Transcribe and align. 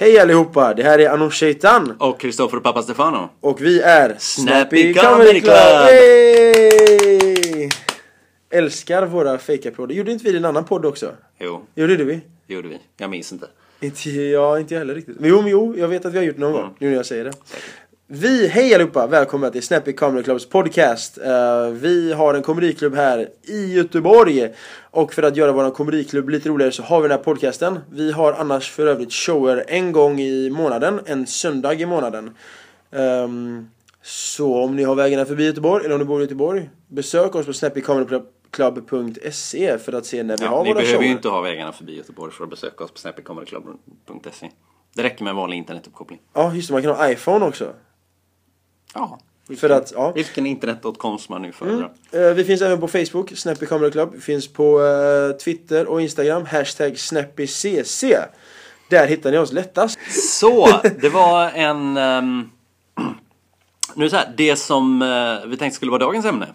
Hej 0.00 0.18
allihopa, 0.18 0.74
det 0.74 0.82
här 0.82 0.98
är 0.98 1.08
Anoush 1.10 1.30
Shaitan 1.36 1.96
Och 1.98 2.20
Kristoffer 2.20 2.58
Pappa 2.60 2.82
Stefano. 2.82 3.28
och 3.40 3.60
vi 3.60 3.80
är 3.80 4.16
Snappy 4.18 4.94
Comedy 4.94 5.40
Club. 5.40 5.54
Hey! 5.88 7.68
Älskar 8.50 9.06
våra 9.06 9.38
fake-applåder. 9.38 9.94
Gjorde 9.94 10.12
inte 10.12 10.24
vi 10.24 10.30
det 10.30 10.36
i 10.36 10.38
en 10.38 10.44
annan 10.44 10.64
podd 10.64 10.86
också? 10.86 11.12
Jo, 11.38 11.62
Jo, 11.74 11.86
det 11.86 11.92
gjorde 11.92 12.04
vi. 12.04 12.20
det 12.46 12.54
gjorde 12.54 12.68
vi. 12.68 12.78
Jag 12.96 13.10
minns 13.10 13.32
inte. 13.32 13.46
Inte, 13.80 14.10
ja, 14.10 14.58
inte 14.60 14.74
jag 14.74 14.78
heller 14.78 14.94
riktigt. 14.94 15.20
Men 15.20 15.30
jo, 15.30 15.40
men 15.42 15.50
jo, 15.50 15.74
jag 15.78 15.88
vet 15.88 16.04
att 16.04 16.12
vi 16.12 16.18
har 16.18 16.24
gjort 16.24 16.36
det 16.36 16.40
någon 16.42 16.50
Mm. 16.54 16.62
gång, 16.62 16.74
nu 16.78 16.88
när 16.90 16.96
jag 16.96 17.06
säger 17.06 17.24
det. 17.24 17.32
Vi, 18.10 18.48
hej 18.48 18.74
allihopa, 18.74 19.06
välkomna 19.06 19.50
till 19.50 19.62
Snappy 19.62 19.92
Comedy 19.92 20.22
Clubs 20.22 20.48
podcast. 20.48 21.18
Eh, 21.18 21.68
vi 21.70 22.12
har 22.12 22.34
en 22.34 22.42
komediklubb 22.42 22.94
här 22.94 23.28
i 23.42 23.74
Göteborg. 23.74 24.54
Och 24.90 25.14
för 25.14 25.22
att 25.22 25.36
göra 25.36 25.52
vår 25.52 25.70
komediklubb 25.70 26.28
lite 26.28 26.48
roligare 26.48 26.72
så 26.72 26.82
har 26.82 27.00
vi 27.00 27.08
den 27.08 27.18
här 27.18 27.24
podcasten. 27.24 27.78
Vi 27.90 28.12
har 28.12 28.32
annars 28.32 28.70
för 28.70 28.86
övrigt 28.86 29.12
shower 29.12 29.64
en 29.68 29.92
gång 29.92 30.20
i 30.20 30.50
månaden, 30.50 31.00
en 31.06 31.26
söndag 31.26 31.74
i 31.74 31.86
månaden. 31.86 32.30
Ehm, 32.92 33.68
så 34.02 34.62
om 34.64 34.76
ni 34.76 34.82
har 34.84 34.94
vägarna 34.94 35.24
förbi 35.24 35.46
Göteborg, 35.46 35.84
eller 35.84 35.94
om 35.94 36.00
ni 36.00 36.04
bor 36.06 36.20
i 36.20 36.24
Göteborg, 36.24 36.70
besök 36.88 37.34
oss 37.34 37.46
på 37.46 37.52
snappycomedyclub.se 37.52 39.78
för 39.78 39.92
att 39.92 40.06
se 40.06 40.22
när 40.22 40.36
vi 40.36 40.44
Ja, 40.44 40.50
har 40.50 40.64
ni 40.64 40.68
våra 40.70 40.74
behöver 40.80 40.96
shower. 40.98 41.06
ju 41.06 41.12
inte 41.12 41.28
ha 41.28 41.40
vägarna 41.40 41.72
förbi 41.72 41.96
Göteborg 41.96 42.32
för 42.32 42.44
att 42.44 42.50
besöka 42.50 42.84
oss 42.84 42.90
på 42.90 42.98
snappycomedyclub.se. 42.98 44.50
Det 44.94 45.02
räcker 45.02 45.24
med 45.24 45.30
en 45.30 45.36
vanlig 45.36 45.56
internetuppkoppling. 45.56 46.20
Ja, 46.34 46.54
just 46.54 46.68
det, 46.68 46.72
man 46.74 46.82
kan 46.82 46.94
ha 46.96 47.10
iPhone 47.10 47.46
också. 47.46 47.72
Ja. 48.98 49.18
För 49.56 49.70
att, 49.70 49.92
ja. 49.94 50.12
Vilken 50.12 50.46
internet.com 50.46 51.18
som 51.18 51.32
man 51.32 51.42
nu 51.42 51.52
föredrar. 51.52 51.90
Eh, 52.12 52.20
Vi 52.34 52.44
finns 52.44 52.62
även 52.62 52.80
på 52.80 52.88
Facebook, 52.88 53.32
Snappy 53.38 53.66
Comedy 53.66 53.90
Club. 53.90 54.10
Vi 54.14 54.20
finns 54.20 54.48
på 54.52 54.80
eh, 54.84 55.36
Twitter 55.36 55.86
och 55.86 56.02
Instagram, 56.02 56.46
hashtag 56.46 56.98
SnappyCC. 56.98 58.04
Där 58.90 59.06
hittar 59.06 59.30
ni 59.30 59.38
oss 59.38 59.52
lättast. 59.52 59.98
Så, 60.40 60.80
det 61.00 61.08
var 61.08 61.50
en... 61.50 61.96
ehm, 61.96 62.50
nu 63.94 64.04
är 64.04 64.06
det 64.06 64.10
så 64.10 64.16
här, 64.16 64.34
det 64.36 64.56
som 64.56 65.02
eh, 65.02 65.48
vi 65.50 65.56
tänkte 65.56 65.76
skulle 65.76 65.90
vara 65.90 65.98
dagens 66.04 66.26
ämne. 66.26 66.48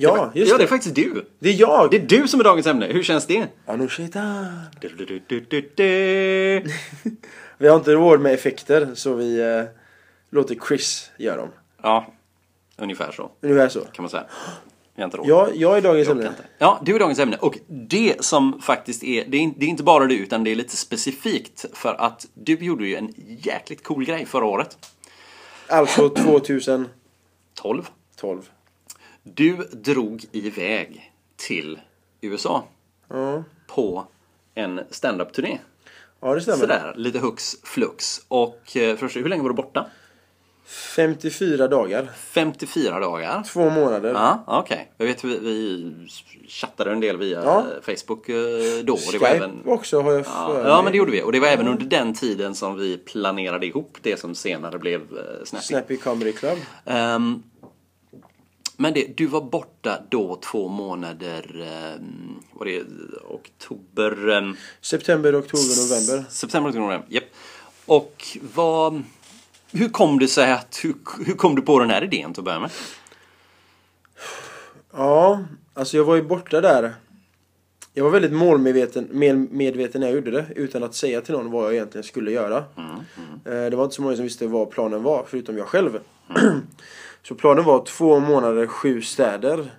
Ja, 0.00 0.30
just 0.34 0.50
ja, 0.50 0.56
det 0.56 0.62
det. 0.62 0.66
är 0.66 0.68
faktiskt 0.68 0.94
du. 0.94 1.24
Det 1.38 1.48
är 1.48 1.60
jag! 1.60 1.90
Det 1.90 1.96
är 1.96 2.06
du 2.20 2.28
som 2.28 2.40
är 2.40 2.44
dagens 2.44 2.66
ämne. 2.66 2.86
Hur 2.86 3.02
känns 3.02 3.26
det? 3.26 3.46
Du. 5.76 6.62
Vi 7.58 7.68
har 7.68 7.76
inte 7.76 7.92
råd 7.92 8.20
med 8.20 8.34
effekter 8.34 8.88
så 8.94 9.14
vi 9.14 9.40
eh, 9.40 9.62
låter 10.30 10.54
Chris 10.68 11.10
göra 11.18 11.36
dem. 11.36 11.48
Ja, 11.82 12.06
ungefär 12.76 13.12
så 13.12 13.30
Ungefär 13.40 13.68
så. 13.68 13.80
kan 13.80 14.02
man 14.02 14.10
säga. 14.10 14.24
Vi 14.94 15.02
har 15.02 15.06
inte 15.06 15.16
råd. 15.16 15.26
Ja, 15.28 15.48
jag 15.54 15.76
är 15.76 15.82
dagens 15.82 16.08
Jag 16.08 16.16
ämne. 16.16 16.28
inte. 16.28 16.44
Ja, 16.58 16.80
du 16.84 16.94
är 16.94 16.98
dagens 16.98 17.18
ämne. 17.18 17.36
Och 17.36 17.58
det 17.66 18.24
som 18.24 18.60
faktiskt 18.62 19.04
är, 19.04 19.24
det 19.28 19.36
är, 19.44 19.52
det 19.56 19.66
är 19.66 19.70
inte 19.70 19.82
bara 19.82 20.06
du, 20.06 20.16
utan 20.18 20.44
det 20.44 20.50
är 20.50 20.54
lite 20.54 20.76
specifikt. 20.76 21.64
För 21.72 21.94
att 21.94 22.26
du 22.34 22.54
gjorde 22.54 22.86
ju 22.86 22.94
en 22.96 23.14
jäkligt 23.26 23.84
cool 23.84 24.04
grej 24.04 24.26
förra 24.26 24.44
året. 24.44 24.78
Alltså 25.68 26.08
2012. 26.08 26.88
12. 28.16 28.48
Du 29.22 29.56
drog 29.72 30.24
iväg 30.32 31.12
till 31.36 31.80
USA 32.20 32.64
Ja, 33.08 33.44
på 33.66 34.06
en 34.54 34.80
stand-up-turné. 34.90 35.58
ja 36.20 36.34
det 36.34 36.40
stämmer. 36.40 36.58
Sådär, 36.58 36.92
lite 36.96 37.18
hux 37.18 37.56
flux. 37.62 38.20
Och 38.28 38.76
eh, 38.76 38.96
först, 38.96 39.16
hur 39.16 39.28
länge 39.28 39.42
var 39.42 39.48
du 39.50 39.54
borta? 39.56 39.86
54 40.68 41.68
dagar. 41.68 42.08
54 42.16 43.00
dagar. 43.00 43.42
Två 43.52 43.70
månader. 43.70 44.12
Ja, 44.12 44.44
okej. 44.46 44.92
Jag 44.96 45.06
vet 45.06 45.24
vi, 45.24 45.38
vi 45.38 45.92
chattade 46.48 46.92
en 46.92 47.00
del 47.00 47.16
via 47.16 47.44
Ja. 47.44 47.58
eh, 47.58 47.94
Facebook 47.94 48.28
eh, 48.28 48.36
då. 48.84 48.92
Och 48.92 49.12
det 49.12 49.18
var 49.18 49.28
Skype 49.28 49.28
även, 49.28 49.62
också 49.66 50.00
har 50.02 50.12
jag 50.12 50.20
ja, 50.20 50.48
för 50.52 50.68
ja, 50.68 50.74
mig. 50.74 50.84
men 50.84 50.92
det 50.92 50.98
gjorde 50.98 51.10
vi. 51.10 51.22
Och 51.22 51.32
det 51.32 51.40
var 51.40 51.48
även 51.48 51.68
under 51.68 51.84
den 51.84 52.14
tiden 52.14 52.54
som 52.54 52.76
vi 52.78 52.96
planerade 52.98 53.66
ihop 53.66 53.96
det 54.02 54.20
som 54.20 54.34
senare 54.34 54.78
blev 54.78 55.00
uh, 55.00 55.44
Snappy. 55.44 55.64
Snappy 55.64 55.96
Comedy 55.96 56.32
Club. 56.32 56.58
Ehm, 56.84 57.42
men 58.76 58.94
det, 58.94 59.16
du 59.16 59.26
var 59.26 59.40
borta 59.40 59.98
då 60.08 60.36
två 60.36 60.68
månader, 60.68 61.66
um, 61.98 62.42
var 62.52 62.66
det 62.66 62.82
oktober, 63.28 64.28
um, 64.28 64.56
September, 64.80 65.40
oktober, 65.40 65.82
november. 65.82 66.30
september, 66.30 66.70
oktober, 66.70 66.86
november, 66.86 67.06
japp. 67.08 67.24
Och 67.86 68.38
vad, 68.54 69.02
hur 69.72 69.88
kom 69.88 70.18
det 70.18 70.28
sig 70.28 70.52
att, 70.52 70.80
hur, 70.84 70.94
hur 71.26 71.34
kom 71.34 71.54
du 71.54 71.62
på 71.62 71.78
den 71.78 71.90
här 71.90 72.04
idén 72.04 72.32
till 72.32 72.40
att 72.40 72.44
börja 72.44 72.60
med? 72.60 72.70
Ja, 74.92 75.44
alltså 75.74 75.96
jag 75.96 76.04
var 76.04 76.16
ju 76.16 76.22
borta 76.22 76.60
där. 76.60 76.94
Jag 77.94 78.04
var 78.04 78.10
väldigt 78.10 78.32
målmedveten 78.32 79.08
med, 79.10 79.52
medveten 79.52 80.00
när 80.00 80.08
jag 80.08 80.14
gjorde 80.14 80.30
det 80.30 80.46
utan 80.56 80.82
att 80.82 80.94
säga 80.94 81.20
till 81.20 81.34
någon 81.34 81.50
vad 81.50 81.64
jag 81.64 81.74
egentligen 81.74 82.04
skulle 82.04 82.30
göra. 82.30 82.56
Eh, 83.44 83.70
Det 83.70 83.76
var 83.76 83.84
inte 83.84 83.96
så 83.96 84.02
många 84.02 84.16
som 84.16 84.24
visste 84.24 84.46
vad 84.46 84.70
planen 84.70 85.02
var 85.02 85.24
förutom 85.28 85.58
jag 85.58 85.66
själv. 85.66 85.98
så 87.22 87.34
planen 87.34 87.64
var 87.64 87.84
två 87.84 88.20
månader, 88.20 88.66
sju 88.66 89.02
städer. 89.02 89.72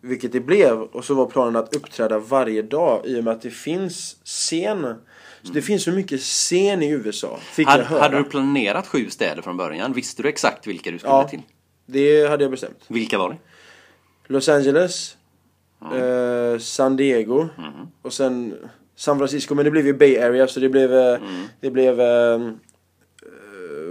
Vilket 0.00 0.32
det 0.32 0.40
blev. 0.40 0.80
Och 0.82 1.04
så 1.04 1.14
var 1.14 1.26
planen 1.26 1.56
att 1.56 1.76
uppträda 1.76 2.18
varje 2.18 2.62
dag 2.62 3.06
i 3.06 3.20
och 3.20 3.24
med 3.24 3.32
att 3.32 3.42
det 3.42 3.50
finns 3.50 4.16
scen. 4.24 4.94
Så 5.44 5.52
det 5.52 5.62
finns 5.62 5.82
så 5.84 5.90
mycket 5.92 6.20
scen 6.20 6.82
i 6.82 6.88
USA. 6.90 7.38
Fick 7.42 7.68
Hade, 7.68 7.82
jag 7.82 7.88
höra. 7.90 8.00
hade 8.02 8.16
du 8.18 8.24
planerat 8.24 8.86
sju 8.86 9.10
städer 9.10 9.42
från 9.42 9.56
början? 9.56 9.92
Visste 9.92 10.22
du 10.22 10.28
exakt 10.28 10.66
vilka 10.66 10.90
du 10.90 10.98
skulle 10.98 11.12
Ja. 11.12 11.28
till? 11.28 11.42
Det 11.86 12.26
hade 12.28 12.44
jag 12.44 12.50
bestämt. 12.50 12.84
Vilka 12.88 13.18
var 13.18 13.30
det? 13.30 13.36
Los 14.32 14.48
Angeles, 14.48 15.16
eh, 15.94 16.58
San 16.58 16.96
Diego 16.96 17.48
Mm. 17.58 17.72
och 18.02 18.12
sen 18.12 18.54
San 18.96 19.18
Francisco. 19.18 19.54
Men 19.54 19.64
det 19.64 19.70
blev 19.70 19.86
ju 19.86 19.94
Bay 19.94 20.18
Area 20.18 20.46
så 20.46 20.60
det 20.60 20.68
blev... 20.68 20.94
Eh, 20.94 21.14
Mm. 21.22 21.44
Det 21.60 21.70
blev... 21.70 22.00
Eh, 22.00 22.34
eh, 22.34 22.40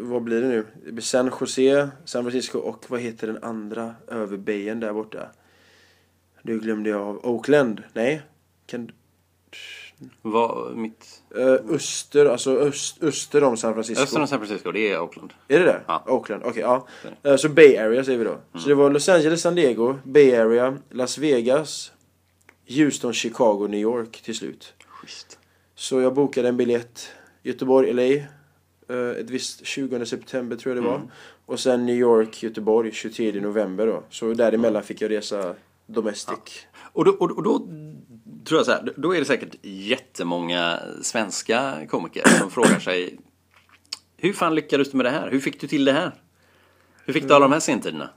vad 0.01 0.21
blir 0.23 0.41
det 0.41 0.47
nu? 0.47 0.65
Det 0.85 0.91
blir 0.91 1.03
San 1.03 1.31
Jose, 1.41 1.89
San 2.05 2.23
Francisco 2.23 2.59
och 2.59 2.85
vad 2.87 2.99
heter 2.99 3.27
den 3.27 3.43
andra 3.43 3.95
över 4.07 4.37
bayen 4.37 4.79
där 4.79 4.93
borta? 4.93 5.27
Nu 6.41 6.59
glömde 6.59 6.89
jag 6.89 7.01
av. 7.01 7.25
Oakland? 7.25 7.83
Nej? 7.93 8.21
Kan, 8.65 8.91
Vad, 10.21 10.77
mitt... 10.77 11.21
eh, 11.35 11.75
öster, 11.75 12.25
alltså 12.25 12.57
öst, 12.57 13.03
öster 13.03 13.43
om 13.43 13.57
San 13.57 13.73
Francisco. 13.73 14.03
Öster 14.03 14.21
om 14.21 14.27
San 14.27 14.39
Francisco, 14.39 14.71
det 14.71 14.91
är 14.91 14.99
Oakland. 14.99 15.33
Är 15.47 15.59
det 15.59 15.65
det? 15.65 15.81
Ja. 15.87 16.03
Oakland, 16.07 16.43
okej 16.45 16.61
ja. 16.61 16.87
Eh, 17.23 17.35
Så 17.35 17.49
Bay 17.49 17.77
Area 17.77 18.03
säger 18.03 18.17
vi 18.19 18.25
då. 18.25 18.37
Så 18.59 18.69
det 18.69 18.75
var 18.75 18.89
Los 18.89 19.09
Angeles, 19.09 19.41
San 19.41 19.55
Diego, 19.55 19.95
Bay 20.03 20.35
Area, 20.35 20.77
Las 20.89 21.17
Vegas, 21.17 21.91
Houston, 22.77 23.13
Chicago, 23.13 23.67
New 23.67 23.79
York 23.79 24.21
till 24.25 24.35
slut. 24.35 24.73
Schysst. 24.87 25.39
Så 25.75 26.01
jag 26.01 26.13
bokade 26.13 26.47
en 26.49 26.57
biljett 26.57 27.07
Göteborg, 27.43 27.93
LA. 27.93 28.03
eh, 28.95 29.19
Ett 29.19 29.29
visst 29.29 29.65
20 29.65 30.05
september 30.05 30.55
tror 30.57 30.75
jag 30.75 30.83
det 30.83 30.89
var. 30.89 31.01
Och 31.45 31.59
sen 31.59 31.85
New 31.85 31.95
York, 31.95 32.43
Göteborg 32.43 32.91
23 32.91 33.41
november 33.41 33.87
då. 33.87 34.03
Så 34.09 34.33
däremellan 34.33 34.83
fick 34.83 35.01
jag 35.01 35.11
resa 35.11 35.55
domestic. 35.87 36.65
Och 36.93 37.05
då, 37.05 37.11
och 37.11 37.43
då 37.43 37.67
tror 38.45 38.59
jag 38.59 38.65
så 38.65 38.71
här, 38.71 38.93
då 38.97 39.15
är 39.15 39.19
det 39.19 39.25
säkert 39.25 39.55
jättemånga 39.61 40.79
svenska 41.01 41.73
komiker 41.89 42.23
som 42.39 42.51
frågar 42.51 42.79
sig 42.79 43.17
Hur 44.17 44.33
fan 44.33 44.55
lyckades 44.55 44.91
du 44.91 44.97
med 44.97 45.05
det 45.05 45.09
här? 45.09 45.31
Hur 45.31 45.39
fick 45.39 45.61
du 45.61 45.67
till 45.67 45.85
det 45.85 45.91
här? 45.93 46.11
Hur 47.05 47.13
fick 47.13 47.27
du 47.27 47.33
alla 47.33 47.45
de 47.45 47.53
här 47.53 47.59
sentiderna? 47.59 48.09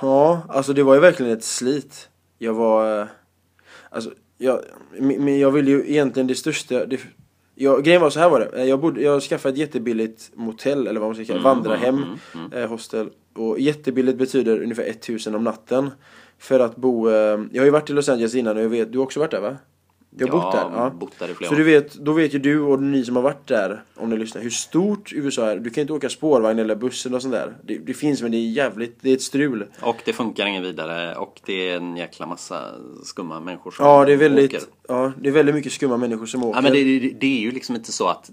Ja, 0.00 0.42
alltså 0.48 0.72
det 0.72 0.82
var 0.82 0.94
ju 0.94 1.00
verkligen 1.00 1.32
ett 1.32 1.44
slit. 1.44 2.08
Jag 2.38 2.54
var... 2.54 3.00
eh, 3.00 3.06
Alltså, 3.90 4.12
jag, 4.38 4.60
men 4.98 5.38
jag 5.38 5.50
ville 5.50 5.70
ju 5.70 5.84
egentligen 5.90 6.26
det 6.26 6.34
största... 6.34 6.86
Det, 6.86 7.00
jag, 7.54 7.84
grejen 7.84 8.00
var 8.00 8.10
så 8.10 8.20
här 8.20 8.30
var 8.30 8.40
det. 8.40 8.64
Jag, 8.64 8.80
bodde, 8.80 9.02
jag 9.02 9.22
skaffade 9.22 9.52
ett 9.52 9.58
jättebilligt 9.58 10.30
motell, 10.34 10.86
eller 10.86 11.00
vad 11.00 11.08
man 11.08 11.14
ska 11.14 11.24
kalla 11.24 11.38
det, 11.38 11.44
vandrarhem, 11.44 12.04
eh, 12.52 12.68
hostel. 12.68 13.10
Och 13.34 13.60
jättebilligt 13.60 14.18
betyder 14.18 14.62
ungefär 14.62 14.82
1000 14.82 15.34
om 15.34 15.44
natten. 15.44 15.90
För 16.40 16.60
att 16.60 16.76
bo... 16.76 17.10
Eh, 17.10 17.14
jag 17.52 17.60
har 17.60 17.64
ju 17.64 17.70
varit 17.70 17.90
i 17.90 17.92
Los 17.92 18.08
Angeles 18.08 18.34
innan 18.34 18.56
och 18.56 18.62
jag 18.62 18.68
vet, 18.68 18.92
du 18.92 18.98
har 18.98 19.04
också 19.04 19.20
varit 19.20 19.30
där 19.30 19.40
va? 19.40 19.56
Du 20.12 20.24
har 20.24 20.32
bott 20.32 20.52
där? 20.52 20.60
Ja. 20.60 20.90
bott 21.00 21.18
där 21.18 21.28
i 21.28 21.34
flera 21.34 21.48
Så 21.48 21.54
år. 21.54 21.58
du 21.58 21.64
vet, 21.64 21.94
då 21.94 22.12
vet 22.12 22.34
ju 22.34 22.38
du 22.38 22.60
och 22.60 22.82
ni 22.82 23.04
som 23.04 23.16
har 23.16 23.22
varit 23.22 23.46
där, 23.46 23.82
om 23.96 24.10
ni 24.10 24.16
lyssnar, 24.16 24.42
hur 24.42 24.50
stort 24.50 25.12
USA 25.12 25.50
är. 25.50 25.56
Du 25.56 25.70
kan 25.70 25.80
inte 25.82 25.92
åka 25.92 26.08
spårvagn 26.08 26.58
eller 26.58 26.74
bussen 26.74 27.14
och 27.14 27.22
sånt 27.22 27.34
där. 27.34 27.52
Det, 27.64 27.78
det 27.78 27.94
finns 27.94 28.22
men 28.22 28.30
det 28.30 28.36
är 28.36 28.50
jävligt, 28.50 28.98
det 29.00 29.10
är 29.10 29.14
ett 29.14 29.22
strul. 29.22 29.66
Och 29.82 29.96
det 30.04 30.12
funkar 30.12 30.46
ingen 30.46 30.62
vidare 30.62 31.14
och 31.16 31.40
det 31.46 31.70
är 31.70 31.76
en 31.76 31.96
jäkla 31.96 32.26
massa 32.26 32.64
skumma 33.04 33.40
människor 33.40 33.70
som 33.70 33.86
Ja, 33.86 34.04
det 34.04 34.12
är 34.12 34.16
väldigt, 34.16 34.54
åker. 34.54 34.62
ja, 34.88 35.12
det 35.20 35.28
är 35.28 35.32
väldigt 35.32 35.54
mycket 35.54 35.72
skumma 35.72 35.96
människor 35.96 36.26
som 36.26 36.44
åker. 36.44 36.58
Ja, 36.58 36.62
men 36.62 36.72
det, 36.72 36.84
det, 36.98 37.12
det 37.20 37.26
är 37.38 37.40
ju 37.40 37.50
liksom 37.50 37.74
inte 37.76 37.92
så 37.92 38.06
att 38.08 38.30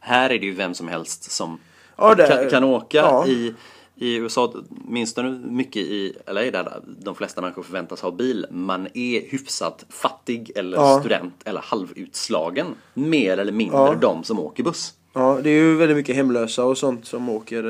här 0.00 0.30
är 0.30 0.38
det 0.38 0.46
ju 0.46 0.52
vem 0.54 0.74
som 0.74 0.88
helst 0.88 1.30
som 1.30 1.58
Ja, 1.96 2.14
kan, 2.14 2.50
kan 2.50 2.64
åka 2.64 2.98
ja. 2.98 3.26
i, 3.26 3.54
i 4.00 4.16
USA, 4.16 4.52
minst 4.88 5.18
mycket 5.44 5.82
i 5.82 6.16
LA 6.26 6.40
där 6.40 6.82
de 7.04 7.14
flesta 7.14 7.40
människor 7.40 7.62
förväntas 7.62 8.00
ha 8.00 8.10
bil. 8.10 8.46
Man 8.50 8.86
är 8.94 9.30
hyfsat 9.30 9.84
fattig 9.88 10.50
eller 10.54 10.76
Ja. 10.78 11.00
student 11.00 11.34
eller 11.44 11.60
halvutslagen. 11.60 12.66
Mer 12.94 13.38
eller 13.38 13.52
mindre 13.52 13.76
Ja. 13.78 13.94
de 14.00 14.24
som 14.24 14.38
åker 14.40 14.62
buss. 14.62 14.94
Ja, 15.12 15.40
det 15.42 15.50
är 15.50 15.54
ju 15.54 15.76
väldigt 15.76 15.96
mycket 15.96 16.16
hemlösa 16.16 16.64
och 16.64 16.78
sånt 16.78 17.06
som 17.06 17.28
åker. 17.28 17.64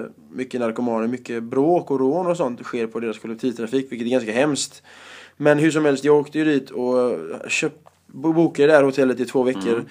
Eh, 0.00 0.04
mycket 0.32 0.60
narkomaner, 0.60 1.06
mycket 1.08 1.42
bråk 1.42 1.90
och 1.90 2.00
rån 2.00 2.26
och 2.26 2.36
sånt 2.36 2.62
sker 2.62 2.86
på 2.86 3.00
deras 3.00 3.18
kollektivtrafik, 3.18 3.92
vilket 3.92 4.06
är 4.06 4.10
ganska 4.10 4.32
hemskt. 4.32 4.82
Men 5.36 5.58
hur 5.58 5.70
som 5.70 5.84
helst, 5.84 6.04
jag 6.04 6.16
åkte 6.16 6.38
ju 6.38 6.44
dit 6.44 6.70
och 6.70 7.18
köpt, 7.48 7.88
Bo- 8.06 8.32
Bokade 8.32 8.68
det 8.68 8.74
här 8.74 8.82
hotellet 8.82 9.20
i 9.20 9.24
två 9.24 9.42
veckor. 9.42 9.84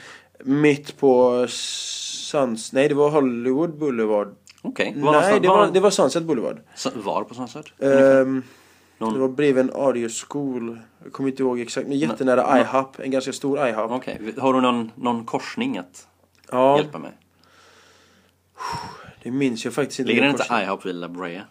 Mitt 0.44 0.97
på 1.00 1.45
Suns... 1.50 2.73
Nej, 2.73 2.88
det 2.89 2.95
var 2.95 3.09
Hollywood 3.09 3.77
Boulevard. 3.77 4.35
Okej. 4.62 4.94
Var 4.98 5.12
Nej, 5.12 5.39
det 5.39 5.48
var, 5.48 5.68
det 5.71 5.80
var 5.80 5.89
Sunset 5.89 6.24
Boulevard. 6.24 6.59
Var 6.95 7.24
på 7.24 7.33
Sunset? 7.33 7.65
Ehm, 7.80 8.44
Någon- 9.00 9.13
Det 9.13 9.19
var 9.19 9.27
bredvid 9.27 9.63
en 9.63 9.71
audio 9.75 10.09
school. 10.09 10.80
Jag 11.04 11.13
kommer 11.13 11.30
inte 11.30 11.44
ihåg 11.44 11.59
exakt, 11.59 11.88
men 11.88 11.98
jättenära 12.00 12.59
IHOP. 12.62 13.00
En 13.00 13.12
ganska 13.12 13.33
stor 13.33 13.68
IHOP. 13.68 13.92
Okej. 13.92 14.33
Har 14.38 14.54
du 14.54 14.62
någon, 14.62 14.92
någon 14.95 15.25
korsning 15.25 15.77
att 15.77 16.07
Ja, 16.51 16.77
hjälpa 16.77 17.00
mig? 17.00 17.12
det 19.24 19.31
minns 19.31 19.65
jag 19.65 19.74
faktiskt 19.74 20.00
inte. 20.00 20.07
Ligger 20.12 20.24
det 20.24 20.30
inte 20.30 20.44
IHOP 20.63 20.86
vid 20.86 20.95
La 20.95 21.07
Brea? 21.07 21.42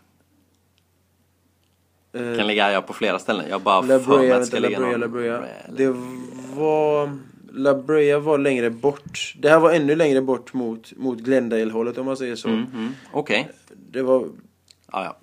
Eh, 2.12 2.36
Kan 2.38 2.46
ligga 2.46 2.72
IHOP 2.72 2.86
på 2.86 2.92
flera 2.92 3.18
ställen. 3.18 3.44
Jag 3.48 3.60
bara 3.62 3.80
La 3.80 3.98
för 4.00 4.18
mig 4.18 4.32
att 4.32 4.40
det 4.40 4.46
ska 4.46 4.58
ligga 4.58 4.80
någon... 4.80 5.00
La 5.00 5.08
Brea. 5.08 5.44
Det 5.76 5.88
var... 6.54 7.18
La 7.56 7.74
Brea 7.74 8.18
var 8.18 8.38
längre 8.38 8.70
bort. 8.70 9.34
Det 9.38 9.48
här 9.48 9.58
var 9.58 9.72
ännu 9.72 9.96
längre 9.96 10.22
bort 10.22 10.52
mot, 10.52 10.96
mot 10.96 11.18
Glendale-hållet 11.18 11.98
om 11.98 12.06
man 12.06 12.16
säger 12.16 12.36
så. 12.36 12.48
Mm, 12.48 12.66
mm. 12.74 12.94
Okej. 13.12 13.48
Det 13.90 14.02
var... 14.02 14.28
Ja, 14.92 15.04
ja. 15.04 15.16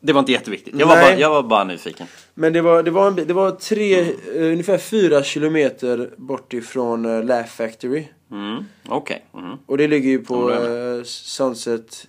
Det 0.00 0.12
var 0.12 0.20
inte 0.20 0.32
jätteviktigt. 0.32 0.74
Jag 0.78 0.86
var, 0.86 0.96
bara, 0.96 1.18
jag 1.18 1.30
var 1.30 1.42
bara 1.42 1.64
nyfiken. 1.64 2.06
Men 2.34 2.52
det 2.52 2.60
var, 2.60 2.82
det 2.82 2.90
var, 2.90 3.06
en, 3.06 3.14
det 3.14 3.32
var 3.32 3.50
tre, 3.50 4.00
eh, 4.00 4.52
ungefär 4.52 4.78
fyra 4.78 5.22
kilometer 5.22 6.10
bort 6.16 6.52
ifrån 6.52 7.06
uh, 7.06 7.24
Laugh 7.24 7.48
Factory. 7.48 8.04
Mm. 8.30 8.64
Okej. 8.88 9.24
Mm. 9.34 9.56
Och 9.66 9.78
det 9.78 9.88
ligger 9.88 10.10
ju 10.10 10.18
på 10.24 10.50
uh, 10.50 11.02
Sunset 11.04 12.06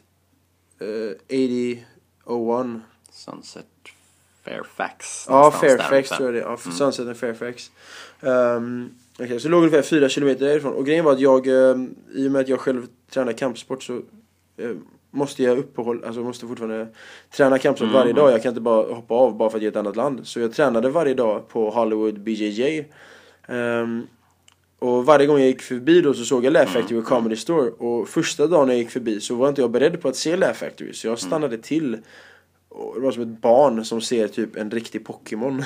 uh, 0.82 1.12
8001. 1.26 2.82
Sunset 3.12 3.66
Fairfax. 4.44 5.26
Ja, 5.30 5.52
Fairfax 5.52 6.10
tror 6.10 6.28
jag 6.28 6.34
det 6.34 6.40
är. 6.40 6.44
Ja, 6.44 6.58
Sunset 6.58 7.08
och 7.08 7.18
Fairfax. 7.18 7.72
Um, 8.22 8.96
okay, 9.26 9.40
så 9.40 9.50
låg 9.50 9.60
ungefär 9.64 9.82
fyra 9.82 10.10
kilometer 10.10 10.46
därifrån. 10.46 10.74
Och 10.74 10.86
grejen 10.86 11.06
var 11.06 11.12
att 11.12 11.20
jag, 11.20 11.48
um, 11.48 11.96
i 12.16 12.28
och 12.28 12.32
med 12.32 12.42
att 12.42 12.48
jag 12.48 12.60
själv 12.60 12.88
tränar 13.14 13.34
kampsport 13.34 13.84
så 13.84 13.94
eh, 14.58 14.72
måste 15.12 15.44
jag 15.44 15.58
uppehålla, 15.58 16.06
alltså 16.06 16.20
jag 16.22 16.26
måste 16.28 16.48
fortfarande 16.48 16.88
träna 17.38 17.58
kampsport 17.58 17.90
Mm. 17.90 18.00
varje 18.02 18.14
dag. 18.14 18.32
Jag 18.32 18.44
kan 18.44 18.50
inte 18.50 18.62
bara 18.62 18.94
hoppa 18.94 19.14
av 19.14 19.38
bara 19.38 19.50
för 19.50 19.58
att 19.58 19.64
jag 19.64 19.68
är 19.68 19.72
ett 19.72 19.78
annat 19.86 19.96
land. 19.96 20.20
Så 20.24 20.40
jag 20.40 20.54
tränade 20.54 20.90
varje 20.90 21.14
dag 21.14 21.48
på 21.48 21.70
Hollywood 21.70 22.20
BJJ. 22.20 22.86
Ehm, 23.48 24.08
och 24.80 25.06
varje 25.06 25.28
gång 25.28 25.40
jag 25.40 25.48
gick 25.48 25.62
förbi 25.62 26.02
då 26.02 26.14
så 26.14 26.24
såg 26.26 26.46
jag 26.46 26.54
Laugh 26.54 26.72
Factory 26.72 27.00
och 27.00 27.06
Comedy 27.06 27.36
Store. 27.36 27.70
Och 27.70 28.08
första 28.10 28.48
dagen 28.48 28.68
jag 28.68 28.78
gick 28.78 28.90
förbi 28.90 29.20
så 29.20 29.36
var 29.36 29.50
inte 29.50 29.62
jag 29.62 29.72
beredd 29.72 30.02
på 30.02 30.08
att 30.08 30.16
se 30.16 30.36
Laugh 30.36 30.54
Factory. 30.54 30.94
Så 30.94 31.08
jag 31.08 31.20
stannade 31.20 31.58
till. 31.58 31.98
Och 32.70 32.96
det 32.96 33.02
var 33.02 33.12
som 33.12 33.22
ett 33.24 33.42
barn 33.42 33.86
som 33.86 34.02
ser 34.02 34.28
typ 34.28 34.56
en 34.56 34.72
riktig 34.72 35.06
Pokémon. 35.06 35.58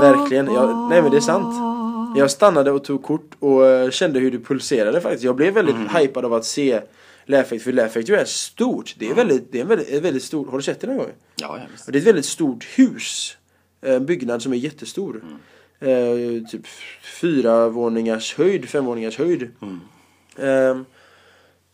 Verkligen. 0.00 0.46
Jag, 0.46 0.88
nej 0.90 1.02
men 1.02 1.10
det 1.10 1.16
är 1.16 1.20
sant. 1.20 1.81
Jag 2.16 2.30
stannade 2.30 2.70
och 2.70 2.84
tog 2.84 3.02
kort 3.02 3.30
och 3.38 3.66
eh, 3.66 3.90
kände 3.90 4.20
hur 4.20 4.30
det 4.30 4.38
pulserade 4.38 5.00
faktiskt. 5.00 5.24
Jag 5.24 5.36
blev 5.36 5.54
väldigt 5.54 5.76
hypad 5.98 6.24
av 6.24 6.34
att 6.34 6.44
se 6.44 6.80
Factory. 7.26 7.58
För 7.58 7.88
Factory 7.88 8.16
är 8.18 8.24
stort. 8.24 8.94
Det 8.98 9.08
är 9.08 9.14
väldigt, 9.14 9.52
det 9.52 9.58
är 9.58 9.62
en 9.62 9.68
väldigt, 9.68 9.88
ett 9.88 10.02
väldigt 10.02 10.22
stort. 10.22 10.50
Har 10.50 10.56
du 10.58 10.62
sett 10.62 10.80
det 10.80 10.86
någon 10.86 10.96
gång? 10.96 11.06
Ja, 11.36 11.58
ja, 11.58 11.64
visst. 11.72 11.86
Det 11.86 11.98
är 11.98 12.00
ett 12.00 12.06
väldigt 12.06 12.24
stort 12.24 12.64
hus. 12.74 13.36
Eh, 13.82 13.94
En 13.94 14.06
byggnad 14.06 14.42
som 14.42 14.52
är 14.52 14.56
jättestor. 14.56 15.24
Eh, 15.80 16.46
typ 16.50 16.66
fyra 17.20 17.68
våningars 17.68 18.34
höjd, 18.34 18.68
fem 18.68 18.84
våningars 18.84 19.18
höjd. 19.18 19.50
Ehm, 20.38 20.84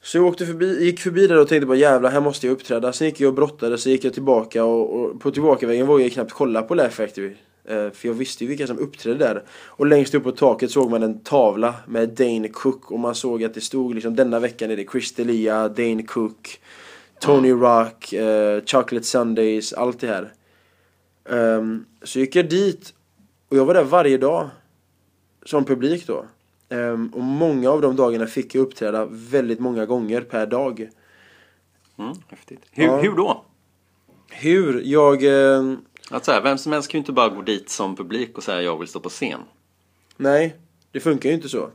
så 0.02 0.19
jag 0.19 0.26
åkte 0.26 0.46
förbi, 0.46 0.85
gick 0.85 1.00
förbi 1.00 1.26
där 1.26 1.37
och 1.40 1.49
tänkte 1.49 1.67
bara 1.67 1.76
jävlar 1.79 2.11
här 2.11 2.20
måste 2.20 2.46
jag 2.46 2.52
uppträda. 2.55 2.93
Sen 2.93 3.06
gick 3.06 3.20
jag 3.20 3.29
och 3.29 3.35
brottade, 3.35 3.79
så 3.79 3.88
gick 3.90 4.05
jag 4.05 4.14
tillbaka 4.14 4.64
och, 4.64 5.00
och 5.00 5.20
på 5.20 5.31
tillbakavägen 5.31 5.87
vågade 5.87 6.02
jag 6.05 6.12
knappt 6.12 6.32
kolla 6.32 6.62
på 6.62 6.75
Laugh 6.75 6.90
Factory. 6.90 7.35
Eh, 7.69 7.91
för 7.91 8.09
jag 8.09 8.15
visste 8.15 8.44
ju 8.44 8.49
vilka 8.49 8.67
som 8.67 8.79
uppträdde 8.79 9.19
där. 9.19 9.43
Och 9.50 9.87
längst 9.87 10.15
upp 10.15 10.23
på 10.25 10.32
taket 10.32 10.70
såg 10.70 10.91
man 10.91 11.03
en 11.03 11.20
tavla 11.20 11.75
med 11.87 12.09
Dane 12.09 12.49
Cook 12.49 12.91
och 12.91 13.00
man 13.00 13.15
såg 13.15 13.44
att 13.44 13.55
det 13.55 13.61
stod 13.61 13.94
liksom 13.94 14.17
denna 14.17 14.38
veckan 14.38 14.70
är 14.70 14.76
det 14.76 14.87
Chris 14.93 15.15
D'Elia, 15.19 15.69
Dane 15.69 16.03
Cook, 16.03 16.61
Tony 17.20 17.53
Rock, 17.53 18.12
eh, 18.12 18.62
Chocolate 18.65 19.06
Sundays, 19.06 19.73
allt 19.73 20.00
det 20.00 20.06
här. 20.06 20.32
Ehm, 21.31 21.85
så 22.03 22.19
gick 22.19 22.37
jag 22.37 22.49
dit 22.49 22.94
och 23.49 23.56
jag 23.56 23.65
var 23.65 23.75
där 23.75 23.85
varje 23.85 24.19
dag 24.19 24.49
som 25.44 25.64
publik 25.64 26.06
då. 26.06 26.25
Ehm, 26.69 27.09
och 27.14 27.23
många 27.23 27.71
av 27.71 27.81
de 27.81 27.97
dagarna 27.97 28.26
fick 28.26 28.55
jag 28.55 28.62
uppträda 28.62 29.06
väldigt 29.11 29.61
många 29.61 29.87
gånger 29.87 30.21
per 30.21 30.47
dag. 30.47 30.88
Mm, 31.99 32.12
häftigt. 32.29 32.61
Hur, 32.71 32.85
Ja. 32.85 32.97
hur 33.00 33.17
då? 33.17 33.44
Hur? 34.31 34.82
Jag... 34.85 35.23
ehm, 35.25 35.76
Att 36.11 36.25
så 36.25 36.33
här, 36.33 36.43
vem 36.43 36.59
som 36.59 36.73
helst 36.73 36.91
kan 36.91 36.99
ju 36.99 37.03
inte 37.03 37.13
bara 37.13 37.29
gå 37.29 37.43
dit 37.43 37.71
som 37.71 37.97
publik 37.97 38.39
och 38.39 38.45
säga 38.45 38.63
jag 38.63 38.79
vill 38.79 38.89
stå 38.89 39.01
på 39.01 39.09
scen. 39.09 39.41
nej, 40.17 40.57
det 40.93 41.01
funkar 41.01 41.29
ju 41.29 41.35
inte 41.35 41.49
så. 41.49 41.71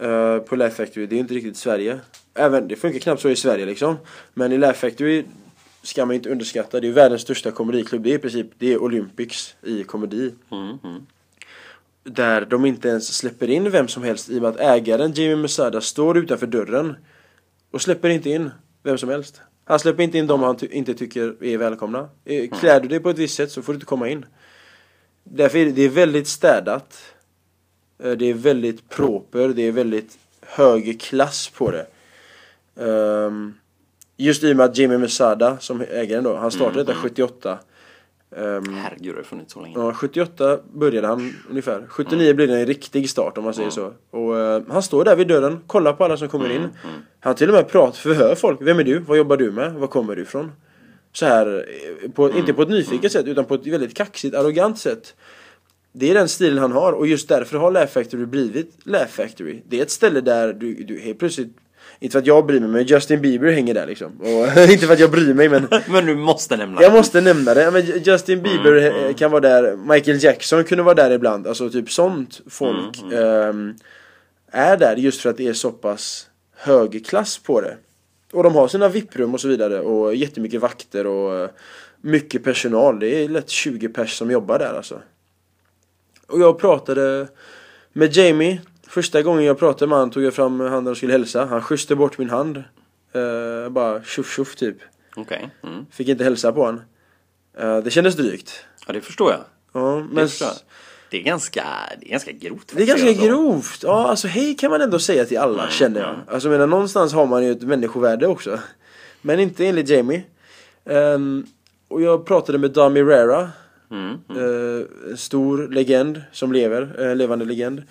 Eh, 0.00 0.38
på 0.38 0.56
Laugh 0.56 0.74
Factory, 0.74 1.06
det 1.06 1.16
är 1.16 1.20
inte 1.20 1.34
riktigt 1.34 1.56
Sverige. 1.56 2.00
Även, 2.34 2.68
det 2.68 2.76
funkar 2.76 2.98
knappt 2.98 3.22
så 3.22 3.28
i 3.28 3.36
Sverige 3.36 3.66
liksom. 3.66 3.96
Men 4.34 4.52
i 4.52 4.58
Laugh 4.58 4.78
Factory 4.78 5.24
ska 5.82 6.06
man 6.06 6.16
inte 6.16 6.30
underskatta. 6.30 6.80
Det 6.80 6.88
är 6.88 6.92
världens 6.92 7.22
största 7.22 7.50
komediklubb. 7.50 8.02
Det 8.02 8.10
är 8.10 8.14
i 8.14 8.18
princip, 8.18 8.46
det 8.58 8.72
är 8.72 8.82
Olympics 8.82 9.56
i 9.62 9.84
komedi. 9.84 10.34
Mm, 10.50 10.78
mm. 10.84 11.06
Där 12.02 12.44
de 12.44 12.64
inte 12.64 12.88
ens 12.88 13.16
släpper 13.16 13.50
in 13.50 13.70
vem 13.70 13.88
som 13.88 14.02
helst 14.02 14.30
i 14.30 14.38
och 14.38 14.42
med 14.42 14.50
att 14.50 14.60
ägaren 14.60 15.12
Jimmy 15.12 15.36
Mesada 15.36 15.80
står 15.80 16.18
utanför 16.18 16.46
dörren 16.46 16.96
och 17.70 17.82
släpper 17.82 18.08
inte 18.08 18.30
in 18.30 18.50
vem 18.82 18.98
som 18.98 19.08
helst. 19.08 19.40
Han 19.68 19.78
släpper 19.78 20.02
inte 20.02 20.18
in 20.18 20.26
dem 20.26 20.42
han 20.42 20.56
ty- 20.56 20.68
inte 20.70 20.94
tycker 20.94 21.44
är 21.44 21.58
välkomna. 21.58 22.08
Eh, 22.24 22.50
Klär 22.50 22.80
du 22.80 22.88
dig 22.88 23.00
på 23.00 23.10
ett 23.10 23.18
visst 23.18 23.34
sätt 23.36 23.50
så 23.50 23.62
får 23.62 23.72
du 23.72 23.76
inte 23.76 23.86
komma 23.86 24.08
in. 24.08 24.26
Därför 25.24 25.58
är 25.58 25.64
det, 25.64 25.70
det 25.72 25.82
är 25.82 25.88
väldigt 25.88 26.28
städat. 26.28 27.02
Eh, 28.02 28.10
Det 28.10 28.30
är 28.30 28.34
väldigt 28.34 28.88
proper, 28.88 29.48
det 29.48 29.62
är 29.62 29.72
väldigt 29.72 30.18
hög 30.40 31.00
klass 31.00 31.48
på 31.48 31.70
det. 31.70 31.86
Ehm, 32.86 33.54
just 34.16 34.44
i 34.44 34.52
och 34.52 34.56
med 34.56 34.66
att 34.66 34.78
Jimmy 34.78 34.98
Mesada, 34.98 35.58
som 35.58 35.80
ägaren 35.80 36.24
då, 36.24 36.36
han 36.36 36.50
startade 36.50 36.84
detta 36.84 36.94
78. 36.94 37.58
Ehm, 38.36 38.74
Herregud, 38.74 39.14
det 39.14 39.18
har 39.18 39.22
funnits 39.22 39.52
så 39.52 39.60
länge. 39.60 39.74
Ja, 39.78 39.92
78 39.92 40.58
började 40.72 41.06
han 41.06 41.34
ungefär. 41.50 41.86
79 41.88 42.34
blir 42.34 42.46
det 42.46 42.58
en 42.60 42.66
riktig 42.66 43.10
start 43.10 43.38
om 43.38 43.44
man 43.44 43.54
säger 43.54 43.70
så. 43.70 43.92
Och 44.10 44.38
eh, 44.38 44.62
han 44.68 44.82
står 44.82 45.04
där 45.04 45.16
vid 45.16 45.28
dörren, 45.28 45.60
kollar 45.66 45.92
på 45.92 46.04
alla 46.04 46.16
som 46.16 46.28
kommer 46.28 46.50
in. 46.50 46.68
Han 47.20 47.34
till 47.34 47.48
och 47.48 47.54
med 47.54 47.68
pratar, 47.68 47.98
förhör 47.98 48.34
folk. 48.34 48.58
Vem 48.62 48.78
är 48.78 48.84
du? 48.84 48.98
Vad 48.98 49.18
jobbar 49.18 49.36
du 49.36 49.50
med? 49.50 49.74
Var 49.74 49.86
kommer 49.86 50.16
du 50.16 50.22
ifrån? 50.22 50.52
Så 51.12 51.26
här, 51.26 51.66
eh, 52.02 52.10
på, 52.10 52.32
inte 52.32 52.52
på 52.52 52.62
ett 52.62 52.68
nyfiket 52.68 53.12
sätt 53.12 53.26
utan 53.26 53.44
på 53.44 53.54
ett 53.54 53.66
väldigt 53.66 53.96
kaxigt, 53.96 54.34
arrogant 54.34 54.78
sätt. 54.78 55.14
Det 55.92 56.10
är 56.10 56.14
den 56.14 56.28
stilen 56.28 56.58
han 56.58 56.72
har 56.72 56.92
och 56.92 57.06
just 57.06 57.28
därför 57.28 57.58
har 57.58 57.70
Laugh 57.70 57.92
Factory 57.92 58.26
blivit 58.26 58.78
Laugh 58.82 59.08
Factory. 59.08 59.62
Det 59.68 59.78
är 59.78 59.82
ett 59.82 59.90
ställe 59.90 60.20
där 60.20 60.52
du, 60.52 60.74
du 60.74 60.98
helt 60.98 61.18
plötsligt 61.18 61.56
inte 62.00 62.12
för 62.12 62.18
att 62.18 62.26
jag 62.26 62.46
bryr 62.46 62.60
mig 62.60 62.68
men 62.68 62.84
Justin 62.84 63.20
Bieber 63.20 63.52
hänger 63.52 63.74
där 63.74 63.86
liksom. 63.86 64.20
Och, 64.20 64.62
inte 64.70 64.86
för 64.86 64.92
att 64.92 65.00
jag 65.00 65.10
bryr 65.10 65.34
mig 65.34 65.48
men 65.48 65.68
Men 65.88 66.06
du 66.06 66.14
måste 66.16 66.56
nämna 66.56 66.82
jag 66.82 66.92
det. 66.92 66.96
måste 66.96 67.20
nämna 67.20 67.54
det. 67.54 67.70
Men 67.70 68.02
Justin 68.02 68.42
Bieber 68.42 69.06
eh, 69.06 69.14
kan 69.14 69.30
vara 69.30 69.40
där. 69.40 69.76
Michael 69.76 70.24
Jackson 70.24 70.64
kunde 70.64 70.84
vara 70.84 70.94
där 70.94 71.10
ibland. 71.10 71.46
Alltså 71.46 71.70
typ 71.70 71.90
sånt 71.90 72.40
folk 72.50 73.02
ehm, 73.12 73.74
är 74.50 74.76
där 74.76 74.96
just 74.96 75.20
för 75.20 75.30
att 75.30 75.36
det 75.36 75.46
är 75.46 75.52
så 75.52 75.70
pass 75.70 76.26
hög 76.56 77.06
klass 77.06 77.38
på 77.38 77.60
det. 77.60 77.76
Och 78.32 78.42
de 78.42 78.54
har 78.54 78.68
sina 78.68 78.88
VIP-rum 78.88 79.34
och 79.34 79.40
så 79.40 79.48
vidare 79.48 79.80
och 79.80 80.14
jättemycket 80.14 80.60
vakter 80.60 81.06
och 81.06 81.36
eh, 81.36 81.50
mycket 82.00 82.44
personal. 82.44 82.98
Det 83.00 83.24
är 83.24 83.28
lätt 83.28 83.48
20 83.50 83.88
pers 83.88 84.12
som 84.18 84.30
jobbar 84.30 84.58
där 84.58 84.74
alltså. 84.76 85.00
Och 86.26 86.40
jag 86.40 86.58
pratade 86.58 87.26
med 87.92 88.16
Jamie. 88.16 88.60
Första 88.96 89.22
gången 89.22 89.44
jag 89.44 89.58
pratade 89.58 89.88
med 89.88 89.98
honom 89.98 90.10
tog 90.10 90.22
jag 90.22 90.34
fram 90.34 90.60
handen 90.60 90.90
och 90.90 90.96
skulle 90.96 91.12
hälsa. 91.12 91.44
Han 91.44 91.62
skjutsade 91.62 91.96
bort 91.96 92.18
min 92.18 92.30
hand. 92.30 92.56
Eh, 93.12 93.68
bara 93.70 94.02
tjoff 94.02 94.34
tjoff 94.36 94.56
typ. 94.56 94.76
Okej. 95.16 95.50
Mm. 95.62 95.86
Fick 95.90 96.08
inte 96.08 96.24
hälsa 96.24 96.52
på 96.52 96.60
honom. 96.64 96.80
Eh, 97.58 97.78
det 97.78 97.90
kändes 97.90 98.14
drygt. 98.14 98.64
Ja, 98.86 98.92
det 98.92 99.00
förstår 99.00 99.30
jag. 99.30 99.40
Ja, 99.72 99.80
Det, 99.96 100.14
men 100.14 100.28
förstår 100.28 100.48
jag. 100.48 100.56
det 101.10 101.16
är 101.16 101.22
ganska, 101.22 101.64
det 102.00 102.06
är 102.06 102.10
ganska 102.10 102.32
grovt. 102.32 102.72
det 102.76 102.82
är 102.82 102.86
ganska 102.86 103.08
alltså. 103.08 103.26
grovt. 103.26 103.82
Ja, 103.82 104.08
alltså 104.08 104.28
hej 104.28 104.54
kan 104.54 104.70
man 104.70 104.80
ändå 104.80 104.98
säga 104.98 105.24
till 105.24 105.38
alla 105.38 105.68
känner 105.70 106.00
jag. 106.00 106.34
Alltså 106.34 106.48
jag 106.48 106.52
menar 106.52 106.66
någonstans 106.66 107.12
har 107.12 107.26
man 107.26 107.44
ju 107.44 107.52
ett 107.52 107.62
människovärde 107.62 108.26
också. 108.26 108.58
Men 109.22 109.40
inte 109.40 109.66
enligt 109.66 109.88
Jamie. 109.88 110.22
Ehm, 110.84 111.46
och 111.88 112.02
jag 112.02 112.26
pratade 112.26 112.58
med 112.58 112.70
Dami 112.70 113.02
Rera. 113.02 113.50
Mm. 113.90 114.10
Eh, 114.30 114.86
en 115.10 115.16
stor 115.16 115.68
legend 115.68 116.22
som 116.32 116.52
lever, 116.52 116.96
eh, 117.08 117.16
levande 117.16 117.44
legend. 117.44 117.82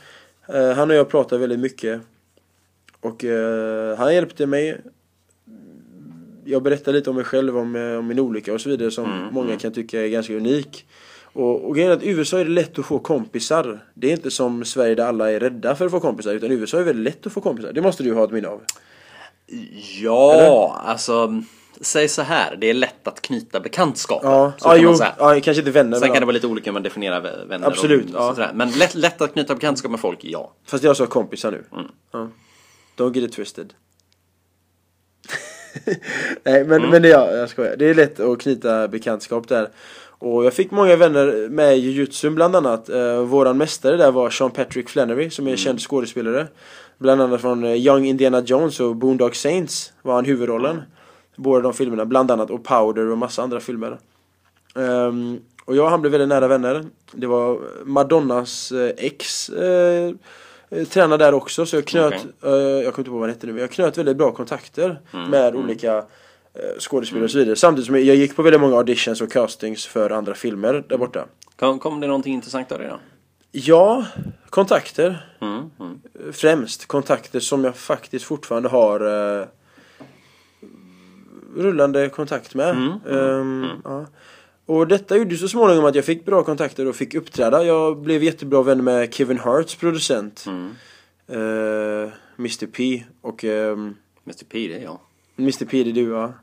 Eh, 0.47 0.71
han 0.71 0.89
och 0.89 0.95
jag 0.95 1.09
pratade 1.09 1.41
väldigt 1.41 1.59
mycket. 1.59 2.01
Och 3.01 3.25
eh, 3.25 3.97
han 3.97 4.13
hjälpte 4.13 4.45
mig. 4.45 4.81
Jag 6.45 6.63
berättade 6.63 6.97
lite 6.97 7.09
om 7.09 7.15
mig 7.15 7.25
själv, 7.25 7.57
om, 7.57 7.75
eh, 7.75 7.97
om 7.97 8.07
min 8.07 8.19
olycka 8.19 8.53
och 8.53 8.61
så 8.61 8.69
vidare 8.69 8.91
som 8.91 9.05
Mm, 9.05 9.33
många 9.33 9.57
kan 9.57 9.73
tycka 9.73 10.01
är 10.01 10.07
ganska 10.07 10.33
unik. 10.33 10.85
Och, 11.23 11.65
och 11.65 11.75
grejen 11.75 11.91
är 11.91 11.95
att 11.95 12.03
i 12.03 12.09
USA 12.09 12.39
är 12.39 12.45
det 12.45 12.51
lätt 12.51 12.79
att 12.79 12.85
få 12.85 12.99
kompisar. 12.99 13.79
Det 13.93 14.07
är 14.07 14.11
inte 14.11 14.31
som 14.31 14.65
Sverige 14.65 14.95
där 14.95 15.05
alla 15.05 15.31
är 15.31 15.39
rädda 15.39 15.75
för 15.75 15.85
att 15.85 15.91
få 15.91 15.99
kompisar. 15.99 16.33
Utan 16.33 16.51
i 16.51 16.55
USA 16.55 16.77
är 16.77 16.81
det 16.81 16.85
väldigt 16.85 17.13
lätt 17.13 17.27
att 17.27 17.33
få 17.33 17.41
kompisar. 17.41 17.73
Det 17.73 17.81
måste 17.81 18.03
du 18.03 18.13
ha 18.13 18.23
ett 18.23 18.31
minne 18.31 18.47
av. 18.47 18.61
Ja, 20.01 20.81
alltså 20.85 21.43
Säg 21.81 22.07
så 22.07 22.21
här, 22.21 22.55
det 22.55 22.69
är 22.69 22.73
lätt 22.73 23.07
att 23.07 23.21
knyta 23.21 23.59
bekantskap. 23.59 24.19
Ja, 24.23 24.53
så 24.57 24.67
ja 24.67 24.71
kan 24.73 24.81
jo, 24.81 24.95
ja, 24.99 25.29
kanske 25.43 25.51
inte 25.61 25.71
vänner 25.71 25.97
Sen 25.99 26.07
kan 26.11 26.19
det 26.19 26.25
vara 26.25 26.33
lite 26.33 26.47
olika 26.47 26.69
hur 26.69 26.73
man 26.73 26.83
definierar 26.83 27.21
vä- 27.21 27.47
vänner 27.47 27.67
Absolut, 27.67 28.05
och 28.15 28.21
ja. 28.21 28.35
sådär. 28.35 28.51
Men 28.53 28.71
lätt, 28.71 28.95
lätt 28.95 29.21
att 29.21 29.33
knyta 29.33 29.53
bekantskap 29.55 29.91
med 29.91 29.99
folk, 29.99 30.19
ja. 30.23 30.53
Fast 30.67 30.83
jag 30.83 30.97
sa 30.97 31.05
kompisar 31.05 31.51
nu. 31.51 31.63
Mm. 31.73 31.85
Ja. 32.11 32.29
Don't 32.97 33.15
get 33.15 33.29
it 33.29 33.35
twisted. 33.35 33.73
Nej 36.43 36.63
men, 36.65 36.71
Mm. 36.79 36.89
men 36.89 37.01
det, 37.01 37.07
ja, 37.09 37.31
jag 37.31 37.49
skojar. 37.49 37.75
Det 37.77 37.85
är 37.89 37.93
lätt 37.93 38.19
att 38.19 38.39
knyta 38.41 38.87
bekantskap 38.87 39.47
där. 39.47 39.69
Och 40.19 40.45
jag 40.45 40.53
fick 40.53 40.71
många 40.71 40.95
vänner 40.95 41.49
med 41.49 41.77
jujutsu 41.79 42.29
bland 42.29 42.55
annat. 42.55 42.89
Eh, 42.89 43.19
våran 43.21 43.57
mästare 43.57 43.97
där 43.97 44.11
var 44.11 44.29
Sean 44.29 44.51
Patrick 44.51 44.89
Flannery 44.89 45.29
som 45.29 45.45
är 45.45 45.49
Mm. 45.49 45.57
känd 45.57 45.79
skådespelare. 45.81 46.47
Bland 46.97 47.21
annat 47.21 47.41
från 47.41 47.63
eh, 47.63 47.73
Young 47.73 48.05
Indiana 48.05 48.41
Jones 48.45 48.79
och 48.79 48.95
Boondock 48.95 49.35
Saints 49.35 49.93
var 50.01 50.15
han 50.15 50.25
huvudrollen. 50.25 50.81
Båda 51.35 51.61
de 51.61 51.73
filmerna, 51.73 52.05
bland 52.05 52.31
annat 52.31 52.49
och 52.49 52.63
Powder 52.63 53.11
och 53.11 53.17
massa 53.17 53.43
andra 53.43 53.59
filmer. 53.59 53.97
Ehm, 54.75 55.39
och 55.65 55.75
jag 55.75 55.83
och 55.85 55.91
han 55.91 56.01
blev 56.01 56.11
väldigt 56.11 56.29
nära 56.29 56.47
vänner. 56.47 56.85
Det 57.11 57.27
var 57.27 57.59
Madonnas 57.85 58.71
eh, 58.71 58.91
ex 58.97 59.49
eh, 59.49 60.13
eh, 60.69 60.85
tränade 60.87 61.25
där 61.25 61.33
också 61.33 61.65
så 61.65 61.75
jag 61.75 61.85
knöt, 61.85 62.13
Okej. 62.13 62.53
eh, 62.53 62.83
jag 62.83 62.93
kommer 62.93 62.99
inte 62.99 63.03
på 63.03 63.11
vad 63.11 63.21
han 63.21 63.29
hette 63.29 63.47
nu, 63.47 63.53
men 63.53 63.61
jag 63.61 63.71
knöt 63.71 63.97
väldigt 63.97 64.17
bra 64.17 64.31
kontakter 64.31 64.99
Mm, 65.13 65.29
med 65.29 65.55
olika 65.55 65.97
eh, 65.97 66.03
skådespelare 66.79 67.25
och 67.25 67.31
så 67.31 67.37
vidare. 67.37 67.55
Samtidigt 67.55 67.85
som 67.85 67.95
jag 67.95 68.15
gick 68.15 68.35
på 68.35 68.41
väldigt 68.41 68.61
många 68.61 68.77
auditions 68.77 69.21
och 69.21 69.31
castings 69.31 69.85
för 69.85 70.09
andra 70.09 70.33
filmer 70.33 70.83
där 70.87 70.97
borta. 70.97 71.25
Kom, 71.55 71.79
kom 71.79 71.99
det 71.99 72.07
någonting 72.07 72.33
intressant 72.33 72.71
av 72.71 72.79
det 72.79 72.87
då? 72.87 72.99
Ja, 73.51 74.05
kontakter. 74.49 75.35
Mm, 75.41 75.69
mm. 75.79 75.99
Främst 76.33 76.85
kontakter 76.85 77.39
som 77.39 77.63
jag 77.63 77.75
faktiskt 77.75 78.25
fortfarande 78.25 78.69
har 78.69 78.99
eh, 79.39 79.45
rullande 81.55 82.09
kontakt 82.09 82.55
med. 82.55 82.69
Mm, 82.69 82.91
Ehm, 83.09 83.69
Ja. 83.83 84.05
Och 84.67 84.87
detta 84.87 85.17
gjorde 85.17 85.37
så 85.37 85.47
småningom 85.47 85.85
att 85.85 85.95
jag 85.95 86.05
fick 86.05 86.25
bra 86.25 86.43
kontakter 86.43 86.87
och 86.87 86.95
fick 86.95 87.13
uppträda. 87.15 87.63
Jag 87.63 87.97
blev 87.97 88.23
jättebra 88.23 88.63
vän 88.63 88.83
med 88.83 89.13
Kevin 89.13 89.39
Harts 89.39 89.75
producent. 89.75 90.45
Mm. 90.47 90.69
eh, 91.27 92.11
Mr 92.39 92.65
P 92.65 93.03
och 93.21 93.43
ehm, 93.43 93.95
Mr 94.25 94.45
P, 94.51 94.67
det 94.67 94.73
är 94.79 94.83
jag. 94.83 94.99
Mr 95.37 95.65
P 95.65 95.83
det 95.83 95.89
är 95.89 95.93
du 95.93 96.09
ja. 96.09 96.33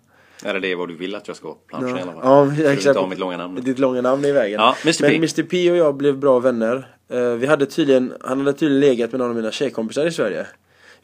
Är 0.44 0.54
det 0.54 0.60
det 0.60 0.74
vad 0.74 0.88
du 0.88 0.96
vill 0.96 1.14
att 1.14 1.28
jag 1.28 1.36
ska 1.36 1.54
planscha 1.66 1.98
i 1.98 2.02
alla 2.02 2.12
fall? 2.12 2.54
Ja, 2.58 2.72
exakt. 2.72 3.08
mitt 3.08 3.18
långa 3.18 3.36
namn. 3.36 3.60
Ditt 3.62 3.78
långa 3.78 4.00
namn 4.00 4.24
är 4.24 4.28
i 4.28 4.32
vägen. 4.32 4.60
Ja, 4.60 4.76
Mr. 4.84 5.02
Men 5.02 5.10
P. 5.10 5.16
Mr 5.16 5.42
P 5.50 5.70
och 5.70 5.76
jag 5.76 5.94
blev 5.96 6.18
bra 6.18 6.38
vänner. 6.38 6.88
Eh, 7.08 7.20
vi 7.32 7.46
hade 7.46 7.66
tydligen, 7.66 8.12
han 8.20 8.38
hade 8.38 8.52
tydligen 8.52 8.80
legat 8.80 9.12
med 9.12 9.18
någon 9.20 9.30
av 9.30 9.36
mina 9.36 9.50
tjejkompisar 9.50 10.06
i 10.06 10.10
Sverige. 10.10 10.46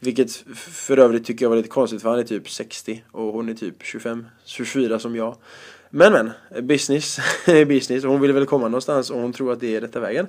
Vilket 0.00 0.32
för 0.56 0.98
övrigt 0.98 1.24
tycker 1.24 1.44
jag 1.44 1.50
var 1.50 1.56
lite 1.56 1.68
konstigt 1.68 2.02
för 2.02 2.10
han 2.10 2.18
är 2.18 2.24
typ 2.24 2.50
60 2.50 3.02
och 3.12 3.32
hon 3.32 3.48
är 3.48 3.54
typ 3.54 3.74
25, 3.82 4.26
24 4.44 4.98
som 4.98 5.16
jag. 5.16 5.36
Men 5.90 6.12
men, 6.12 6.66
business 6.66 7.18
är 7.46 7.64
business 7.74 8.04
och 8.04 8.10
hon 8.10 8.20
ville 8.20 8.34
väl 8.34 8.46
komma 8.46 8.68
någonstans 8.68 9.10
och 9.10 9.20
hon 9.20 9.32
tror 9.32 9.52
att 9.52 9.60
det 9.60 9.76
är 9.76 9.80
rätta 9.80 10.00
vägen. 10.00 10.26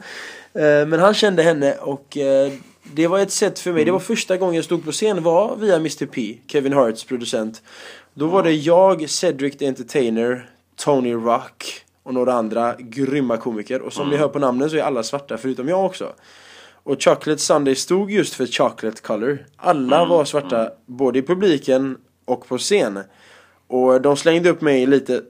Eh, 0.53 0.61
men 0.61 0.99
han 0.99 1.13
kände 1.13 1.43
henne 1.43 1.73
och 1.73 2.17
eh, 2.17 2.51
det 2.83 3.07
var 3.07 3.19
ett 3.19 3.31
sätt 3.31 3.59
för 3.59 3.73
mig, 3.73 3.85
det 3.85 3.91
var 3.91 3.99
första 3.99 4.37
gången 4.37 4.55
jag 4.55 4.65
stod 4.65 4.85
på 4.85 4.91
scen 4.91 5.23
var 5.23 5.55
via 5.55 5.75
Mr 5.75 6.05
P, 6.05 6.37
Kevin 6.47 6.73
Harts 6.73 7.03
producent. 7.03 7.61
Då 8.13 8.27
var 8.27 8.43
det 8.43 8.53
jag, 8.53 9.09
Cedric 9.09 9.57
the 9.57 9.67
Entertainer, 9.67 10.49
Tony 10.75 11.13
Rock 11.13 11.83
och 12.03 12.13
några 12.13 12.33
andra 12.33 12.75
grymma 12.79 13.37
komiker. 13.37 13.81
Och 13.81 13.93
som 13.93 14.09
ni 14.09 14.17
hör 14.17 14.27
på 14.27 14.39
namnen 14.39 14.69
så 14.69 14.75
är 14.75 14.81
alla 14.81 15.03
svarta 15.03 15.37
förutom 15.37 15.69
jag 15.69 15.85
också. 15.85 16.13
Och 16.89 17.03
Chocolate 17.03 17.41
Sunday 17.41 17.75
stod 17.75 18.11
just 18.11 18.33
för 18.33 18.45
chocolate 18.45 19.01
color. 19.01 19.45
Alla 19.55 20.05
var 20.05 20.25
svarta, 20.25 20.71
både 20.85 21.19
i 21.19 21.21
publiken 21.21 21.97
och 22.25 22.47
på 22.47 22.57
scen. 22.57 22.99
Och 23.67 24.01
de 24.01 24.17
slängde 24.17 24.49
upp 24.49 24.61
mig 24.61 24.85
lite 24.85 25.21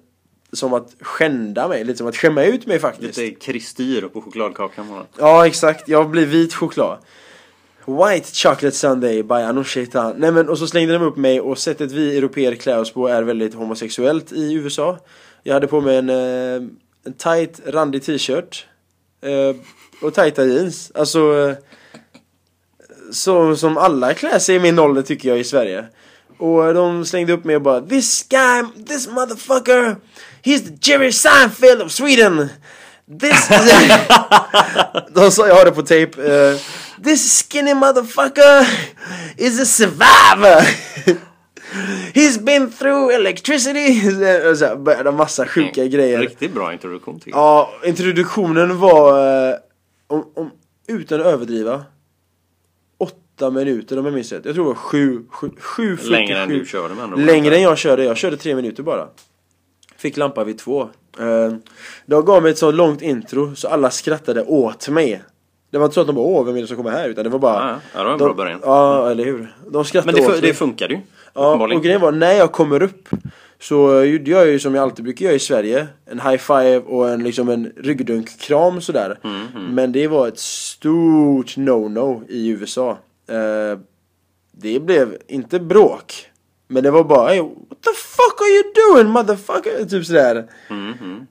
som 0.53 0.73
att 0.73 0.95
skända 1.01 1.67
mig, 1.67 1.83
lite 1.83 1.97
som 1.97 2.07
att 2.07 2.17
skämma 2.17 2.43
ut 2.43 2.65
mig 2.65 2.79
faktiskt. 2.79 3.17
Lite 3.17 3.39
kristyr 3.39 4.01
på 4.01 4.21
chokladkakan 4.21 4.89
bara. 4.89 5.05
Ja, 5.17 5.47
exakt. 5.47 5.87
Jag 5.87 6.09
blir 6.09 6.25
vit 6.25 6.53
choklad. 6.53 6.97
White 7.85 8.27
Chocolate 8.33 8.71
Sunday 8.71 9.23
by 9.23 9.33
Anush 9.33 9.69
Shaitan. 9.69 10.15
Nej 10.17 10.31
men 10.31 10.49
och 10.49 10.57
så 10.57 10.67
slängde 10.67 10.93
de 10.93 11.01
upp 11.01 11.17
mig 11.17 11.41
och 11.41 11.57
sättet 11.57 11.91
vi 11.91 12.17
europeer 12.17 12.55
klär 12.55 12.79
oss 12.79 12.93
på 12.93 13.07
är 13.07 13.23
väldigt 13.23 13.53
homosexuellt 13.53 14.31
i 14.31 14.53
USA. 14.53 14.97
Jag 15.43 15.53
hade 15.53 15.67
på 15.67 15.81
mig 15.81 15.97
en, 15.97 16.09
eh, 16.09 16.69
en 17.05 17.13
tight 17.17 17.61
randig 17.65 18.03
t-shirt. 18.03 18.65
Och 20.01 20.13
tajta 20.13 20.45
jeans. 20.45 20.91
Alltså 20.95 21.55
så 23.11 23.55
som 23.55 23.77
alla 23.77 24.13
klär 24.13 24.39
sig 24.39 24.55
i 24.55 24.59
min 24.59 24.79
ålder 24.79 25.01
tycker 25.01 25.29
jag 25.29 25.39
i 25.39 25.43
Sverige. 25.43 25.85
Och 26.37 26.73
de 26.73 27.05
slängde 27.05 27.33
upp 27.33 27.45
mig 27.45 27.55
och 27.55 27.61
bara 27.61 27.81
This 27.81 28.25
guy, 28.29 28.85
this 28.87 29.07
motherfucker 29.07 29.95
He's 30.43 30.59
the 30.59 30.91
Jerry 30.91 31.11
Seinfeld 31.11 31.81
of 31.81 31.91
Sweden 31.91 32.49
This 33.19 33.47
De 35.15 35.31
sa, 35.31 35.47
jag 35.47 35.55
har 35.55 35.65
det 35.65 35.71
på 35.71 35.81
tape 35.81 36.11
eh, 36.27 36.57
This 37.03 37.47
skinny 37.49 37.73
motherfucker 37.73 38.67
is 39.37 39.61
a 39.61 39.65
survivor 39.65 40.61
He's 42.13 42.43
been 42.43 42.71
through 42.71 43.15
electricity 43.15 44.01
så 44.55 44.75
började 44.75 45.11
massa 45.11 45.45
sjuka 45.45 45.85
grejer 45.85 46.19
Riktigt 46.19 46.53
bra 46.53 46.73
introduktion 46.73 47.21
jag. 47.25 47.37
Ja, 47.37 47.73
introduktionen 47.83 48.79
var 48.79 49.19
eh, 49.49 49.55
om, 50.09 50.31
om, 50.35 50.51
Utan 50.87 51.19
att 51.19 51.25
överdriva 51.25 51.83
Åtta 52.97 53.49
minuter 53.51 53.99
om 53.99 54.05
jag 54.05 54.13
minns 54.13 54.31
rätt. 54.31 54.45
Jag 54.45 54.55
tror 54.55 54.63
det 54.65 54.69
var 54.69 54.75
sju, 54.75 55.23
sju, 55.29 55.49
sju 55.59 55.97
Längre 56.09 56.37
än 56.37 56.47
47. 56.47 56.59
du 56.59 56.65
körde 56.65 56.93
med 56.93 57.03
andra. 57.03 57.17
Längre 57.17 57.55
än 57.55 57.61
jag 57.61 57.77
körde, 57.77 58.03
jag 58.03 58.17
körde 58.17 58.37
tre 58.37 58.55
minuter 58.55 58.83
bara. 58.83 59.07
Fick 59.97 60.17
lampa 60.17 60.43
vid 60.43 60.57
två. 60.57 60.81
Eh, 61.19 61.53
De 62.05 62.25
gav 62.25 62.43
mig 62.43 62.51
ett 62.51 62.57
så 62.57 62.71
långt 62.71 63.01
intro 63.01 63.55
så 63.55 63.67
alla 63.67 63.91
skrattade 63.91 64.43
åt 64.43 64.89
mig. 64.89 65.23
Det 65.71 65.77
var 65.77 65.85
inte 65.85 65.93
så 65.95 66.01
att 66.01 66.07
de 66.07 66.15
bara 66.15 66.25
åh 66.25 66.45
vem 66.45 66.55
är 66.55 66.61
det 66.61 66.67
som 66.67 66.77
kommer 66.77 66.91
här? 66.91 67.09
Utan 67.09 67.23
det 67.23 67.29
var 67.29 67.39
bara 67.39 67.69
Ja, 67.69 67.79
ja, 67.93 67.99
det 67.99 68.05
var 68.05 68.11
en 68.13 68.17
de, 68.19 68.25
bra 68.25 68.33
början. 68.33 68.59
Ja, 68.63 69.11
eller 69.11 69.25
hur? 69.25 69.55
De 69.69 69.85
skrattade 69.85 70.13
Men 70.13 70.21
det, 70.21 70.27
åt 70.27 70.41
mig 70.41 70.49
det 70.49 70.53
funkade 70.53 70.93
ju. 70.93 70.99
Ja, 71.33 71.73
och 71.75 71.83
grejen 71.83 72.01
var 72.01 72.11
när 72.11 72.33
jag 72.33 72.51
kommer 72.51 72.83
upp 72.83 73.09
så 73.61 74.03
gjorde 74.03 74.31
jag 74.31 74.47
ju 74.47 74.59
som 74.59 74.75
jag 74.75 74.81
alltid 74.81 75.03
brukar 75.05 75.25
göra 75.25 75.35
i 75.35 75.39
Sverige 75.39 75.87
En 76.11 76.19
high 76.19 76.37
five 76.37 76.77
och 76.77 77.09
en, 77.09 77.23
liksom 77.23 77.49
en 77.49 77.71
ryggdunk-kram 77.77 78.81
sådär 78.81 79.19
Mm, 79.23 79.75
Men 79.75 79.91
det 79.91 80.07
var 80.07 80.27
ett 80.27 80.39
stort 80.39 81.57
no-no 81.57 82.23
i 82.29 82.47
USA 82.49 82.91
eh, 83.29 83.79
Det 84.51 84.79
blev 84.79 85.17
inte 85.27 85.59
bråk 85.59 86.29
Men 86.67 86.83
det 86.83 86.91
var 86.91 87.03
bara 87.03 87.27
hey, 87.29 87.39
What 87.39 87.81
the 87.81 87.93
fuck 87.95 88.41
are 88.41 88.49
you 88.49 88.63
doing 88.93 89.11
motherfucker? 89.13 89.85
Typ 89.85 90.05
sådär 90.05 90.47
Mm, 90.69 90.93
mm. 91.01 91.27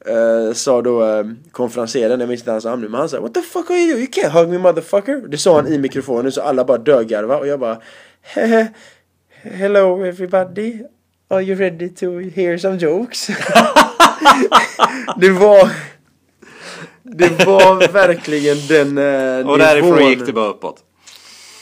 eh, 0.49 0.52
Sa 0.54 0.82
då 0.82 1.04
eh, 1.04 1.25
konferenseraren, 1.50 2.20
jag 2.20 2.28
minns 2.28 2.40
inte 2.40 2.50
hans 2.52 2.64
namn 2.64 2.82
nu 2.82 2.88
Men 2.88 3.00
han 3.00 3.08
sa 3.08 3.20
What 3.20 3.35
the 3.35 3.42
fuck 3.42 3.70
are 3.70 3.76
you 3.78 3.92
doing? 3.92 4.02
You 4.02 4.11
can't 4.12 4.30
hug 4.40 4.49
me 4.49 4.58
motherfucker 4.58 5.28
Det 5.28 5.38
sa 5.38 5.56
han 5.56 5.66
i 5.73 5.78
mikrofonen 5.78 6.32
så 6.32 6.40
alla 6.42 6.64
bara 6.64 6.78
dögarva 6.78 7.37
och 7.38 7.47
jag 7.47 7.61
bara 7.61 7.78
Hehe 8.23 8.68
Hello 9.42 10.04
everybody 10.04 10.82
Are 11.30 11.42
you 11.42 11.54
ready 11.54 11.88
to 11.88 12.18
hear 12.18 12.58
some 12.58 12.78
jokes? 12.78 13.26
det 15.20 15.30
var 15.30 15.70
Det 17.02 17.47
var 17.47 17.92
verkligen 17.92 18.56
den 18.68 18.99
eh, 18.99 19.50
Och 19.50 19.58
därifrån 19.58 19.97
nivån. 19.97 20.11
gick 20.11 20.26
det 20.26 20.32
bara 20.32 20.49
uppåt. 20.49 20.85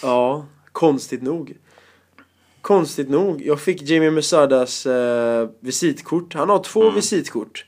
Ja, 0.03 0.47
konstigt 0.73 1.23
nog. 1.23 1.55
Konstigt 2.61 3.09
nog. 3.11 3.43
Jag 3.47 3.61
fick 3.61 3.83
Jamie 3.83 4.11
Mesadas 4.11 4.87
eh, 4.87 5.49
visitkort. 5.61 6.35
Han 6.35 6.49
har 6.51 6.59
två 6.59 6.91
visitkort. 6.91 7.65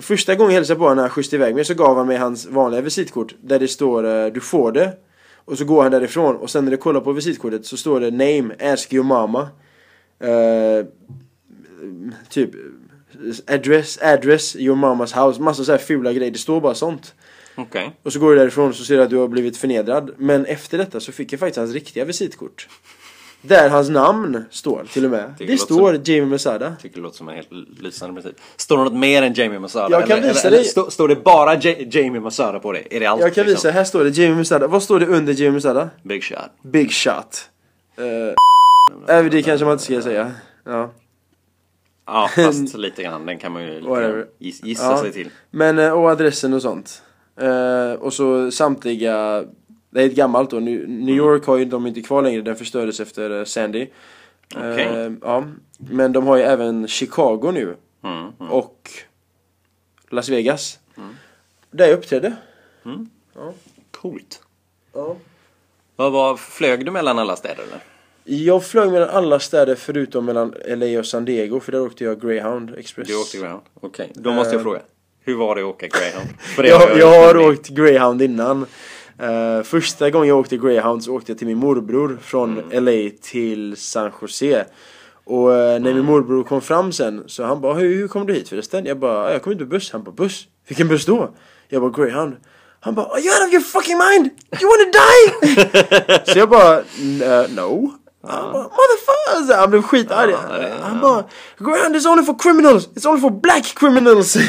Första 0.00 0.34
gången 0.34 0.50
jag 0.52 0.58
hälsade 0.58 0.78
på 0.78 0.84
honom 0.84 0.96
när 0.96 1.02
han 1.02 1.10
skjutsade 1.10 1.36
iväg 1.36 1.54
mig 1.54 1.64
så 1.64 1.74
gav 1.74 1.96
han 1.96 2.06
mig 2.06 2.16
hans 2.16 2.46
vanliga 2.46 2.80
visitkort. 2.80 3.34
Där 3.40 3.58
det 3.58 3.68
står 3.68 4.06
eh, 4.06 4.26
du 4.32 4.40
får 4.40 4.72
det. 4.72 4.92
Och 5.44 5.58
så 5.58 5.64
går 5.64 5.82
han 5.82 5.92
därifrån. 5.92 6.36
Och 6.36 6.50
sen 6.50 6.64
när 6.64 6.70
du 6.70 6.76
kollar 6.76 7.00
på 7.00 7.12
visitkortet 7.12 7.66
så 7.66 7.76
står 7.76 8.00
det 8.00 8.10
name, 8.10 8.72
ask 8.72 8.92
your 8.92 9.04
mama. 9.04 9.48
Eh, 10.20 10.86
typ 12.28 12.50
address, 13.46 13.98
address, 14.02 14.56
your 14.56 14.76
mamas 14.76 15.12
house. 15.12 15.40
Massa 15.42 15.64
så 15.64 15.72
här 15.72 15.78
fula 15.78 16.12
grejer. 16.12 16.30
Det 16.30 16.38
står 16.38 16.60
bara 16.60 16.74
sånt. 16.74 17.14
Okej. 17.54 17.96
Och 18.02 18.12
så 18.12 18.18
går 18.18 18.30
du 18.30 18.38
därifrån 18.38 18.74
så 18.74 18.84
ser 18.84 18.96
du 18.96 19.02
att 19.02 19.10
du 19.10 19.16
har 19.16 19.28
blivit 19.28 19.56
förnedrad. 19.56 20.10
Men 20.16 20.44
efter 20.46 20.78
detta 20.78 21.00
så 21.00 21.12
fick 21.12 21.32
jag 21.32 21.40
faktiskt 21.40 21.58
hans 21.58 21.72
riktiga 21.72 22.04
visitkort. 22.04 22.68
Där 23.42 23.68
hans 23.68 23.88
namn 23.88 24.44
står 24.50 24.86
till 24.92 25.04
och 25.04 25.10
med. 25.10 25.34
Det 25.38 25.44
Det, 25.44 25.58
står 25.58 25.94
Jamie 25.94 26.26
Mesada. 26.26 26.76
Tycker 26.82 26.96
det 26.96 27.02
låter 27.02 27.16
som 27.16 27.28
en 27.28 27.34
helt 27.34 27.48
lysande 27.80 28.22
princip. 28.22 28.40
Står 28.56 28.78
det 28.78 28.84
något 28.84 28.92
mer 28.92 29.22
än 29.22 29.34
Jamie 29.34 29.58
Masada? 29.58 29.98
Jag 30.00 30.06
kan 30.08 30.18
eller, 30.18 30.28
visa 30.28 30.40
eller, 30.40 30.50
dig. 30.50 30.58
eller 30.60 30.70
stå- 30.70 30.90
Står 30.90 31.08
det 31.08 31.16
bara 31.16 31.54
J- 31.54 31.88
Jamie 31.90 32.20
Masada 32.20 32.58
på 32.58 32.72
det? 32.72 32.96
Är 32.96 33.00
det 33.00 33.06
allt? 33.06 33.20
Jag 33.20 33.34
kan 33.34 33.46
liksom? 33.46 33.68
visa, 33.68 33.70
här 33.70 33.84
står 33.84 34.04
det 34.04 34.10
Jamie 34.10 34.36
Mesada. 34.36 34.66
Vad 34.66 34.82
står 34.82 35.00
det 35.00 35.06
under 35.06 35.32
Jamie 35.32 35.50
Mesada? 35.50 35.90
Big 36.02 36.24
shot. 36.24 36.38
Big 36.62 36.92
shot. 36.92 37.48
Uh, 37.98 39.16
äh, 39.16 39.24
det 39.30 39.42
kanske 39.42 39.64
man 39.64 39.72
inte 39.72 39.84
ska 39.84 40.02
säga. 40.02 40.32
Ja. 40.64 40.90
Ja, 42.12 42.28
fast 42.34 42.74
lite 42.74 43.02
grann. 43.02 43.26
Den 43.26 43.38
kan 43.38 43.52
man 43.52 43.62
ju 43.62 43.80
lite 43.80 44.26
giss- 44.38 44.64
gissa 44.66 44.84
Ja. 44.90 44.98
sig 45.02 45.12
till. 45.12 45.30
Men, 45.50 45.78
eh, 45.78 45.92
och 45.92 46.10
adressen 46.10 46.52
och 46.54 46.62
sånt. 46.62 47.02
Eh, 47.36 47.92
och 47.92 48.12
så 48.12 48.50
samtliga, 48.50 49.44
det 49.90 50.02
är 50.02 50.06
ett 50.06 50.14
gammalt 50.14 50.50
då, 50.50 50.60
New 50.60 50.88
New 50.88 51.16
York 51.16 51.46
har 51.46 51.56
ju 51.56 51.64
de 51.64 51.86
inte 51.86 52.00
kvar 52.02 52.22
längre, 52.22 52.42
den 52.42 52.56
förstördes 52.56 53.00
efter 53.00 53.38
eh, 53.38 53.44
Sandy. 53.44 53.86
Okej. 54.56 54.86
Eh, 54.86 55.12
ja. 55.22 55.44
Men 55.78 56.12
de 56.12 56.26
har 56.26 56.36
ju 56.36 56.42
även 56.42 56.88
Chicago 56.88 57.50
nu. 57.52 57.76
Mm, 58.04 58.30
Och 58.50 58.90
Las 60.10 60.28
Vegas. 60.28 60.78
Där 61.70 61.86
jag 61.88 61.98
uppträdde. 61.98 62.36
Coolt. 63.90 64.42
Ja. 64.92 65.16
Vad 65.96 66.12
var, 66.12 66.36
flög 66.36 66.84
du 66.84 66.90
mellan 66.90 67.18
alla 67.18 67.36
städer 67.36 67.62
eller? 67.62 67.80
Jag 68.24 68.64
flög 68.64 68.90
mellan 68.92 69.08
alla 69.08 69.40
städer 69.40 69.74
förutom 69.74 70.24
mellan 70.24 70.54
LA 70.66 70.98
och 70.98 71.06
San 71.06 71.24
Diego 71.24 71.60
för 71.60 71.72
där 71.72 71.82
åkte 71.82 72.04
jag 72.04 72.20
Greyhound 72.20 72.74
Express. 72.78 73.08
Du 73.08 73.16
åkte 73.20 73.36
Greyhound? 73.38 73.62
Okej, 73.80 74.12
då 74.14 74.32
måste 74.32 74.54
jag 74.54 74.62
fråga. 74.62 74.80
Hur 75.24 75.34
var 75.36 75.54
det 75.56 75.60
att 75.60 75.66
åka 75.66 75.86
Greyhound? 75.86 76.28
För 76.56 76.62
det 76.62 76.68
jag, 76.68 76.78
har 76.78 76.96
jag 76.98 77.26
har 77.26 77.34
med 77.34 77.46
åkt 77.48 77.68
Greyhound 77.68 78.22
innan. 78.22 78.66
Eh, 79.18 79.62
första 79.62 80.10
gången 80.10 80.28
jag 80.28 80.38
åkte 80.38 80.56
Greyhound 80.56 81.04
så 81.04 81.14
åkte 81.14 81.32
jag 81.32 81.38
till 81.38 81.46
min 81.46 81.56
morbror 81.58 82.18
från 82.22 82.62
LA 82.72 83.10
till 83.22 83.76
San 83.76 84.10
Jose. 84.22 84.64
Och 85.24 85.54
eh, 85.56 85.80
när 85.80 85.94
min 85.94 86.04
morbror 86.04 86.44
kom 86.44 86.60
fram 86.60 86.92
sen 86.92 87.24
så 87.26 87.42
han 87.44 87.60
bara 87.60 87.74
hur, 87.74 87.94
hur 87.96 88.08
kom 88.08 88.26
du 88.26 88.34
hit 88.34 88.48
förresten? 88.48 88.84
Jag 88.86 88.98
bara 88.98 89.32
jag 89.32 89.42
kom 89.42 89.52
inte 89.52 89.64
med 89.64 89.70
buss. 89.70 89.92
Han 89.92 90.02
bara 90.02 90.10
buss? 90.12 90.46
Vilken 90.68 90.88
buss 90.88 91.06
då? 91.06 91.30
Jag 91.68 91.82
bara 91.82 91.90
Greyhound. 92.04 92.36
Han 92.80 92.94
bara 92.94 93.06
are 93.06 93.20
you 93.20 93.30
out 93.40 93.46
of 93.48 93.52
your 93.52 93.62
fucking 93.62 93.98
mind? 93.98 94.30
You 94.60 94.70
wanna 94.70 94.90
die? 94.92 96.20
så 96.32 96.38
jag 96.38 96.48
bara 96.48 96.76
"N- 97.00 97.22
eh, 97.22 97.50
no. 97.56 97.92
Han 98.22 98.52
bara 98.52 98.62
motherfucker! 98.62 99.56
Han 99.56 99.70
blev 99.70 99.82
skitarg. 99.82 100.34
Han 100.82 101.00
bara 101.00 101.24
Greyhound 101.58 101.96
is 101.96 102.06
only 102.06 102.24
for 102.24 102.38
criminals. 102.38 102.88
It's 102.88 103.08
only 103.08 103.20
for 103.20 103.30
black 103.30 103.64
criminals. 103.64 104.36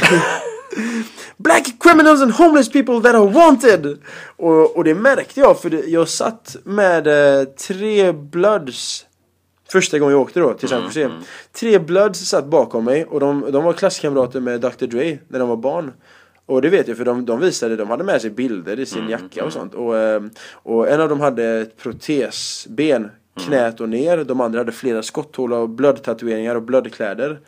Black 1.38 1.80
criminals 1.80 2.22
and 2.22 2.32
homeless 2.32 2.70
people 2.70 3.02
that 3.02 3.16
are 3.16 3.26
wanted! 3.26 3.98
Och, 4.38 4.78
och 4.78 4.84
det 4.84 4.96
märkte 4.96 5.40
jag 5.40 5.62
för 5.62 5.70
det, 5.70 5.86
jag 5.86 6.10
satt 6.10 6.56
med 6.64 7.08
eh, 7.08 7.44
tre 7.44 8.12
bloods 8.12 9.06
Första 9.72 10.00
gången 10.00 10.12
jag 10.12 10.22
åkte 10.22 10.40
då 10.40 10.54
till 10.54 10.70
San 10.70 10.84
Jose. 10.84 11.12
Tre 11.52 11.80
bloods 11.80 12.20
satt 12.20 12.46
bakom 12.46 12.86
mig 12.86 13.06
och 13.06 13.20
de, 13.20 13.52
de 13.52 13.64
var 13.64 13.74
klasskamrater 13.74 14.40
med 14.40 14.62
Dr 14.62 14.86
Dre 14.86 15.18
när 15.28 15.40
de 15.40 15.50
var 15.50 15.58
barn. 15.58 15.94
Och 16.46 16.62
det 16.62 16.70
vet 16.70 16.88
jag 16.88 16.98
för 16.98 17.06
de, 17.06 17.26
de 17.26 17.40
visade, 17.40 17.76
de 17.76 17.90
hade 17.90 18.04
med 18.04 18.22
sig 18.22 18.30
bilder 18.30 18.80
i 18.80 18.86
sin 18.86 19.10
jacka 19.10 19.46
och 19.46 19.54
sånt. 19.54 19.74
Och, 19.74 19.98
eh, 19.98 20.22
och 20.52 20.90
en 20.90 21.02
av 21.02 21.10
dem 21.10 21.20
hade 21.20 21.44
ett 21.44 21.78
protesben, 21.78 23.10
knät 23.40 23.82
och 23.82 23.90
ner. 23.90 24.18
De 24.18 24.42
andra 24.42 24.60
hade 24.60 24.72
flera 24.72 25.04
skotthål 25.04 25.54
och 25.54 25.70
blödtatueringar 25.70 26.56
och 26.56 26.62
blödkläder. 26.62 27.40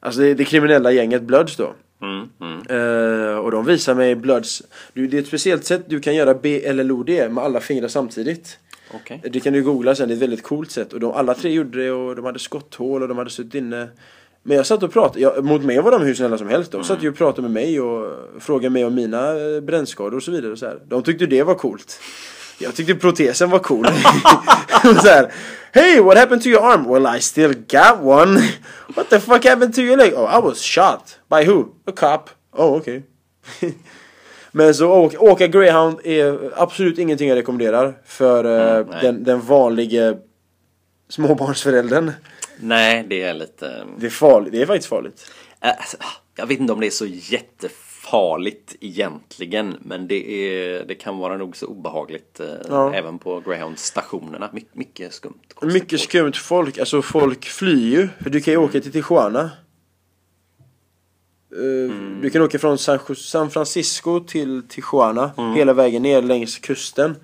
Alltså 0.00 0.20
det, 0.20 0.34
det 0.34 0.44
kriminella 0.44 0.92
gänget 0.92 1.22
Bloods 1.22 1.56
då. 1.56 1.74
Mm, 2.02 2.28
mm. 2.40 2.58
Eh, 2.68 3.38
och 3.38 3.50
de 3.50 3.64
visar 3.64 3.94
mig 3.94 4.14
Bloods. 4.14 4.62
Du, 4.92 5.06
det 5.06 5.16
är 5.16 5.20
ett 5.20 5.26
speciellt 5.26 5.64
sätt 5.64 5.82
du 5.86 6.00
kan 6.00 6.14
göra 6.14 6.34
BLLOD 6.34 7.08
med 7.08 7.38
alla 7.38 7.60
fingrar 7.60 7.88
samtidigt. 7.88 8.58
Okej. 8.94 9.22
Det 9.32 9.40
kan 9.40 9.52
du 9.52 9.62
googla 9.62 9.94
sen, 9.94 10.08
det 10.08 10.12
är 10.12 10.16
ett 10.16 10.22
väldigt 10.22 10.42
coolt 10.42 10.70
sätt. 10.70 10.92
Och 10.92 11.00
de, 11.00 11.12
alla 11.12 11.34
tre 11.34 11.52
gjorde 11.52 11.84
det 11.84 11.90
och 11.90 12.16
de 12.16 12.24
hade 12.24 12.38
skotthål 12.38 13.02
och 13.02 13.08
de 13.08 13.18
hade 13.18 13.30
suttit 13.30 13.54
inne. 13.54 13.88
Men 14.42 14.56
jag 14.56 14.66
satt 14.66 14.82
och 14.82 14.92
pratade, 14.92 15.20
jag, 15.20 15.44
mot 15.44 15.62
mig 15.62 15.80
var 15.80 15.90
de 15.90 16.02
hur 16.02 16.14
snälla 16.14 16.38
som 16.38 16.48
helst. 16.48 16.72
De 16.72 16.84
satt 16.84 17.02
ju 17.02 17.08
och 17.08 17.16
pratade 17.16 17.42
med 17.42 17.50
mig 17.50 17.80
och 17.80 18.16
frågade 18.40 18.70
mig 18.70 18.84
om 18.84 18.94
mina 18.94 19.40
eh, 19.40 19.60
brännskador 19.60 20.16
och 20.16 20.22
så 20.22 20.30
vidare. 20.30 20.52
Och 20.52 20.58
så 20.58 20.66
här. 20.66 20.78
De 20.88 21.02
tyckte 21.02 21.26
det 21.26 21.42
var 21.42 21.54
coolt. 21.54 22.00
Jag 22.58 22.74
tyckte 22.74 22.94
protesen 22.94 23.50
var 23.50 23.58
cool. 23.58 23.86
Så 24.82 25.08
här, 25.08 25.32
Hey, 25.72 26.00
what 26.00 26.18
happened 26.18 26.42
to 26.42 26.48
your 26.48 26.62
arm? 26.64 26.84
Well, 26.88 27.16
I 27.16 27.20
still 27.20 27.54
got 27.54 28.00
one. 28.02 28.40
What 28.96 29.10
the 29.10 29.20
fuck 29.20 29.44
happened 29.44 29.74
to 29.74 29.80
your 29.80 29.96
leg? 29.96 30.12
Oh, 30.14 30.38
I 30.38 30.40
was 30.42 30.62
shot. 30.62 31.18
By 31.30 31.44
who? 31.44 31.64
A 31.86 31.92
cop. 31.96 32.30
Oh, 32.52 32.76
okay. 32.76 33.02
Men 34.52 34.74
så 34.74 34.90
åka, 34.90 35.18
åka 35.20 35.46
greyhound 35.46 36.00
är 36.04 36.52
absolut 36.56 36.98
ingenting 36.98 37.28
jag 37.28 37.36
rekommenderar 37.36 37.98
för 38.06 38.44
eh, 38.44 38.76
Mm, 38.76 38.86
nej. 38.90 38.98
den, 39.02 39.24
den 39.24 39.40
vanliga 39.40 40.14
småbarnsföräldern. 41.08 42.12
Nej, 42.60 43.06
det 43.08 43.22
är 43.22 43.34
lite... 43.34 43.84
Det 43.98 44.06
är 44.06 44.10
farligt, 44.10 44.52
det 44.52 44.62
är 44.62 44.66
faktiskt 44.66 44.88
farligt. 44.88 45.30
Alltså, 45.60 45.96
Jag 46.36 46.46
vet 46.46 46.60
inte 46.60 46.72
om 46.72 46.80
det 46.80 46.86
är 46.86 46.90
så 46.90 47.04
jättefarligt 48.12 48.76
egentligen, 48.80 49.76
men 49.80 50.08
det, 50.08 50.30
är, 50.30 50.84
det 50.84 50.94
kan 50.94 51.18
vara 51.18 51.36
nog 51.36 51.56
så 51.56 51.66
obehagligt 51.66 52.40
eh, 52.40 52.46
Ja. 52.68 52.94
även 52.94 53.18
på 53.18 53.40
Greyhound-stationerna. 53.40 54.48
My, 54.52 54.64
mycket 54.72 55.12
skumt. 55.14 55.34
Mycket 55.62 55.90
folk. 56.00 56.10
skumt 56.10 56.32
folk, 56.36 56.78
alltså 56.78 57.02
folk 57.02 57.44
flyr 57.44 57.90
ju. 57.96 58.08
Du 58.18 58.40
kan 58.40 58.52
ju 58.54 58.58
åka 58.58 58.80
till 58.80 58.92
Tijuana. 58.92 59.50
Eh, 61.52 62.20
Du 62.22 62.30
kan 62.30 62.42
åka 62.42 62.58
från 62.58 62.78
San, 62.78 63.50
Francisco 63.50 64.20
till 64.20 64.62
Tijuana 64.68 65.30
hela 65.56 65.72
vägen 65.72 66.02
ner 66.02 66.22
längs 66.22 66.58
kusten. 66.58 67.16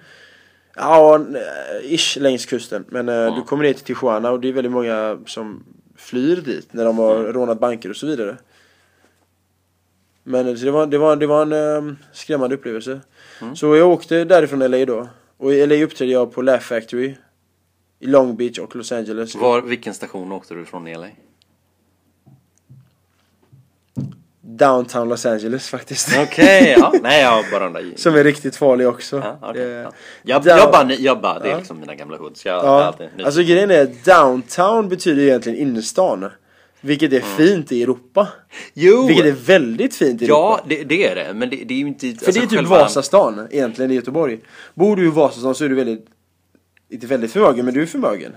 Ja, 0.76 1.14
n- 1.14 1.36
ish 1.82 2.16
längs 2.20 2.46
kusten. 2.46 2.84
Men 2.88 3.08
eh, 3.08 3.36
du 3.36 3.42
kommer 3.42 3.64
ner 3.64 3.72
till 3.72 3.84
Tijuana 3.84 4.30
och 4.30 4.40
det 4.40 4.48
är 4.48 4.52
väldigt 4.52 4.72
många 4.72 5.18
som 5.26 5.64
flyr 5.96 6.36
dit 6.36 6.68
när 6.72 6.84
de 6.84 6.98
har 6.98 7.14
rånat 7.16 7.60
banker 7.60 7.90
och 7.90 7.96
så 7.96 8.06
vidare. 8.06 8.36
Men 10.24 10.46
det 10.54 10.70
var, 10.70 10.86
det 10.86 10.98
var, 10.98 11.16
det 11.16 11.26
var 11.26 11.42
en 11.42 11.52
eh, 11.88 11.94
skrämmande 12.12 12.56
upplevelse. 12.56 13.00
Så 13.54 13.76
jag 13.76 13.88
åkte 13.90 14.24
därifrån 14.24 14.58
LA 14.70 14.84
då. 14.84 15.08
Och 15.36 15.52
i 15.54 15.66
LA 15.66 15.74
uppträdde 15.84 16.12
jag 16.12 16.32
på 16.34 16.42
Laugh 16.42 16.60
Factory. 16.62 17.14
I 18.00 18.06
Long 18.06 18.36
Beach 18.36 18.58
och 18.58 18.76
Los 18.76 18.92
Angeles. 18.92 19.34
Var, 19.34 19.60
vilken 19.60 19.94
station 19.94 20.32
åkte 20.32 20.54
du 20.54 20.64
från 20.64 20.88
i 20.88 20.94
LA? 20.96 21.06
Downtown 24.40 25.08
Los 25.08 25.26
Angeles 25.26 25.68
faktiskt. 25.68 26.08
Okej, 26.22 26.74
ja. 26.78 26.92
Nej, 27.02 27.22
jag 27.22 27.44
bara 27.52 27.66
undrar. 27.66 27.82
Som 27.96 28.14
är 28.14 28.24
riktigt 28.24 28.56
farlig 28.56 28.88
också. 28.88 29.36
Ja, 29.42 29.52
Det- 29.52 29.60
ja. 29.68 29.92
Jag, 30.22 30.46
jag, 30.46 30.70
bara, 30.72 30.92
jag 30.92 31.20
bara, 31.20 31.38
det 31.38 31.50
är 31.50 31.56
liksom 31.56 31.80
mina 31.80 31.94
gamla 31.94 32.16
hoods. 32.16 32.44
Jag, 32.46 32.64
Ja, 32.64 32.84
alltid 32.84 33.08
alltså 33.24 33.40
grejen 33.42 33.70
är 33.70 33.86
downtown 34.04 34.88
betyder 34.88 35.22
egentligen 35.22 35.58
innerstan. 35.58 36.30
Vilket 36.84 37.12
är 37.12 37.20
fint 37.20 37.72
i 37.72 37.82
Europa. 37.82 38.28
jo! 38.74 39.06
Vilket 39.06 39.26
är 39.26 39.32
väldigt 39.32 39.94
fint 39.94 40.22
i 40.22 40.26
Ja, 40.26 40.54
Europa. 40.54 40.64
det, 40.68 40.84
det 40.84 41.06
är 41.08 41.14
det. 41.14 41.34
Men 41.34 41.50
det, 41.50 41.56
det 41.56 41.74
är 41.74 41.78
ju 41.78 41.86
inte... 41.86 42.06
alltså 42.08 42.24
För 42.24 42.32
det 42.32 42.40
är 42.40 42.46
typ 42.46 42.68
Vasastan 42.68 43.46
egentligen 43.50 43.90
i 43.90 43.94
Göteborg. 43.94 44.38
Bor 44.74 44.96
du 44.96 45.06
i 45.06 45.10
Vasastan 45.10 45.54
så 45.54 45.64
är 45.64 45.68
du 45.68 45.74
väldigt, 45.74 46.06
inte 46.90 47.06
väldigt 47.06 47.32
förmögen, 47.32 47.64
men 47.64 47.74
du 47.74 47.82
är 47.82 47.86
förmögen. 47.86 48.32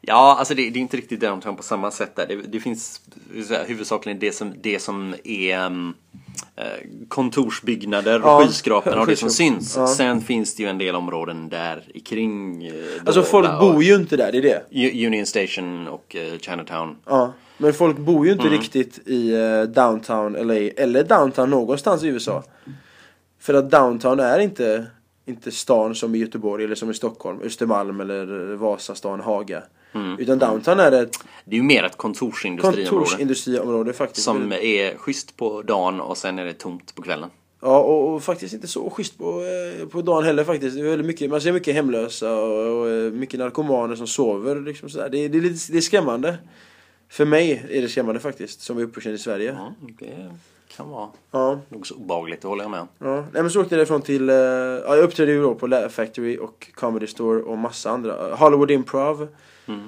Ja, 0.00 0.36
alltså 0.38 0.54
det, 0.54 0.70
det 0.70 0.78
är 0.78 0.80
inte 0.80 0.96
riktigt 0.96 1.20
downtown 1.20 1.56
på 1.56 1.62
samma 1.62 1.90
sätt 1.90 2.16
där. 2.16 2.26
Det, 2.28 2.36
det 2.36 2.60
finns 2.60 3.00
här, 3.50 3.64
huvudsakligen 3.66 4.18
det 4.18 4.32
som, 4.32 4.52
det 4.62 4.78
som 4.82 5.14
är 5.24 5.66
um, 5.66 5.94
kontorsbyggnader 7.08 8.22
och 8.22 8.28
Ja, 8.28 8.44
skyskraporna 8.46 9.00
och 9.00 9.06
det 9.06 9.16
som 9.16 9.30
syns. 9.30 9.76
Ja. 9.76 9.86
Sen 9.86 10.20
finns 10.20 10.54
det 10.54 10.62
ju 10.62 10.68
en 10.68 10.78
del 10.78 10.94
områden 10.94 11.48
där 11.48 11.82
i 11.94 12.00
kring. 12.00 12.64
eh, 12.66 12.72
Alltså 13.06 13.22
folk 13.22 13.60
bor 13.60 13.82
ju 13.82 13.94
inte 13.94 14.16
där, 14.16 14.32
det 14.32 14.38
är 14.38 14.62
det. 14.70 15.06
Union 15.06 15.26
Station 15.26 15.88
och 15.88 16.16
eh, 16.16 16.38
Chinatown. 16.38 16.96
Ja. 17.06 17.32
Men 17.58 17.72
folk 17.72 17.96
bor 17.98 18.26
ju 18.26 18.32
inte 18.32 18.46
Mm. 18.46 18.58
riktigt 18.58 19.08
i 19.08 19.34
eh, 19.34 19.62
downtown 19.62 20.32
LA, 20.32 20.54
eller 20.54 21.04
downtown 21.04 21.50
någonstans 21.50 22.02
i 22.02 22.06
USA. 22.08 22.42
För 23.40 23.54
att 23.54 23.70
downtown 23.70 24.20
är 24.20 24.38
inte, 24.38 24.86
inte 25.26 25.50
stan 25.50 25.94
som 25.94 26.14
i 26.14 26.18
Göteborg 26.18 26.64
eller 26.64 26.74
som 26.74 26.90
i 26.90 26.94
Stockholm, 26.94 27.40
Östermalm 27.44 28.00
eller 28.00 28.54
Vasastan, 28.54 29.20
Haga. 29.20 29.62
Mm. 29.92 30.18
Utan 30.18 30.38
downtown 30.38 30.80
är 30.80 30.92
ett 30.92 31.18
Det 31.44 31.56
är 31.56 31.60
ju 31.60 31.62
mer 31.62 31.84
ett 31.84 31.96
kontorsindustriområde. 31.96 32.88
kontorsindustriområde 32.90 33.92
faktiskt. 33.92 34.24
Som 34.24 34.52
är 34.52 34.96
schysst 34.98 35.36
på 35.36 35.62
dagen 35.62 36.00
och 36.00 36.16
sen 36.16 36.38
är 36.38 36.44
det 36.44 36.52
tomt 36.52 36.94
på 36.94 37.02
kvällen. 37.02 37.30
Ja, 37.62 37.78
och, 37.78 38.14
och 38.14 38.22
faktiskt 38.22 38.54
inte 38.54 38.66
så 38.68 38.90
schysst 38.90 39.18
på, 39.18 39.24
eh, 39.80 39.86
på 39.88 40.02
dagen 40.02 40.24
heller 40.24 40.44
faktiskt. 40.44 40.76
Det 40.76 40.82
är 40.82 40.88
väldigt 40.88 41.06
mycket, 41.06 41.30
man 41.30 41.40
ser 41.40 41.52
mycket 41.52 41.74
hemlösa 41.74 42.34
och, 42.34 42.80
och 42.80 42.88
eh, 42.90 43.12
mycket 43.12 43.40
narkomaner 43.40 43.96
som 43.96 44.06
sover. 44.06 44.60
Liksom 44.60 44.88
sådär. 44.88 45.08
Det, 45.08 45.28
det, 45.28 45.38
är 45.38 45.42
lite, 45.42 45.72
det 45.72 45.78
är 45.78 45.82
skrämmande. 45.82 46.38
För 47.14 47.24
mig 47.24 47.66
är 47.70 47.82
det 47.82 47.88
skrämmande 47.88 48.20
faktiskt, 48.20 48.60
som 48.60 48.78
är 48.78 48.82
uppvuxen 48.82 49.14
i 49.14 49.18
Sverige. 49.18 49.56
Ja, 49.58 49.74
det 49.98 50.30
kan 50.76 50.88
vara 50.90 51.08
Ja. 51.30 51.60
nog 51.68 51.86
så 51.86 51.94
obehagligt, 51.94 52.40
det 52.42 52.48
håller 52.48 52.64
jag 52.64 52.70
med. 52.70 52.86
Ja, 52.98 53.14
nej 53.32 53.42
men 53.42 53.50
så 53.50 53.60
åkte 53.60 53.74
jag 53.74 53.78
därifrån 53.78 54.02
till, 54.02 54.28
eh, 54.28 54.34
ja 54.36 54.96
jag 54.96 54.98
uppträdde 55.04 55.32
ju 55.32 55.42
då 55.42 55.54
på 55.54 55.66
Laugh 55.66 55.88
Factory 55.88 56.38
och 56.38 56.70
Comedy 56.74 57.06
Store 57.06 57.42
och 57.42 57.58
massa 57.58 57.90
andra. 57.90 58.28
Eh, 58.30 58.36
Hollywood 58.38 58.70
Improv. 58.70 59.28
Mm. 59.66 59.80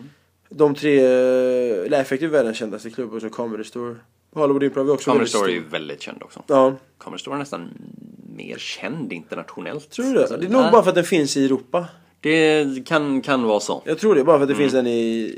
De 0.49 0.75
tre, 0.75 1.01
uh, 1.01 1.91
Laugh 1.91 2.05
Factory 2.09 2.25
är 2.25 2.33
världens 2.33 2.57
kändaste 2.57 2.91
klubb 2.91 3.15
och 3.15 3.21
så 3.21 3.31
Comedy 3.31 3.65
Store. 3.65 3.97
Hollywood 4.35 4.63
Improv 4.63 4.89
är 4.89 4.93
också 4.93 5.11
Comedy 5.11 5.29
Store 5.29 5.51
är 5.51 5.55
ju 5.55 5.63
väldigt 5.71 6.01
känd 6.03 6.23
också. 6.23 6.43
Ja, 6.47 6.75
Comedy 6.99 7.21
Store 7.21 7.37
är 7.37 7.39
nästan 7.39 7.69
mer 8.37 8.59
känd 8.59 9.13
internationellt. 9.13 9.91
tror 9.91 10.07
du 10.07 10.13
det? 10.13 10.21
Alltså, 10.21 10.37
Det 10.37 10.47
är 10.47 10.51
nog 10.51 10.73
bara 10.73 10.83
för 10.83 10.89
att 10.89 10.95
den 10.95 11.05
finns 11.05 11.37
i 11.37 11.45
Europa. 11.45 11.87
Det 12.21 12.67
kan, 12.87 13.21
kan 13.23 13.43
vara 13.43 13.61
så. 13.61 13.83
Jag 13.85 13.99
tror 13.99 14.15
det, 14.15 14.25
bara 14.25 14.37
för 14.39 14.43
att 14.43 14.49
det 14.49 14.55
Mm. 14.55 14.65
finns 14.65 14.75
en 14.75 14.87
i, 14.87 15.35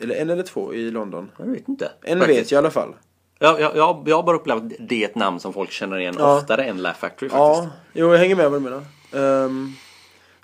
eller 0.00 0.14
en 0.14 0.30
eller 0.30 0.42
två 0.42 0.74
i 0.74 0.90
London. 0.90 1.30
Jag 1.38 1.46
vet 1.46 1.68
inte. 1.68 1.90
En 2.02 2.18
faktiskt. 2.18 2.40
vet 2.40 2.50
jag 2.52 2.58
i 2.58 2.60
alla 2.60 2.70
fall. 2.70 2.94
Jag, 3.38 3.60
jag, 3.60 3.76
jag, 3.76 4.02
jag 4.06 4.16
har 4.16 4.22
bara 4.22 4.36
upplevt 4.36 4.56
att 4.56 4.72
det 4.88 5.04
är 5.04 5.08
ett 5.08 5.14
namn 5.14 5.40
som 5.40 5.52
folk 5.52 5.70
känner 5.70 5.98
igen 5.98 6.14
Ja. 6.18 6.36
oftare 6.38 6.64
än 6.64 6.82
Laugh 6.82 6.98
Factory 6.98 7.28
Ja, 7.32 7.54
faktiskt. 7.54 7.74
jo 7.92 8.12
jag 8.12 8.18
hänger 8.18 8.36
med 8.36 8.50
vad 8.50 8.60
du 8.62 8.64
menar. 8.64 8.82
Um, 9.44 9.72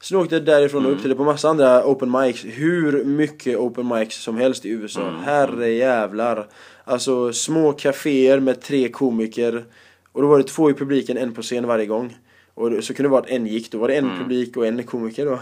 sen 0.00 0.18
åkte 0.18 0.34
jag 0.34 0.44
därifrån 0.44 0.80
Mm. 0.80 0.92
och 0.92 0.96
uppträdde 0.96 1.14
på 1.14 1.24
massa 1.24 1.48
andra 1.48 1.86
open 1.86 2.10
mics. 2.10 2.44
Hur 2.44 3.04
mycket 3.04 3.58
open 3.58 3.88
mics 3.88 4.16
som 4.22 4.36
helst 4.36 4.64
i 4.64 4.68
USA. 4.70 5.00
Mm. 5.08 5.20
Herre 5.20 5.70
jävlar. 5.70 6.46
Alltså 6.84 7.32
små 7.32 7.72
kaféer 7.72 8.40
med 8.40 8.60
tre 8.62 8.88
komiker. 8.88 9.64
Och 10.12 10.22
då 10.22 10.28
var 10.28 10.38
det 10.38 10.44
två 10.44 10.70
i 10.70 10.74
publiken, 10.74 11.16
en 11.16 11.34
på 11.34 11.42
scen 11.42 11.66
varje 11.66 11.86
gång. 11.86 12.16
Och 12.54 12.84
så 12.84 12.94
kunde 12.94 13.08
det 13.08 13.12
vara 13.12 13.22
att 13.22 13.30
en 13.30 13.46
gick, 13.46 13.72
då 13.72 13.78
var 13.78 13.88
det 13.88 13.94
en 13.94 14.04
Mm. 14.04 14.18
publik 14.18 14.56
och 14.56 14.66
en 14.66 14.82
komiker 14.82 15.26
då. 15.26 15.38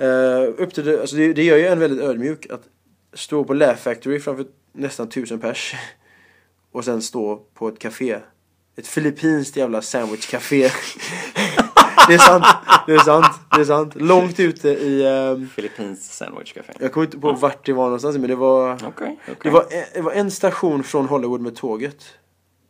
Uh, 0.00 0.48
upp 0.58 0.74
till 0.74 0.84
det, 0.84 1.00
alltså 1.00 1.16
det, 1.16 1.32
det 1.32 1.42
gör 1.44 1.56
ju 1.56 1.66
en 1.66 1.78
väldigt 1.78 2.00
ödmjuk 2.04 2.46
att 2.50 2.62
stå 3.12 3.44
på 3.44 3.54
Laugh 3.54 3.78
Factory 3.78 4.20
framför 4.20 4.46
nästan 4.72 5.08
tusen 5.08 5.40
pers 5.40 5.74
och 6.72 6.84
sen 6.84 7.02
stå 7.02 7.36
på 7.54 7.68
ett 7.68 7.78
café. 7.78 8.20
Ett 8.76 8.86
filippinskt 8.86 9.56
jävla 9.56 9.82
sandwichcafé. 9.82 10.62
det 12.08 12.14
är 12.14 12.18
sant, 12.18 12.44
det 12.86 12.94
är 12.94 12.98
sant, 12.98 13.40
det 13.50 13.60
är 13.60 13.64
sant. 13.64 13.94
Långt 13.94 14.40
ute 14.40 14.68
i... 14.68 15.06
Um, 15.06 15.48
Filippins 15.48 16.12
sandwichcafé. 16.12 16.72
jag 16.80 16.92
kommer 16.92 17.06
inte 17.06 17.18
på 17.18 17.32
vart 17.32 17.66
det 17.66 17.72
var 17.72 17.84
någonstans 17.84 18.18
men 18.18 18.28
det 18.28 18.36
var... 18.36 18.74
Okej, 18.74 19.18
okej. 19.22 19.36
Det 19.42 19.50
var, 19.50 19.62
en, 19.62 19.84
det 19.94 20.00
var 20.00 20.12
en 20.12 20.30
station 20.30 20.84
från 20.84 21.06
Hollywood 21.06 21.40
med 21.40 21.56
tåget. 21.56 22.04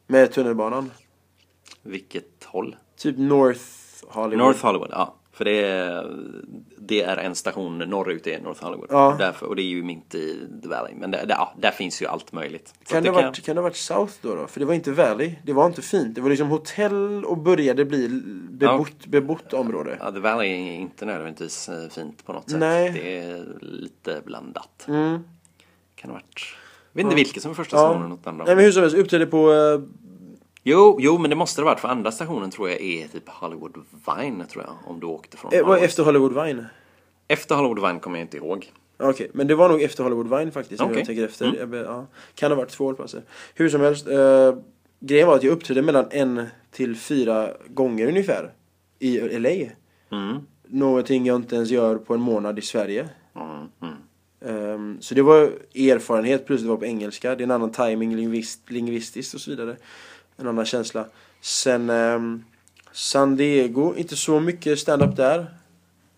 Med 0.07 0.33
tunnelbanan. 0.33 0.91
Vilket 1.83 2.45
håll? 2.45 2.77
Typ 2.97 3.19
North 3.19 3.61
Hollywood. 4.09 4.39
North 4.39 4.65
Hollywood, 4.65 4.91
ja. 4.91 5.15
För 5.35 5.45
det 5.45 5.65
är, 5.65 6.17
det 6.79 7.03
är 7.03 7.17
en 7.17 7.35
station 7.35 7.79
norrut 7.79 8.27
i 8.27 8.41
North 8.41 8.65
Hollywood. 8.65 8.89
Ja. 8.91 9.17
Därför, 9.19 9.47
och 9.47 9.57
det 9.57 9.63
är 9.63 9.67
ju 9.67 9.83
mitt 9.83 10.15
i 10.15 10.49
The 10.63 10.69
Valley. 10.69 10.95
Men 10.95 11.11
det, 11.11 11.25
det, 11.27 11.35
ja, 11.35 11.55
där 11.59 11.71
finns 11.71 12.03
ju 12.03 12.07
allt 12.07 12.33
möjligt. 12.33 12.75
Så 12.85 12.95
Kan 12.95 13.03
det, 13.03 13.11
ha 13.11 13.23
varit, 13.23 13.45
kan 13.45 13.57
det 13.57 13.61
ha 13.61 13.69
varit 13.69 13.77
South 13.77 14.13
då, 14.23 14.35
då? 14.35 14.47
För 14.47 14.61
det 14.61 14.67
var 14.67 14.75
inte 14.75 14.93
Valley. 14.93 15.35
Det 15.45 15.53
var 15.53 15.67
inte 15.67 15.83
fint. 15.83 16.15
Det 16.15 16.21
var 16.21 16.31
liksom 16.31 16.49
hotell 16.49 17.25
och 17.25 17.39
började 17.39 17.85
bli 17.85 18.09
bebott, 18.51 19.07
bebott 19.07 19.53
område. 19.53 19.97
Ja, 20.01 20.13
The 20.13 20.19
Valley 20.19 20.51
är 20.51 20.73
inte 20.73 21.05
nödvändigtvis 21.05 21.69
eh, 21.69 21.89
fint 21.89 22.27
på 22.27 22.33
något 22.33 22.51
sätt. 22.51 22.61
Nej. 22.61 22.91
Det 22.93 23.19
är 23.19 23.45
lite 23.61 24.21
blandat. 24.25 24.85
Mm. 24.89 25.25
Kan 25.95 26.11
ha 26.11 26.15
varit... 26.15 26.57
Jag 26.93 26.97
vet 26.99 27.05
inte 27.05 27.17
vilket 27.17 27.43
som 27.43 27.51
är 27.51 27.55
första 27.55 27.77
Ja. 27.77 27.89
stationen 27.89 28.13
åt 28.13 28.27
andra 28.27 28.45
Nej 28.45 28.57
men 28.57 28.65
hur 28.65 28.73
som 28.73 28.83
helst, 28.83 28.97
uppträdde 28.97 29.27
på... 29.27 29.53
Jo, 30.63 30.97
jo, 31.01 31.19
men 31.19 31.31
det 31.31 31.37
måste 31.37 31.61
det 31.61 31.65
ha 31.65 31.71
varit. 31.71 31.81
För 31.81 31.89
andra 31.89 32.13
stationen 32.13 32.51
tror 32.51 32.71
jag 32.71 32.81
är 32.81 33.09
typ 33.09 33.29
Hollywood 33.29 33.77
Vine, 34.07 34.47
tror 34.47 34.65
jag. 34.65 34.75
Om 34.87 35.01
du 35.01 35.07
åkte 35.07 35.37
från 35.37 35.53
eh, 35.53 35.59
var 35.61 35.67
Hollywood. 35.67 35.85
efter 35.85 36.03
Hollywood 36.03 36.45
Vine. 36.45 36.67
Efter 37.29 37.55
Hollywood 37.55 37.87
Vine 37.89 38.01
kommer 38.01 38.19
jag 38.19 38.25
inte 38.25 38.37
ihåg. 38.37 38.73
Okej, 38.99 39.31
men 39.35 39.47
det 39.47 39.55
var 39.55 39.69
nog 39.69 39.83
efter 39.83 40.03
Hollywood 40.03 40.39
Vine 40.39 40.51
faktiskt. 40.51 40.83
Okej. 40.83 40.97
jag 40.97 41.07
tänker 41.07 41.25
efter. 41.25 41.45
Mm. 41.47 41.59
Jag, 41.59 41.69
be- 41.69 41.77
ja. 41.79 42.07
Kan 42.35 42.51
ha 42.51 42.57
varit 42.57 42.71
två 42.71 42.85
hållplatser. 42.85 43.23
Hur 43.55 43.69
som 43.69 43.81
helst. 43.81 44.07
Eh, 44.09 44.55
grejen 45.01 45.29
var 45.29 45.37
att 45.37 45.43
jag 45.43 45.53
uppträdde 45.53 45.83
mellan 45.83 46.07
en 46.11 46.47
till 46.71 46.97
fyra 46.97 47.51
gånger 47.69 48.09
ungefär. 48.09 48.53
I 48.99 49.21
LA. 49.39 49.49
Mm. 49.49 50.37
Någonting 50.69 51.27
jag 51.27 51.37
inte 51.37 51.57
ens 51.57 51.71
gör 51.71 51.97
på 51.97 52.15
en 52.15 52.21
månad 52.21 52.59
i 52.59 52.63
Sverige. 52.63 53.09
Mm. 53.37 53.69
Mm. 53.83 53.95
Ehm, 54.75 55.01
så 55.01 55.15
det 55.15 55.23
var 55.23 55.43
erfarenhet 55.75 56.47
plus 56.47 56.63
det 56.63 56.69
var 56.69 56.77
på 56.77 56.85
engelska. 56.87 57.35
Det 57.35 57.43
är 57.43 57.45
en 57.45 57.51
annan 57.51 57.73
timing 57.73 58.17
lingvist, 58.17 58.71
lingvistiskt 58.71 59.35
och 59.35 59.41
så 59.41 59.51
vidare. 59.51 59.77
En 60.37 60.47
annan 60.49 60.65
känsla. 60.65 61.05
Sen 61.41 61.91
ehm, 61.91 62.45
San 62.93 63.37
Diego, 63.37 63.95
inte 63.97 64.17
så 64.17 64.41
mycket 64.41 64.79
stand-up 64.79 65.17
där. 65.17 65.47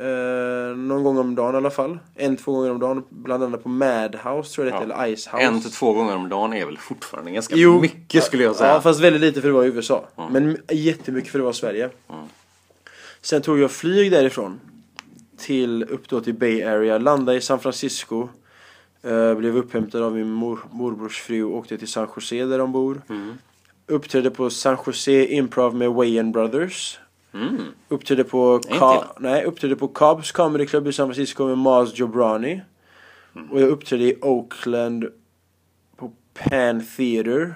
Uh, 0.00 0.76
någon 0.76 1.04
gång 1.04 1.18
om 1.18 1.34
dagen 1.34 1.54
i 1.54 1.56
alla 1.56 1.70
fall. 1.70 1.98
En, 2.14 2.36
två 2.36 2.52
gånger 2.52 2.70
om 2.70 2.78
dagen. 2.78 3.04
Bland 3.08 3.44
annat 3.44 3.62
på 3.62 3.68
Madhouse 3.68 4.54
tror 4.54 4.66
jag 4.66 4.74
det 4.74 4.78
Ja. 4.78 4.82
eller 4.82 5.06
Icehouse. 5.12 5.44
En 5.44 5.60
till 5.60 5.70
två 5.70 5.92
gånger 5.92 6.16
om 6.16 6.28
dagen 6.28 6.52
är 6.52 6.66
väl 6.66 6.78
fortfarande 6.78 7.30
ganska 7.30 7.56
Jo, 7.56 7.80
mycket 7.80 8.24
skulle 8.24 8.42
jag 8.42 8.56
säga. 8.56 8.72
Ja, 8.72 8.80
fast 8.80 9.00
väldigt 9.00 9.20
lite 9.22 9.40
för 9.40 9.48
det 9.48 9.54
var 9.54 9.64
i 9.64 9.66
USA. 9.66 10.04
Men 10.30 10.58
jättemycket 10.68 11.30
för 11.30 11.38
det 11.38 11.44
var 11.44 11.52
Sverige. 11.52 11.90
Mm. 12.08 12.24
Sen 13.20 13.42
tog 13.42 13.58
jag 13.58 13.70
flyg 13.70 14.10
därifrån. 14.10 14.60
Till, 15.38 15.82
upp 15.84 16.08
då 16.08 16.20
till 16.20 16.34
Bay 16.34 16.62
Area. 16.62 16.98
Landade 16.98 17.38
i 17.38 17.40
San 17.40 17.60
Francisco. 17.60 18.28
Eh, 19.02 19.34
blev 19.34 19.56
upphämtad 19.56 20.02
av 20.02 20.12
min 20.14 20.30
mor, 20.30 20.58
morbrors 20.70 21.20
fru 21.20 21.44
och 21.44 21.56
åkte 21.56 21.78
till 21.78 21.88
San 21.88 22.08
Jose 22.16 22.44
där 22.44 22.58
de 22.58 22.72
bor. 22.72 23.02
Mm. 23.08 23.38
Uppträdde 23.86 24.30
på 24.30 24.50
San 24.50 24.76
Jose 24.86 25.24
Improv 25.26 25.74
med 25.74 25.90
Wayan 25.90 26.32
Brothers. 26.32 26.98
Mm. 27.34 27.56
Uppträdde 27.88 28.24
på, 28.24 28.58
Ka- 28.58 29.04
nej, 29.18 29.44
uppträdde 29.44 29.76
på 29.76 29.88
Cobbs 29.88 30.32
Comedy 30.32 30.66
Club 30.66 30.86
i 30.88 30.92
San 30.92 31.06
Francisco 31.08 31.46
med 31.46 31.58
Maz 31.58 31.98
Jobrani. 31.98 32.60
Mm. 33.36 33.50
Och 33.50 33.60
jag 33.60 33.68
uppträdde 33.68 34.04
i 34.04 34.16
Oakland 34.20 35.04
på 35.96 36.12
Pan 36.34 36.86
Theater. 36.96 37.54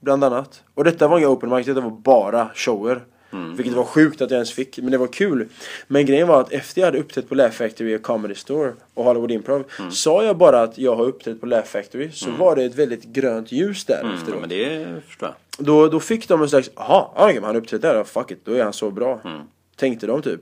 Bland 0.00 0.24
annat. 0.24 0.62
Och 0.74 0.84
detta 0.84 1.08
var 1.08 1.18
inga 1.18 1.28
open 1.28 1.50
mic, 1.50 1.66
detta 1.66 1.80
var 1.80 1.90
bara 1.90 2.50
shower. 2.54 3.04
Mm. 3.32 3.56
Vilket 3.56 3.74
var 3.74 3.84
sjukt 3.84 4.20
att 4.22 4.30
jag 4.30 4.36
ens 4.36 4.52
fick, 4.52 4.78
men 4.78 4.90
det 4.90 4.98
var 4.98 5.06
kul. 5.06 5.48
Men 5.88 6.06
grejen 6.06 6.28
var 6.28 6.40
att 6.40 6.52
efter 6.52 6.80
jag 6.80 6.86
hade 6.86 6.98
uppträtt 6.98 7.28
på 7.28 7.34
Laugh 7.34 7.52
Factory 7.52 7.96
och 7.96 8.02
Comedy 8.02 8.34
Store 8.34 8.72
och 8.94 9.04
Hollywood 9.04 9.30
Improv. 9.30 9.64
Mm. 9.78 9.90
Sa 9.90 10.22
jag 10.24 10.36
bara 10.36 10.62
att 10.62 10.78
jag 10.78 10.96
har 10.96 11.04
uppträtt 11.04 11.40
på 11.40 11.46
Laugh 11.46 11.66
Factory 11.66 12.10
så 12.12 12.30
var 12.30 12.56
det 12.56 12.64
ett 12.64 12.74
väldigt 12.74 13.04
grönt 13.04 13.52
ljus 13.52 13.84
där 13.84 14.00
Mm. 14.00 14.14
efteråt. 14.14 14.34
Ja, 14.34 14.40
men 14.40 14.48
det 14.48 14.86
förstår 15.06 15.28
jag. 15.28 15.34
Då, 15.58 15.88
då 15.88 16.00
fick 16.00 16.28
de 16.28 16.42
en 16.42 16.48
slags, 16.48 16.70
jaha, 16.76 17.10
han 17.16 17.44
har 17.44 17.56
uppträtt 17.56 17.82
där, 17.82 18.04
fuck 18.04 18.30
it, 18.30 18.40
då 18.44 18.52
är 18.52 18.64
han 18.64 18.72
så 18.72 18.90
bra. 18.90 19.20
Mm. 19.24 19.40
Tänkte 19.76 20.06
de 20.06 20.22
typ. 20.22 20.40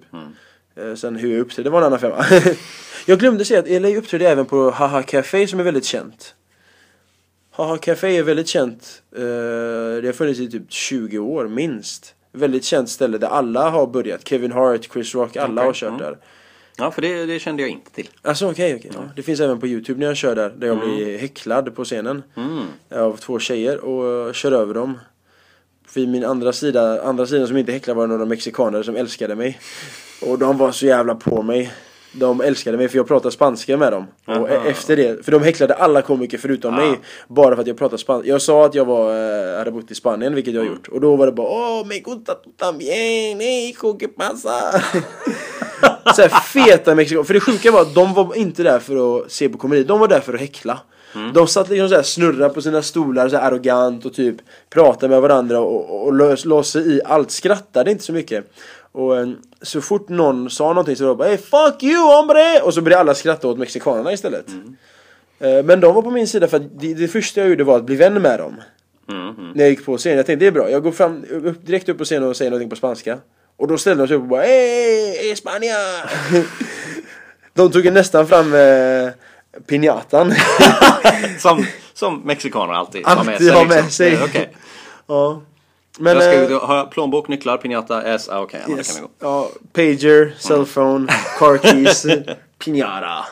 Eh, 0.76 0.94
sen 0.94 1.16
hur 1.16 1.32
jag 1.32 1.40
uppträdde 1.40 1.70
var 1.70 1.78
en 1.78 1.86
annan 1.86 1.98
femma. 1.98 2.24
jag 3.06 3.18
glömde 3.18 3.44
säga 3.44 3.60
att 3.60 3.82
LA 3.82 3.88
uppträdde 3.88 4.28
även 4.28 4.46
på 4.46 4.70
Haha 4.70 5.02
Café 5.02 5.46
som 5.46 5.60
är 5.60 5.64
väldigt 5.64 5.84
känt. 5.84 6.34
Haha 7.50 7.76
Café 7.76 8.16
är 8.16 8.22
väldigt 8.22 8.48
känt. 8.48 9.02
Eh, 9.16 9.22
det 9.22 10.06
har 10.06 10.12
funnits 10.12 10.40
i 10.40 10.50
typ 10.50 10.72
20 10.72 11.18
år 11.18 11.48
minst. 11.48 12.14
Väldigt 12.32 12.64
känt 12.64 12.90
ställe 12.90 13.18
där 13.18 13.28
alla 13.28 13.70
har 13.70 13.86
börjat. 13.86 14.28
Kevin 14.28 14.52
Hart, 14.52 14.92
Chris 14.92 15.14
Rock, 15.14 15.36
alla 15.36 15.52
Okej, 15.52 15.66
har 15.66 15.72
kört 15.72 15.88
mm. 15.88 16.00
där. 16.00 16.18
Ja, 16.76 16.90
för 16.90 17.02
det, 17.02 17.26
det 17.26 17.38
kände 17.38 17.62
jag 17.62 17.70
inte 17.70 17.90
till. 17.90 18.08
Alltså 18.22 18.50
okej, 18.50 18.74
okej. 18.76 18.90
Ja. 18.94 19.00
Det 19.16 19.22
finns 19.22 19.40
även 19.40 19.60
på 19.60 19.66
Youtube 19.66 20.00
när 20.00 20.06
jag 20.06 20.16
kör 20.16 20.34
där. 20.36 20.50
Där 20.50 20.66
jag 20.66 20.78
blir 20.80 21.18
häcklad 21.18 21.74
på 21.76 21.84
scenen. 21.84 22.22
Mm. 22.36 22.64
Av 23.04 23.16
två 23.16 23.38
tjejer 23.38 23.78
och 23.84 24.26
eh, 24.28 24.32
kör 24.32 24.52
över 24.52 24.74
dem. 24.74 24.98
För 25.86 26.00
min 26.00 26.24
andra 26.24 26.52
sida, 26.52 27.02
andra 27.02 27.26
sidan 27.26 27.46
som 27.48 27.56
inte 27.56 27.72
häcklade 27.72 27.98
var 28.00 28.06
några 28.06 28.24
mexikaner 28.24 28.82
som 28.82 28.96
älskade 28.96 29.34
mig. 29.34 29.58
Och 30.22 30.38
de 30.38 30.58
var 30.58 30.72
så 30.72 30.86
jävla 30.86 31.14
på 31.14 31.42
mig. 31.42 31.72
De 32.16 32.40
älskade 32.40 32.76
mig 32.76 32.88
för 32.88 32.96
jag 32.96 33.08
pratade 33.08 33.32
spanska 33.32 33.76
med 33.76 33.92
dem. 33.92 34.06
Och 34.26 34.32
Aha. 34.34 34.48
e- 34.48 34.60
efter 34.70 34.96
det, 34.96 35.24
för 35.24 35.32
de 35.32 35.42
häcklade 35.42 35.74
alla 35.74 36.02
komiker 36.02 36.38
förutom 36.38 36.74
Ah. 36.74 36.76
mig. 36.76 37.00
Bara 37.28 37.54
för 37.54 37.60
att 37.62 37.66
jag 37.68 37.78
pratade 37.78 37.98
spanska. 38.02 38.28
Jag 38.28 38.42
sa 38.42 38.66
att 38.66 38.74
jag 38.74 38.84
var, 38.84 39.10
eh, 39.52 39.58
hade 39.58 39.70
bott 39.70 39.90
i 39.90 39.94
Spanien, 39.94 40.34
vilket 40.34 40.54
jag 40.54 40.60
Mm. 40.60 40.72
har 40.72 40.76
gjort. 40.78 40.88
Och 40.88 41.00
då 41.00 41.16
var 41.16 41.26
det 41.26 41.32
bara 41.32 41.48
Åh, 41.48 41.86
me 41.86 41.98
gusta 41.98 42.34
tu 42.34 42.50
también, 42.56 43.40
hey, 43.40 43.66
hijo, 43.66 43.98
que 43.98 44.08
pasa? 44.08 44.50
så 46.16 46.22
här 46.22 46.28
feta 46.28 46.94
mexikaner. 46.94 47.24
För 47.24 47.34
det 47.34 47.40
sjuka 47.40 47.72
var 47.72 47.80
att 47.80 47.94
de 47.94 48.14
var 48.14 48.34
inte 48.34 48.62
där 48.62 48.78
för 48.78 49.24
att 49.24 49.32
se 49.32 49.48
på 49.48 49.58
komedi, 49.58 49.84
de 49.84 50.00
var 50.00 50.08
där 50.08 50.20
för 50.20 50.34
att 50.34 50.40
häckla. 50.40 50.80
De 51.34 51.46
satt 51.46 51.68
liksom 51.68 51.88
så 51.88 51.94
här 51.94 52.02
snurra 52.02 52.48
på 52.48 52.62
sina 52.62 52.82
stolar 52.82 53.28
så 53.28 53.36
här 53.36 53.50
arrogant 53.50 54.06
och 54.06 54.14
typ 54.14 54.36
pratade 54.70 55.08
med 55.08 55.22
varandra 55.22 55.60
och, 55.60 56.06
och, 56.08 56.52
och 56.52 56.66
sig 56.66 56.96
i 56.96 57.00
allt. 57.04 57.30
Skrattade 57.30 57.90
inte 57.90 58.04
så 58.04 58.12
mycket. 58.12 58.52
Och 58.92 59.16
eh, 59.16 59.28
så 59.62 59.80
fort 59.80 60.08
någon 60.08 60.50
sa 60.50 60.68
någonting 60.68 60.96
så 60.96 61.04
var 61.04 61.10
det 61.10 61.16
bara 61.16 61.28
Hey 61.28 61.36
fuck 61.38 61.82
you 61.82 62.16
hombre! 62.16 62.60
Och 62.62 62.74
så 62.74 62.80
började 62.80 63.00
alla 63.00 63.14
skratta 63.14 63.48
åt 63.48 63.58
mexikanerna 63.58 64.12
istället. 64.12 64.46
Eh, 65.38 65.62
Men 65.64 65.80
de 65.80 65.94
var 65.94 66.02
på 66.02 66.10
min 66.10 66.28
sida 66.28 66.48
för 66.48 66.56
att 66.56 66.80
det, 66.80 66.94
det 66.94 67.08
första 67.08 67.40
jag 67.40 67.50
gjorde 67.50 67.64
var 67.64 67.76
att 67.76 67.84
bli 67.84 67.96
vän 67.96 68.22
med 68.22 68.38
dem. 68.38 68.54
Mm. 69.08 69.28
Mm. 69.28 69.50
När 69.50 69.64
jag 69.64 69.70
gick 69.70 69.84
på 69.84 69.96
scenen. 69.98 70.16
Jag 70.16 70.26
tänkte 70.26 70.44
det 70.44 70.48
är 70.48 70.52
bra. 70.52 70.70
Jag 70.70 70.82
går 70.82 70.92
fram, 70.92 71.24
upp, 71.30 71.66
direkt 71.66 71.88
upp 71.88 71.98
på 71.98 72.04
scenen 72.04 72.28
och 72.28 72.36
säger 72.36 72.50
någonting 72.50 72.70
på 72.70 72.76
spanska. 72.76 73.18
Och 73.56 73.68
då 73.68 73.78
ställde 73.78 74.02
de 74.02 74.08
sig 74.08 74.16
upp 74.16 74.22
och 74.22 74.28
bara 74.28 74.42
Hey, 74.42 75.30
Espania! 75.30 75.76
de 77.54 77.72
tog 77.72 77.84
ju 77.84 77.90
nästan 77.90 78.26
fram 78.26 78.54
eh, 78.54 79.10
pinjatan. 79.66 80.34
Som, 81.38 81.66
som 81.94 82.20
mexikaner 82.20 82.74
alltid, 82.74 83.06
Alltid 83.06 83.52
har 83.52 83.66
med 83.66 83.92
sig. 83.92 84.14
Eh, 84.14 84.24
Okej. 84.24 84.56
ja. 85.06 85.42
Men... 85.98 86.16
Jag 86.16 86.22
ska, 86.22 86.54
eh, 86.54 86.60
har 86.60 86.76
jag 86.76 86.90
plånbok, 86.90 87.28
nycklar, 87.28 87.56
pinjata, 87.56 88.02
S, 88.02 88.28
ah, 88.28 88.40
okej, 88.40 88.60
ja, 88.68 88.76
yes. 88.76 88.88
det 88.88 88.94
kan 88.94 89.02
vi 89.02 89.08
gå. 89.08 89.28
Ja, 89.28 89.48
pager, 89.72 90.34
cellphone, 90.38 91.12
car 91.38 91.58
keys, 91.58 92.06
pinjata. 92.64 93.24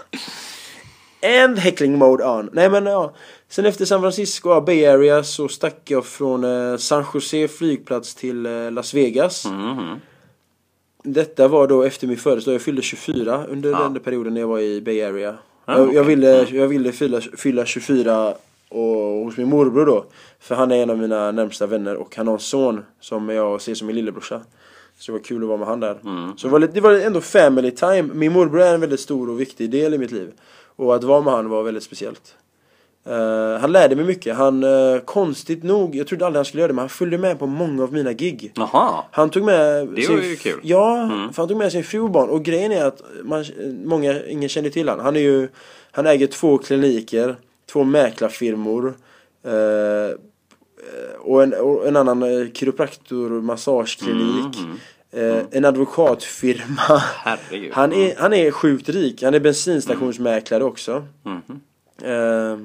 And 1.43 1.59
heckling 1.59 1.99
mode 1.99 2.25
on. 2.25 2.51
Nej 2.53 2.71
men 2.71 2.87
ja. 2.87 3.15
Sen 3.49 3.67
efter 3.67 3.85
San 3.85 4.01
Francisco, 4.01 4.51
ja, 4.51 4.61
Bay 4.61 4.87
Area, 4.87 5.25
så 5.25 5.49
stack 5.49 5.81
jag 5.85 6.07
från 6.07 6.45
eh, 6.45 6.77
San 6.77 7.05
Jose 7.15 7.49
flygplats 7.49 8.15
till 8.15 8.47
eh, 8.47 8.71
Las 8.71 8.95
Vegas. 8.95 9.45
Mhm. 9.47 10.01
Detta 11.03 11.49
var 11.49 11.67
då 11.67 11.83
efter 11.83 12.07
min 12.07 12.17
födelsedag. 12.17 12.55
Jag 12.55 12.63
fyllde 12.63 12.83
24 12.83 13.47
under 13.49 13.71
Ja. 13.71 13.79
den 13.79 14.01
perioden 14.01 14.35
när 14.35 14.41
jag 14.41 14.49
var 14.49 14.59
i 14.59 14.81
Bay 14.81 15.03
Area. 15.03 15.35
Ja, 15.67 15.73
jag, 15.79 15.81
jag 15.81 15.89
okej. 15.89 16.03
ville, 16.05 16.47
jag 16.51 16.69
ville 16.69 16.93
fylla, 16.93 17.21
fylla 17.21 17.65
24 17.67 18.35
och, 18.69 19.25
hos 19.25 19.37
min 19.37 19.49
morbror 19.49 19.87
då. 19.87 20.05
För 20.41 20.55
han 20.55 20.73
är 20.73 20.83
en 20.83 20.91
av 20.91 20.99
mina 20.99 21.31
närmsta 21.33 21.67
vänner 21.67 21.97
och 21.97 22.17
han 22.17 22.27
har 22.27 22.35
en 22.35 22.41
son 22.41 22.85
som 23.01 23.29
jag 23.29 23.61
ser 23.61 23.75
som 23.75 23.87
min 23.87 23.97
lillebrorsa. 23.97 24.41
Så 24.99 25.13
det 25.13 25.19
var 25.19 25.25
kul 25.25 25.43
att 25.43 25.49
vara 25.49 25.59
med 25.59 25.67
han 25.69 25.81
där. 25.81 25.97
Mm. 26.05 26.33
Så 26.37 26.47
det 26.47 26.53
var, 26.53 26.59
lite, 26.59 26.73
det 26.73 26.81
var 26.81 26.93
ändå 26.93 27.21
family 27.21 27.71
time. 27.71 28.03
Min 28.03 28.33
morbror 28.33 28.61
är 28.61 28.75
en 28.75 28.81
väldigt 28.81 29.01
stor 29.01 29.31
och 29.31 29.41
viktig 29.41 29.71
del 29.71 29.95
i 29.95 29.99
mitt 29.99 30.11
liv. 30.11 30.33
Och 30.77 30.95
att 30.95 31.05
vara 31.05 31.21
med 31.23 31.33
han 31.33 31.49
var 31.49 31.63
väldigt 31.63 31.83
speciellt. 31.83 32.35
Eh, 33.07 33.61
han 33.61 33.73
lärde 33.73 33.97
mig 33.97 34.05
mycket. 34.05 34.37
Han, 34.37 34.65
eh, 34.65 34.99
konstigt 35.05 35.63
nog, 35.63 35.95
jag 35.97 36.07
trodde 36.07 36.27
aldrig 36.27 36.39
han 36.39 36.45
skulle 36.45 36.61
göra 36.61 36.69
det, 36.69 36.75
men 36.75 36.83
han 36.83 36.89
följde 36.89 37.19
med 37.19 37.39
på 37.39 37.47
många 37.47 37.83
av 37.83 37.93
mina 37.93 38.13
gig. 38.13 38.53
Jaha. 38.55 39.05
Han 39.11 39.31
tog 39.31 39.45
med 39.45 39.89
Det 39.89 40.03
sin 40.03 40.17
var 40.17 40.23
ju 40.23 40.37
kul. 40.37 40.61
Ja, 40.63 41.03
Mm. 41.03 41.33
för 41.33 41.43
han 41.43 41.49
tog 41.49 41.59
med 41.59 41.73
sin 41.73 41.85
fru 41.85 42.01
och 42.01 42.11
barn. 42.11 42.29
Och 42.31 42.43
grejen 42.45 42.73
är 42.73 42.85
att 42.85 43.03
man, 43.23 43.45
många, 43.85 44.25
ingen 44.27 44.49
känner 44.49 44.71
till 44.71 44.89
han. 44.89 45.01
Han 45.01 45.17
är 45.17 45.21
ju, 45.21 45.49
han 45.93 46.07
äger 46.07 46.27
två 46.27 46.59
kliniker, 46.59 47.37
två 47.73 47.85
mäklarfirmor. 47.85 48.95
Eh, 49.45 50.17
och, 51.19 51.43
en, 51.43 51.53
och 51.55 51.87
en 51.89 51.97
annan 51.97 52.51
kiropraktor 52.55 53.31
massageklinik. 53.31 54.57
Mm. 54.59 54.79
Eh, 55.37 55.43
En 55.51 55.65
advokatfirma. 55.65 56.99
Herregud. 56.99 57.73
Han 57.73 57.93
är, 57.93 58.15
han 58.19 58.33
är 58.33 58.51
sjukt 58.51 58.89
rik. 58.89 59.23
Han 59.23 59.35
är 59.35 59.41
bensinstationsmäklare 59.41 60.65
också. 60.65 61.05
Eh, 62.03 62.59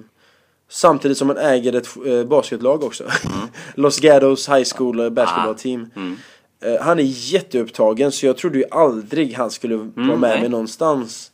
samtidigt 0.69 1.17
som 1.17 1.29
han 1.29 1.37
äger 1.37 1.75
ett 1.75 1.87
eh, 2.05 2.23
basketlag 2.23 2.83
också. 2.83 3.03
Los 3.75 3.99
Gatos 3.99 4.49
High 4.49 4.67
School 4.75 4.99
eh, 4.99 5.09
Basketball 5.09 5.53
Ah. 5.53 5.57
Team. 5.57 5.89
Mm. 5.95 6.17
Eh, 6.61 6.81
han 6.81 6.99
är 6.99 7.03
jätteupptagen 7.03 8.11
så 8.11 8.25
jag 8.25 8.37
trodde 8.37 8.57
ju 8.57 8.65
aldrig 8.71 9.33
han 9.33 9.51
skulle 9.51 9.75
vara 9.75 9.85
med 9.95 10.07
Mm, 10.07 10.19
nej. 10.21 10.39
mig 10.39 10.49
någonstans. 10.49 11.31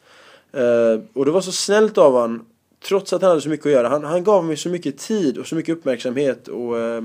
Och 1.13 1.25
det 1.25 1.31
var 1.31 1.41
så 1.41 1.51
snällt 1.51 1.97
av 1.97 2.19
han 2.21 2.45
Trots 2.87 3.13
att 3.13 3.21
han 3.21 3.29
hade 3.29 3.41
så 3.41 3.49
mycket 3.49 3.65
att 3.65 3.71
göra. 3.71 3.89
Han, 3.89 4.03
han 4.03 4.23
gav 4.23 4.45
mig 4.45 4.57
så 4.57 4.69
mycket 4.69 4.97
tid 4.97 5.37
och 5.37 5.47
så 5.47 5.55
mycket 5.55 5.77
uppmärksamhet. 5.77 6.47
Och 6.47 6.79
eh, 6.79 7.01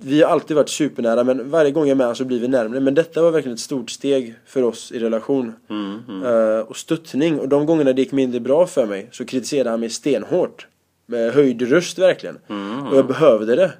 Vi 0.00 0.22
har 0.22 0.30
alltid 0.30 0.56
varit 0.56 0.68
supernära 0.68 1.24
men 1.24 1.50
varje 1.50 1.70
gång 1.70 1.84
jag 1.84 1.90
är 1.90 2.06
med 2.06 2.16
så 2.16 2.24
blir 2.24 2.40
vi 2.40 2.48
närmare. 2.48 2.80
Men 2.80 2.94
detta 2.94 3.22
var 3.22 3.30
verkligen 3.30 3.54
ett 3.54 3.60
stort 3.60 3.90
steg 3.90 4.34
för 4.46 4.62
oss 4.62 4.92
i 4.92 4.98
relation. 4.98 5.52
Mm, 5.70 5.98
mm. 6.08 6.22
Eh, 6.22 6.60
och 6.60 6.76
stöttning. 6.76 7.40
Och 7.40 7.48
de 7.48 7.66
gångerna 7.66 7.92
det 7.92 8.02
gick 8.02 8.12
mindre 8.12 8.40
bra 8.40 8.66
för 8.66 8.86
mig 8.86 9.08
så 9.12 9.24
kritiserade 9.24 9.70
han 9.70 9.80
mig 9.80 9.90
stenhårt. 9.90 10.66
Med 11.10 11.32
höjd 11.32 11.62
röst 11.62 11.98
verkligen. 11.98 12.38
Mm. 12.48 12.86
Och 12.86 12.96
jag 12.96 13.06
behövde 13.06 13.56
det. 13.56 13.72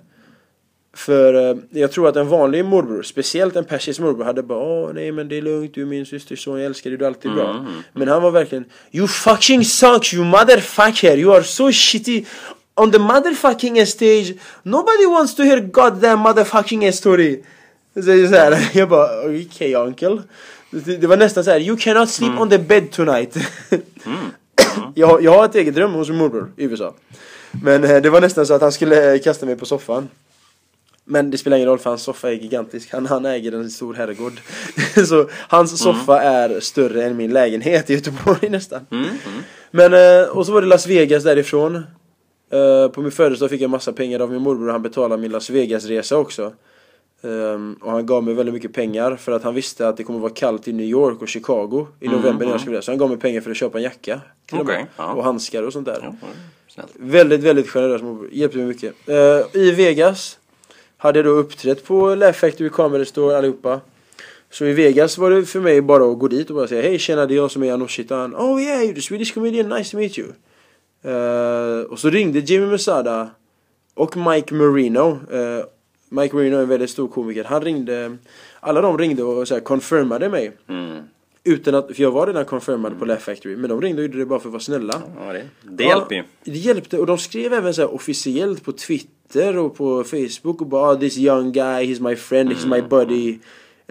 För 0.94 1.50
eh, 1.50 1.56
jag 1.70 1.92
tror 1.92 2.08
att 2.08 2.16
en 2.16 2.28
vanlig 2.28 2.64
morbror, 2.64 3.02
speciellt 3.02 3.56
en 3.56 3.64
persisk 3.64 4.00
morbror, 4.00 4.24
hade 4.24 4.42
bara 4.42 4.58
Åh 4.58 4.92
nej 4.94 5.12
men 5.12 5.28
det 5.28 5.38
är 5.38 5.42
lugnt, 5.42 5.74
du 5.74 5.82
är 5.82 5.86
min 5.86 6.06
systers 6.06 6.44
son, 6.44 6.58
jag 6.58 6.66
älskar 6.66 6.90
dig, 6.90 6.98
du 6.98 7.04
är 7.04 7.08
alltid 7.08 7.32
bra. 7.32 7.50
Mm. 7.50 7.66
Men 7.92 8.08
han 8.08 8.22
var 8.22 8.30
verkligen 8.30 8.64
You 8.92 9.08
fucking 9.08 9.64
suck 9.64 10.14
you 10.14 10.24
motherfucker, 10.24 11.16
you 11.16 11.34
are 11.34 11.42
so 11.42 11.72
shitty 11.72 12.24
On 12.74 12.92
the 12.92 12.98
motherfucking 12.98 13.86
stage 13.86 14.34
Nobody 14.62 15.06
wants 15.06 15.34
to 15.34 15.42
hear 15.42 15.60
goddamn 15.60 16.18
motherfucking 16.18 16.92
story 16.92 17.42
så 17.94 18.10
jag, 18.10 18.28
så 18.28 18.36
här, 18.36 18.70
jag 18.78 18.88
bara 18.88 19.20
okej 19.20 19.46
okay, 19.46 19.74
uncle 19.74 20.22
det, 20.70 20.96
det 20.96 21.06
var 21.06 21.16
nästan 21.16 21.44
så 21.44 21.50
här 21.50 21.60
You 21.60 21.76
cannot 21.76 22.10
sleep 22.10 22.40
on 22.40 22.50
the 22.50 22.58
bed 22.58 22.90
tonight 22.90 23.36
jag, 24.94 25.22
jag 25.22 25.32
har 25.32 25.44
ett 25.44 25.54
eget 25.54 25.76
rum 25.76 25.92
hos 25.92 26.08
min 26.08 26.18
morbror 26.18 26.52
i 26.56 26.64
USA 26.64 26.94
Men 27.62 27.84
eh, 27.84 28.02
det 28.02 28.10
var 28.10 28.20
nästan 28.20 28.46
så 28.46 28.54
att 28.54 28.62
han 28.62 28.72
skulle 28.72 29.14
eh, 29.14 29.20
kasta 29.20 29.46
mig 29.46 29.56
på 29.56 29.66
soffan 29.66 30.08
men 31.10 31.30
det 31.30 31.38
spelar 31.38 31.56
ingen 31.56 31.68
roll 31.68 31.78
för 31.78 31.90
hans 31.90 32.02
soffa 32.02 32.28
är 32.28 32.32
gigantisk. 32.32 32.92
Han, 32.92 33.06
han 33.06 33.26
äger 33.26 33.52
en 33.52 33.70
stor 33.70 33.94
herrgård. 33.94 34.32
så 35.06 35.28
hans 35.48 35.82
soffa 35.82 36.22
är 36.22 36.60
större 36.60 37.04
än 37.04 37.16
min 37.16 37.32
lägenhet 37.32 37.90
i 37.90 37.94
Göteborg 37.94 38.48
nästan. 38.50 38.86
Mm, 38.90 39.04
mm. 39.04 39.42
Men, 39.70 39.94
eh, 39.94 40.28
och 40.28 40.46
så 40.46 40.52
var 40.52 40.60
det 40.60 40.66
Las 40.66 40.86
Vegas 40.86 41.24
därifrån. 41.24 41.76
Eh, 42.52 42.88
På 42.92 43.02
min 43.02 43.12
födelsedag 43.12 43.50
fick 43.50 43.60
jag 43.60 43.70
massa 43.70 43.92
pengar 43.92 44.20
av 44.20 44.32
min 44.32 44.42
morbror 44.42 44.66
och 44.66 44.72
han 44.72 44.82
betalade 44.82 45.22
min 45.22 45.32
Las 45.32 45.50
Vegas-resa 45.50 46.16
också. 46.16 46.52
Ehm, 47.22 47.76
Och 47.80 47.90
han 47.90 48.06
gav 48.06 48.24
mig 48.24 48.34
väldigt 48.34 48.54
mycket 48.54 48.72
pengar 48.72 49.16
för 49.16 49.32
att 49.32 49.42
han 49.42 49.54
visste 49.54 49.88
att 49.88 49.96
det 49.96 50.04
kommer 50.04 50.18
vara 50.18 50.32
kallt 50.32 50.68
i 50.68 50.72
New 50.72 50.86
York 50.86 51.22
och 51.22 51.28
Chicago 51.28 51.86
i 52.00 52.08
november 52.08 52.46
när 52.46 52.52
jag 52.52 52.60
skulle 52.60 52.82
Så 52.82 52.90
han 52.90 52.98
gav 52.98 53.08
mig 53.08 53.18
pengar 53.18 53.40
för 53.40 53.50
att 53.50 53.56
köpa 53.56 53.78
en 53.78 53.84
jacka. 53.84 54.20
till. 54.46 54.58
Okej, 54.60 54.86
ja. 54.96 55.12
Och 55.12 55.24
handskar 55.24 55.62
och 55.62 55.72
sånt 55.72 55.86
där. 55.86 56.16
Ja. 56.20 56.82
Väldigt, 56.94 57.40
väldigt 57.40 57.68
generös 57.70 58.02
morbror. 58.02 58.28
Hjälpte 58.32 58.58
mig 58.58 58.66
mycket. 58.66 58.94
Eh, 59.08 59.60
I 59.62 59.70
Vegas 59.70 60.38
hade 60.96 61.18
jag 61.18 61.26
då 61.26 61.30
uppträtt 61.30 61.84
på 61.84 62.14
Laugh 62.14 62.38
Factory 62.38 62.68
Comedy 62.68 63.04
Store 63.04 63.38
allihopa. 63.38 63.80
Så 64.50 64.64
i 64.64 64.72
Vegas 64.72 65.18
var 65.18 65.30
det 65.30 65.44
för 65.44 65.60
mig 65.60 65.80
bara 65.80 66.04
att 66.12 66.18
gå 66.18 66.28
dit 66.28 66.50
och 66.50 66.56
bara 66.56 66.66
säga 66.68 66.82
Hej 66.82 66.98
tjena 66.98 67.26
det 67.26 67.34
är 67.34 67.36
jag 67.36 67.50
som 67.50 67.62
är 67.62 67.72
Anoshitan. 67.72 68.34
Oh 68.36 68.62
yeah 68.62 68.82
you're 68.82 68.94
the 68.94 69.00
Swedish 69.00 69.34
comedian, 69.34 69.68
nice 69.68 69.90
to 69.90 69.96
meet 69.96 70.18
you. 70.18 70.28
Eh, 71.02 71.80
och 71.82 71.98
så 71.98 72.10
ringde 72.10 72.38
Jimmy 72.38 72.66
Masada 72.66 73.30
och 73.94 74.16
Mike 74.16 74.54
Marino. 74.54 75.18
Eh, 75.32 75.64
Mike 76.12 76.36
Marino 76.36 76.56
är 76.56 76.62
en 76.62 76.68
väldigt 76.68 76.90
stor 76.90 77.08
komiker. 77.08 77.44
Han 77.44 77.62
ringde, 77.62 78.16
alla 78.60 78.80
de 78.80 78.98
ringde 78.98 79.22
och 79.22 79.48
så 79.48 79.54
här 79.54 79.60
confirmade 79.60 80.28
mig. 80.28 80.52
Mm. 80.68 80.98
Utan 81.44 81.74
att, 81.74 81.86
för 81.96 82.02
jag 82.02 82.10
var 82.10 82.26
redan 82.26 82.44
confirmad 82.44 82.98
på 82.98 83.04
Laugh 83.04 83.20
Factory. 83.20 83.56
Men 83.56 83.70
de 83.70 83.80
ringde 83.80 84.02
och 84.02 84.06
gjorde 84.06 84.18
det 84.18 84.26
bara 84.26 84.40
för 84.40 84.48
att 84.48 84.52
vara 84.52 84.60
snälla. 84.62 85.02
Ja, 85.26 85.32
det, 85.32 85.44
det 85.62 85.84
Ja, 85.84 85.88
hjälper 85.90 86.14
ju. 86.14 86.22
Det 86.44 86.58
hjälpte 86.58 86.98
och 86.98 87.06
de 87.06 87.18
skrev 87.18 87.52
även 87.52 87.74
så 87.74 87.80
här 87.80 87.94
officiellt 87.94 88.64
på 88.64 88.72
Twitter 88.72 89.56
och 89.56 89.76
på 89.76 90.04
Facebook 90.04 90.60
och 90.60 90.66
bara 90.66 90.90
ah, 90.90 90.96
this 90.96 91.18
young 91.18 91.52
guy, 91.52 91.84
he's 91.94 92.08
my 92.08 92.16
friend, 92.16 92.52
he's 92.52 92.64
Mm. 92.66 92.70
my 92.70 92.88
buddy, 92.88 93.38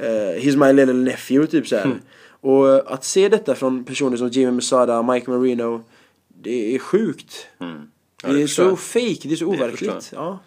uh, 0.01 0.39
he's 0.39 0.67
my 0.67 0.73
little 0.73 0.93
nephew 0.93 1.47
typ 1.51 1.67
så 1.67 1.75
här. 1.75 1.85
Mm. 1.85 1.97
Och 2.41 2.69
eh, 2.69 2.81
att 2.85 3.03
se 3.03 3.29
detta 3.29 3.55
från 3.55 3.83
personer 3.83 4.17
som 4.17 4.27
Jimmy 4.27 4.51
Masada, 4.51 5.01
Mike 5.03 5.31
Marino, 5.31 5.83
det 6.27 6.75
är 6.75 6.79
sjukt. 6.79 7.47
Mm. 7.59 7.91
Ja, 8.23 8.29
det 8.33 8.41
är 8.41 8.47
förstår 8.47 8.69
så 8.69 8.75
fake, 8.75 9.19
det 9.27 9.31
är 9.31 9.35
så 9.35 9.51
Det 9.51 9.57
overkligt. 9.57 10.11
Ja. 10.15 10.39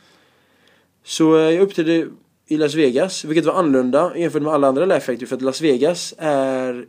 Så 1.05 1.37
eh, 1.37 1.43
jag 1.51 1.61
uppträdde 1.63 2.07
i 2.47 2.57
Las 2.57 2.75
Vegas, 2.75 3.25
vilket 3.25 3.45
var 3.45 3.55
annorlunda 3.55 4.13
jämfört 4.17 4.43
med 4.43 4.53
alla 4.53 4.69
andra 4.69 4.85
Laugh 4.87 5.05
Factory 5.05 5.27
för 5.27 5.37
att 5.37 5.43
Las 5.43 5.61
Vegas 5.61 6.15
är 6.19 6.87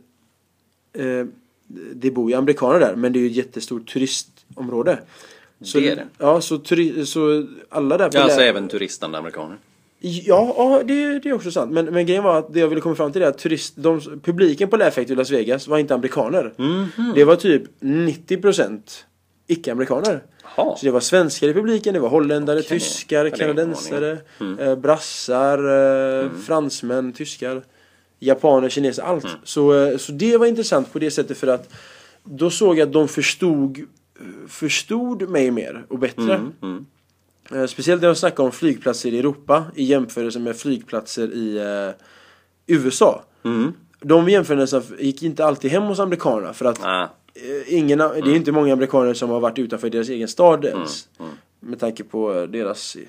eh, 0.92 1.26
det 1.94 2.10
bor 2.10 2.30
ju 2.30 2.36
amerikaner 2.36 2.80
där 2.80 2.96
men 2.96 3.12
det 3.12 3.18
är 3.18 3.20
ju 3.20 3.26
ett 3.30 3.36
jättestort 3.36 3.92
turistområde. 3.92 4.98
Så, 5.62 5.78
Det 5.78 5.88
är 5.88 5.96
det. 5.96 6.06
Ja, 6.18 6.40
så, 6.40 6.56
turi- 6.56 7.04
så 7.04 7.46
alla 7.68 7.98
där 7.98 8.10
Ja, 8.12 8.20
alltså 8.22 8.38
Laugh- 8.40 8.42
även 8.48 8.68
turistande 8.68 9.18
amerikaner. 9.18 9.56
Ja, 10.00 10.54
ja 10.58 10.82
det, 10.84 11.18
det 11.18 11.28
är 11.28 11.32
också 11.32 11.50
sant. 11.50 11.72
Men, 11.72 11.84
men 11.86 12.06
grejen 12.06 12.22
var 12.24 12.38
att 12.38 12.52
det 12.54 12.60
jag 12.60 12.68
ville 12.68 12.80
komma 12.80 12.94
fram 12.94 13.12
till 13.12 13.22
är 13.22 13.26
att 13.26 13.38
turist, 13.38 13.74
de, 13.76 14.00
publiken 14.22 14.70
på 14.70 14.76
Laugh 14.76 14.98
i 15.00 15.14
Las 15.14 15.30
Vegas 15.30 15.68
var 15.68 15.78
inte 15.78 15.94
amerikaner. 15.94 16.52
Mhm. 16.56 17.12
Det 17.14 17.24
var 17.24 17.36
typ 17.36 17.62
90% 17.80 18.80
icke-amerikaner. 19.46 20.22
Jaha. 20.56 20.76
Så 20.76 20.86
det 20.86 20.90
var 20.92 21.00
svenskar 21.00 21.48
i 21.48 21.54
publiken, 21.54 21.94
det 21.94 22.00
var 22.00 22.08
holländare, 22.08 22.58
Okej. 22.58 22.68
tyskar, 22.80 23.30
kanadensare, 23.30 24.18
Mm. 24.40 24.58
eh, 24.58 24.76
brassar, 24.76 25.58
eh, 26.24 26.30
fransmän, 26.46 27.12
tyskar, 27.12 27.62
japaner, 28.18 28.68
kineser, 28.68 29.02
allt. 29.02 29.24
Mm. 29.24 29.36
Så, 29.44 29.74
eh, 29.74 29.96
så 29.96 30.12
det 30.12 30.36
var 30.36 30.46
intressant 30.46 30.92
på 30.92 30.98
det 30.98 31.10
sättet 31.10 31.38
för 31.38 31.46
att 31.46 31.72
då 32.24 32.50
såg 32.50 32.78
jag 32.78 32.86
att 32.86 32.92
de 32.92 33.08
förstod, 33.08 33.78
förstod 34.48 35.28
mig 35.28 35.50
mer 35.50 35.84
och 35.88 35.98
bättre. 35.98 36.34
Mm, 36.34 36.52
mm. 36.62 36.86
Speciellt 37.68 38.02
när 38.02 38.08
de 38.08 38.14
snackar 38.16 38.44
om 38.44 38.52
flygplatser 38.52 39.14
i 39.14 39.18
Europa 39.18 39.64
i 39.74 39.84
jämförelse 39.84 40.38
med 40.38 40.56
flygplatser 40.56 41.32
i 41.34 41.56
eh, 41.56 41.94
USA. 42.66 43.22
Mm. 43.44 43.72
De 44.00 44.28
jämförelserna 44.28 44.82
gick 44.98 45.22
inte 45.22 45.44
alltid 45.44 45.70
hem 45.70 45.82
hos 45.82 45.98
amerikanerna 45.98 46.52
för 46.52 46.64
att 46.64 46.84
Ah, 46.84 47.08
eh, 47.34 47.74
ingen, 47.74 47.98
det 47.98 48.04
är 48.04 48.36
inte 48.36 48.52
många 48.52 48.72
amerikaner 48.72 49.14
som 49.14 49.30
har 49.30 49.40
varit 49.40 49.58
utanför 49.58 49.90
deras 49.90 50.08
egen 50.08 50.28
stad 50.28 50.64
ens. 50.64 51.08
mm. 51.20 51.30
Med 51.60 51.80
tanke 51.80 52.04
på 52.04 52.34
eh, 52.34 52.42
deras 52.42 52.96
eh, 52.96 53.02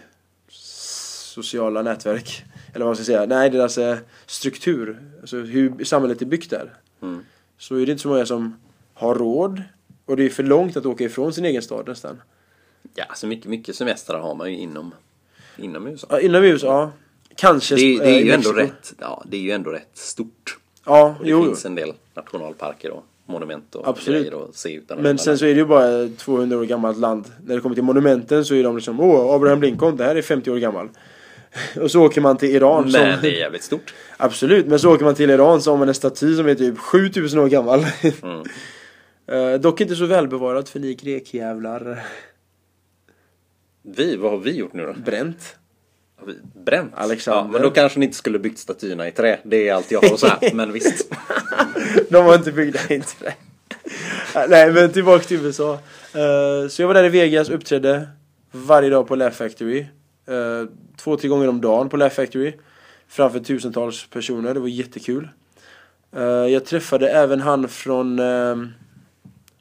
sociala 0.50 1.82
nätverk. 1.82 2.44
Eller 2.74 2.86
vad 2.86 2.90
man 2.90 2.96
ska 2.96 3.06
säga. 3.06 3.26
Nej, 3.26 3.50
deras 3.50 3.80
struktur. 4.26 5.02
Alltså 5.22 5.38
hur 5.38 5.84
samhället 5.84 6.22
är 6.22 6.26
byggt 6.26 6.50
där. 6.50 6.74
Mm. 7.02 7.24
Så 7.58 7.76
är 7.76 7.86
det 7.86 7.92
inte 7.92 8.02
så 8.02 8.08
många 8.10 8.26
som 8.26 8.56
har 8.94 9.16
råd. 9.16 9.62
Och 10.06 10.18
det 10.18 10.24
är 10.26 10.30
för 10.30 10.44
långt 10.44 10.78
att 10.78 10.86
åka 10.86 11.04
ifrån 11.04 11.34
sin 11.34 11.46
egen 11.46 11.62
stad 11.62 11.88
nästan. 11.88 12.22
Ja, 12.96 13.06
så 13.16 13.28
mycket, 13.28 13.46
mycket 13.50 13.76
semestrar 13.76 14.20
har 14.20 14.36
man 14.36 14.52
ju 14.54 14.58
inom, 14.60 14.94
inom 15.58 15.88
USA. 15.88 16.08
Ja, 16.10 16.20
inomhus, 16.20 16.64
ja. 16.64 16.92
Kanske 17.36 17.76
Det, 17.76 17.82
är- 17.96 18.00
det 18.00 18.10
är 18.16 18.20
ju 18.20 18.32
ändå 18.32 18.52
rätt, 18.52 18.94
ja, 19.00 19.24
det 19.28 19.38
är 19.38 19.42
ju 19.42 19.52
ändå 19.52 19.70
rätt 19.72 19.90
stort. 19.98 20.58
Ja, 20.86 21.16
Och 21.20 21.26
det 21.26 21.30
jo. 21.32 21.44
finns 21.46 21.66
en 21.66 21.76
del 21.76 21.94
nationalparker 22.14 22.92
och 22.92 23.06
monument 23.26 23.76
och 23.76 23.88
Absolut. 23.88 24.22
grejer 24.22 24.44
att 24.50 24.56
se 24.56 24.74
utan 24.74 24.98
Men 24.98 25.18
sen 25.18 25.38
så 25.38 25.46
är 25.46 25.50
det 25.50 25.60
ju 25.60 25.66
bara 25.66 26.04
ett 26.04 26.18
200 26.18 26.58
år 26.58 26.64
gammalt 26.64 26.98
land. 26.98 27.26
När 27.46 27.56
det 27.56 27.62
kommer 27.62 27.76
till 27.76 27.84
monumenten 27.84 28.46
så 28.46 28.56
är 28.56 28.64
de 28.64 28.76
liksom 28.76 29.00
Åh, 29.00 29.36
Abraham 29.36 29.62
Lincoln, 29.62 29.98
det 29.98 30.04
här 30.04 30.16
är 30.16 30.22
50 30.22 30.52
år 30.52 30.58
gammal. 30.58 30.90
Och 31.82 31.92
så 31.92 32.06
åker 32.06 32.22
man 32.22 32.38
till 32.38 32.50
Iran 32.50 32.84
Men 32.84 32.92
som... 32.92 33.02
det 33.02 33.28
är 33.28 33.40
jävligt 33.40 33.64
stort. 33.64 33.94
Absolut, 34.18 34.68
men 34.68 34.80
så 34.80 34.94
åker 34.94 35.06
man 35.06 35.16
till 35.16 35.30
Iran 35.30 35.62
så 35.62 35.72
har 35.72 35.78
man 35.78 35.88
en 35.88 35.94
staty 35.94 36.36
som 36.36 36.48
är 36.48 36.56
typ 36.56 36.78
7000 36.78 37.40
år 37.40 37.48
gammal. 37.48 37.86
Mm. 38.24 38.44
Eh, 39.28 39.54
dock 39.54 39.82
inte 39.82 39.96
så 39.96 40.06
välbevarat 40.06 40.70
för 40.70 40.80
ni 40.80 40.94
grekjävlar. 40.94 42.06
Vi, 43.82 44.16
vad 44.16 44.32
har 44.32 44.38
vi 44.38 44.52
gjort 44.52 44.74
nu 44.74 44.86
då? 44.86 44.94
Bränt. 44.94 45.56
Bränt? 46.66 46.94
Alexander. 46.96 47.42
Ja, 47.42 47.52
men 47.52 47.62
då 47.62 47.70
kanske 47.70 48.00
ni 48.00 48.06
inte 48.06 48.18
skulle 48.18 48.40
byggt 48.40 48.60
statyerna 48.60 49.08
i 49.08 49.12
trä. 49.12 49.40
Det 49.44 49.70
är 49.70 49.74
allt 49.74 49.92
jag 49.92 50.02
har 50.02 50.14
att 50.14 50.20
säga. 50.20 50.40
Men 50.54 50.72
visst. 50.72 51.12
De 52.10 52.26
var 52.26 52.36
inte 52.36 52.52
byggda 52.52 52.80
i 52.90 53.02
trä. 53.02 53.34
Nej 54.50 54.72
men 54.72 54.92
tillbaka 54.92 55.24
till 55.24 55.46
USA. 55.46 55.74
Eh, 56.14 56.68
så 56.70 56.82
jag 56.82 56.88
var 56.88 56.94
där 56.94 57.04
i 57.04 57.10
Vegas, 57.10 57.50
uppträdde 57.50 58.08
varje 58.52 58.90
dag 58.90 59.08
på 59.08 59.16
Laugh 59.16 59.36
Factory. 59.36 59.80
Eh, 60.28 60.70
två, 60.98 61.18
tre 61.18 61.30
gånger 61.30 61.48
om 61.48 61.62
dagen 61.62 61.90
på 61.90 61.98
Laugh 61.98 62.16
Factory. 62.16 62.54
Framför 63.08 63.40
tusentals 63.40 64.08
personer, 64.08 64.54
det 64.54 64.60
var 64.60 64.68
jättekul. 64.68 65.30
Eh, 66.16 66.24
jag 66.24 66.66
träffade 66.66 67.10
även 67.10 67.42
han 67.42 67.70
från 67.70 68.20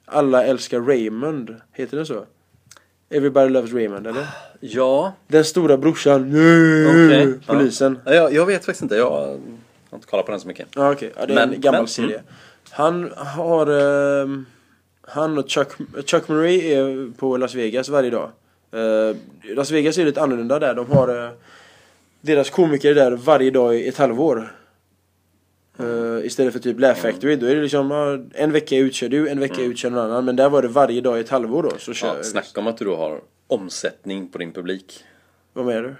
Alla 0.06 0.44
älskar 0.44 0.80
Raymond, 0.80 1.56
heter 1.72 1.96
det 1.96 2.06
så? 2.06 2.26
Everybody 3.14 3.48
loves 3.50 3.72
Raymond, 3.72 4.06
eller? 4.06 4.26
Ja, 4.60 5.12
Den 5.28 5.44
stora 5.44 5.76
brorsan, 5.76 6.22
okej. 6.88 7.34
polisen. 7.46 7.98
Ja. 8.04 8.14
Jag, 8.14 8.32
jag 8.34 8.46
vet 8.46 8.64
faktiskt 8.64 8.82
inte. 8.82 8.96
Jag 8.96 9.10
har 9.10 9.38
inte 9.94 10.06
kollat 10.06 10.26
på 10.26 10.30
den 10.32 10.40
så 10.40 10.48
mycket. 10.48 10.68
Ja 10.74 10.92
okej, 10.92 11.12
ja, 11.16 11.26
det 11.26 11.32
är 11.32 11.34
Men- 11.34 11.54
en 11.54 11.60
gammal 11.60 11.80
men- 11.80 11.88
serie. 11.88 12.22
Han 12.70 13.10
har... 13.16 13.66
ehm, 14.22 14.46
han 15.06 15.38
och 15.38 15.50
Chuck, 15.50 15.68
Chuck 16.06 16.28
Murray 16.28 16.72
är 16.72 17.10
på 17.18 17.36
Las 17.36 17.54
Vegas 17.54 17.88
varje 17.88 18.10
dag. 18.10 18.30
Eh, 18.72 19.16
Las 19.56 19.70
Vegas 19.70 19.98
är 19.98 20.04
lite 20.04 20.22
annorlunda 20.22 20.58
där. 20.58 20.74
De 20.74 20.90
har... 20.90 21.24
eh, 21.24 21.30
deras 22.20 22.50
komiker 22.50 22.90
är 22.90 22.94
där 22.94 23.10
varje 23.12 23.50
dag 23.50 23.76
i 23.76 23.88
ett 23.88 23.98
halvår. 23.98 24.52
Eh, 25.78 26.26
istället 26.26 26.52
för 26.52 26.60
typ 26.60 26.80
Laugh 26.80 27.00
Factory, 27.00 27.36
då 27.36 27.46
är 27.46 27.54
det 27.56 27.62
liksom 27.62 27.90
ja, 27.90 28.18
en 28.34 28.52
vecka 28.52 28.76
utkör 28.76 29.08
du, 29.08 29.28
en 29.28 29.40
vecka 29.40 29.62
utkör 29.62 29.90
någon 29.90 30.00
annan. 30.04 30.24
Men 30.24 30.36
där 30.36 30.48
var 30.48 30.62
det 30.62 30.68
varje 30.68 31.00
dag 31.00 31.18
i 31.18 31.20
ett 31.20 31.28
halvår 31.28 31.62
då. 31.62 31.70
Så 31.78 31.92
kör, 31.92 32.16
Ja, 32.16 32.22
snacka 32.22 32.60
om 32.60 32.66
att 32.66 32.76
du 32.78 32.84
då 32.84 32.96
har 32.96 33.20
omsättning 33.46 34.28
på 34.28 34.38
din 34.38 34.52
publik. 34.52 35.04
Vad 35.52 35.66
menar 35.66 35.82
du? 35.82 35.94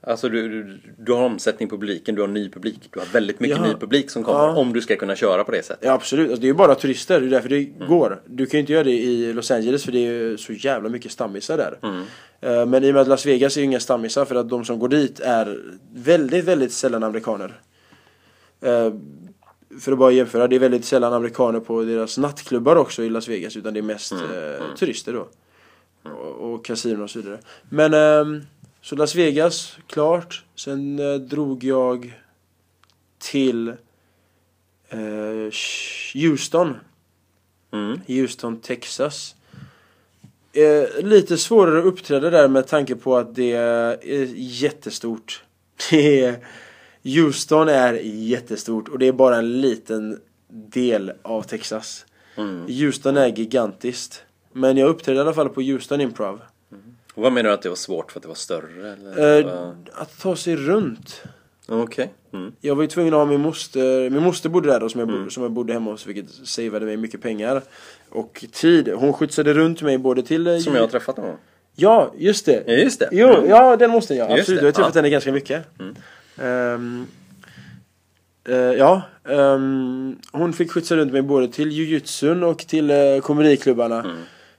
Alltså 0.00 0.28
du, 0.28 0.48
du, 0.48 0.78
du 0.98 1.12
har 1.12 1.22
omsättning 1.22 1.68
på 1.68 1.76
publiken, 1.78 2.14
du 2.14 2.20
har 2.20 2.28
ny 2.28 2.50
publik. 2.50 2.88
Du 2.92 2.98
har 2.98 3.06
väldigt 3.06 3.40
mycket 3.40 3.56
Ja. 3.58 3.66
ny 3.66 3.74
publik 3.74 4.10
som 4.10 4.24
kommer 4.24 4.38
Ja. 4.38 4.56
om 4.56 4.72
du 4.72 4.80
ska 4.80 4.96
kunna 4.96 5.16
köra 5.16 5.44
på 5.44 5.52
det 5.52 5.62
sättet. 5.64 5.84
Ja 5.84 5.92
absolut, 5.92 6.26
alltså, 6.28 6.40
det 6.40 6.46
är 6.46 6.48
ju 6.48 6.54
bara 6.54 6.74
turister, 6.74 7.20
det 7.20 7.26
är 7.26 7.30
därför 7.30 7.48
det 7.48 7.56
Mm. 7.76 7.88
går. 7.88 8.22
Du 8.26 8.46
kan 8.46 8.58
ju 8.58 8.60
inte 8.60 8.72
göra 8.72 8.84
det 8.84 8.90
i 8.98 9.32
Los 9.32 9.50
Angeles 9.50 9.84
för 9.84 9.92
det 9.92 9.98
är 10.06 10.12
ju 10.12 10.36
så 10.36 10.52
jävla 10.52 10.88
mycket 10.88 11.12
stammisar 11.12 11.56
där. 11.56 11.78
Mm. 11.82 12.02
Eh, 12.40 12.66
Men 12.66 12.84
i 12.84 12.90
och 12.90 12.94
med 12.94 13.02
att 13.02 13.08
Las 13.08 13.26
Vegas 13.26 13.56
är 13.56 13.60
ju 13.60 13.64
inga 13.64 13.80
stammisar 13.80 14.24
för 14.24 14.34
att 14.34 14.48
de 14.48 14.64
som 14.64 14.78
går 14.78 14.88
dit 14.88 15.20
är 15.20 15.60
väldigt, 15.94 16.44
väldigt 16.44 16.72
sällan 16.72 17.02
amerikaner. 17.02 17.60
Eh, 18.60 18.92
För 19.80 19.92
att 19.92 19.98
bara 19.98 20.10
jämföra, 20.10 20.48
det 20.48 20.56
är 20.56 20.60
väldigt 20.60 20.84
sällan 20.84 21.12
amerikaner 21.12 21.60
på 21.60 21.82
deras 21.82 22.18
nattklubbar 22.18 22.76
också 22.76 23.02
i 23.02 23.08
Las 23.10 23.28
Vegas 23.28 23.56
utan 23.56 23.74
det 23.74 23.80
är 23.80 23.82
mest 23.82 24.12
Mm. 24.12 24.24
eh, 24.54 24.74
turister 24.78 25.12
då. 25.12 25.28
Och, 26.10 26.52
och 26.54 26.64
kasinon 26.64 27.02
och 27.02 27.10
så 27.10 27.18
vidare. 27.20 27.38
Men 27.68 27.94
ehm, 27.94 28.42
så 28.82 28.96
Las 28.96 29.14
Vegas, 29.14 29.76
klart. 29.86 30.44
Sen 30.54 30.98
eh, 30.98 31.14
drog 31.14 31.64
jag 31.64 32.14
till 33.18 33.72
Houston. 36.14 36.74
Mm. 37.72 38.00
Houston, 38.06 38.60
Texas. 38.60 39.34
Eh, 40.52 41.04
lite 41.04 41.36
svårare 41.38 41.78
att 41.78 41.84
uppträda 41.84 42.30
där 42.30 42.48
med 42.48 42.66
tanke 42.66 42.94
på 42.96 43.16
att 43.16 43.34
det 43.34 43.52
är 43.52 43.98
jättestort. 44.36 45.42
Det 45.90 46.20
är, 46.24 46.46
Houston 47.14 47.68
är 47.68 47.92
jättestort 48.04 48.88
och 48.88 48.98
det 48.98 49.06
är 49.08 49.12
bara 49.12 49.36
en 49.36 49.60
liten 49.60 50.20
del 50.48 51.12
av 51.22 51.42
Texas. 51.42 52.06
Mm. 52.36 52.66
Houston 52.66 53.16
är 53.16 53.26
gigantiskt. 53.28 54.22
Men 54.52 54.76
jag 54.76 54.88
uppträdde 54.88 55.18
i 55.18 55.20
alla 55.20 55.34
fall 55.34 55.48
på 55.48 55.62
Houston 55.62 56.00
Improv. 56.00 56.40
Och 57.14 57.22
vad 57.22 57.32
menar 57.32 57.50
du 57.50 57.54
att 57.54 57.62
det 57.62 57.68
var 57.68 57.76
svårt 57.76 58.12
för 58.12 58.18
att 58.18 58.22
det 58.22 58.28
var 58.28 58.34
större? 58.34 58.92
Eller? 58.92 59.40
Eh, 59.40 59.70
att 59.94 60.18
ta 60.20 60.36
sig 60.36 60.56
runt. 60.56 61.22
Okej. 61.68 62.12
Mm. 62.32 62.52
Jag 62.60 62.74
var 62.74 62.82
ju 62.82 62.88
tvungen 62.88 63.14
att 63.14 63.18
ha 63.18 63.24
min 63.24 63.40
moster, 63.40 64.10
min 64.10 64.22
moster 64.22 64.48
bodde 64.48 64.68
där 64.68 64.80
då 64.80 64.88
som 64.88 64.98
jag, 65.00 65.08
bodde, 65.08 65.30
som 65.30 65.42
jag 65.42 65.52
bodde 65.52 65.72
hemma 65.72 65.90
hos 65.90 66.06
vilket 66.06 66.30
savade 66.48 66.86
mig 66.86 66.96
mycket 66.96 67.22
pengar. 67.22 67.62
Och 68.08 68.44
tid. 68.52 68.88
Hon 68.88 69.12
skjutsade 69.12 69.54
runt 69.54 69.82
mig 69.82 69.98
både 69.98 70.22
till... 70.22 70.46
eh, 70.46 70.58
Som 70.58 70.74
jag 70.74 70.82
har 70.82 70.88
träffat 70.88 71.16
någon. 71.16 71.36
Ja, 71.74 72.12
just 72.18 72.46
det. 72.46 72.62
Ja, 72.66 72.72
just 72.72 73.00
det. 73.00 73.08
Jo, 73.12 73.28
Mm. 73.28 73.50
ja 73.50 73.76
den 73.76 73.90
måste 73.90 74.14
jag. 74.14 74.30
Just 74.30 74.40
Absolut, 74.40 74.60
det, 74.60 74.66
jag 74.66 74.72
har 74.72 74.76
träffat 74.76 74.94
ja. 74.94 74.98
henne 74.98 75.10
ganska 75.10 75.32
mycket. 75.32 75.64
Ehm, 76.38 77.06
eh, 78.44 78.56
ja, 78.56 79.02
ehm, 79.24 80.18
hon 80.32 80.52
fick 80.52 80.72
skjutsa 80.72 80.96
runt 80.96 81.12
mig 81.12 81.22
både 81.22 81.48
till 81.48 81.72
jujutsun 81.72 82.42
och 82.42 82.58
till 82.58 82.90
uh, 82.90 83.20
komediklubbarna. 83.20 84.00
Mm. 84.00 84.16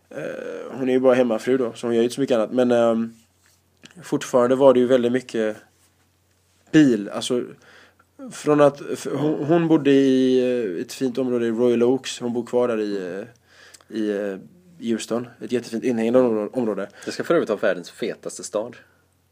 Eh, 0.09 0.71
hon 0.71 0.89
är 0.89 0.93
ju 0.93 0.99
bara 0.99 1.13
hemmafru 1.13 1.57
då, 1.57 1.73
så 1.75 1.87
hon 1.87 1.95
gör 1.95 2.01
ju 2.01 2.03
inte 2.03 2.15
så 2.15 2.21
mycket 2.21 2.35
annat. 2.35 2.51
Men 2.51 2.71
ehm, 2.71 3.13
fortfarande 4.03 4.55
var 4.55 4.73
det 4.73 4.79
ju 4.79 4.87
väldigt 4.87 5.11
mycket 5.11 5.57
bil. 6.71 7.09
Alltså, 7.09 7.43
från 8.31 8.61
att 8.61 8.81
hon, 9.13 9.45
hon 9.45 9.67
bodde 9.67 9.91
i 9.91 10.81
ett 10.81 10.93
fint 10.93 11.17
område 11.17 11.47
i 11.47 11.51
Royal 11.51 11.83
Oaks. 11.83 12.19
Hon 12.19 12.33
bor 12.33 12.45
kvar 12.45 12.67
där 12.67 12.79
i, 12.79 13.25
i 14.79 14.91
Houston. 14.91 15.27
Ett 15.41 15.51
jättefint 15.51 15.83
inhägnat 15.83 16.21
områ- 16.21 16.49
område. 16.53 16.89
Det 17.05 17.11
ska 17.11 17.23
för 17.23 17.33
övrigt 17.33 17.49
vara 17.49 17.59
världens 17.59 17.91
fetaste 17.91 18.43
stad. 18.43 18.75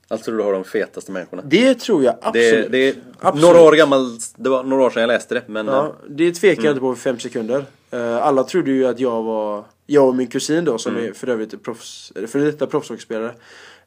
Alltså 0.08 0.32
du 0.32 0.44
har 0.44 0.54
de 0.54 0.64
fetaste 0.64 1.12
människorna. 1.12 1.44
Det 1.46 1.76
tror 1.76 2.04
jag 2.04 2.14
Det, 2.14 2.20
absolut. 2.22 2.72
det 2.72 2.78
är 2.78 2.96
Absolut. 3.20 3.46
några 3.46 3.62
år 3.62 3.76
gammalt, 3.76 4.34
det 4.36 4.50
var 4.50 4.64
några 4.64 4.84
år 4.84 4.90
sedan 4.90 5.02
jag 5.02 5.08
läste 5.08 5.36
det. 5.36 5.44
Men 5.48 5.68
Ja, 5.68 5.86
eh, 5.86 5.92
det 6.10 6.32
tvekar 6.32 6.64
jag 6.64 6.72
inte 6.72 6.80
på 6.82 6.96
för 6.96 7.02
fem 7.02 7.20
sekunder. 7.20 7.66
Eh, 7.92 8.18
alla 8.18 8.44
trodde 8.44 8.72
ju 8.72 8.86
att 8.86 9.00
jag 9.00 9.24
var, 9.24 9.64
jag 9.86 10.08
och 10.08 10.16
min 10.16 10.28
kusin 10.28 10.66
då 10.66 10.78
som 10.78 10.98
är 10.98 11.12
för 11.14 11.30
övrigt 11.30 11.64
proffs, 11.64 12.14
för 12.28 12.40
detta 12.40 12.68
proffshockeyspelare. 12.68 13.32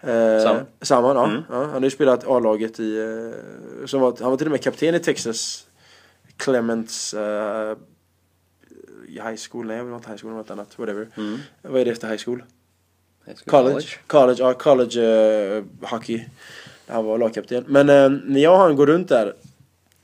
Uh, 0.06 0.42
Sam. 0.42 0.56
Samman, 0.80 1.16
ja. 1.16 1.42
ja. 1.50 1.64
Han 1.64 1.72
har 1.72 1.80
ju 1.80 1.90
spelat 1.90 2.26
A-laget 2.26 2.80
i, 2.80 2.98
eh, 2.98 3.86
som 3.86 4.00
var, 4.00 4.16
han 4.20 4.30
var 4.30 4.36
till 4.36 4.46
och 4.46 4.50
med 4.50 4.62
kapten 4.62 4.94
i 4.94 5.00
Texas 5.00 5.66
Clements 6.36 7.14
eh, 7.14 7.76
i 9.08 9.12
high 9.12 9.36
school, 9.50 9.66
nej 9.66 9.76
det 9.76 9.82
var 9.82 9.96
inte 9.96 10.10
high 10.10 10.18
school, 10.20 10.30
det 10.30 10.34
var 10.36 10.42
något 10.42 10.50
annat, 10.50 10.78
whatever. 10.78 11.08
Mm. 11.16 11.38
Vad 11.62 11.80
är 11.80 11.84
det 11.84 11.90
efter 11.90 12.08
high 12.08 12.24
school? 12.24 12.42
College. 13.46 13.86
College, 14.06 14.42
ja 14.42 14.54
college 14.54 15.02
eh, 15.02 15.62
hockey. 15.82 16.24
Han 16.86 17.04
var 17.04 17.18
lagkapten. 17.18 17.64
Men 17.66 17.88
eh, 17.88 18.08
när 18.24 18.40
jag 18.40 18.52
och 18.54 18.60
han 18.60 18.76
går 18.76 18.86
runt 18.86 19.08
där. 19.08 19.34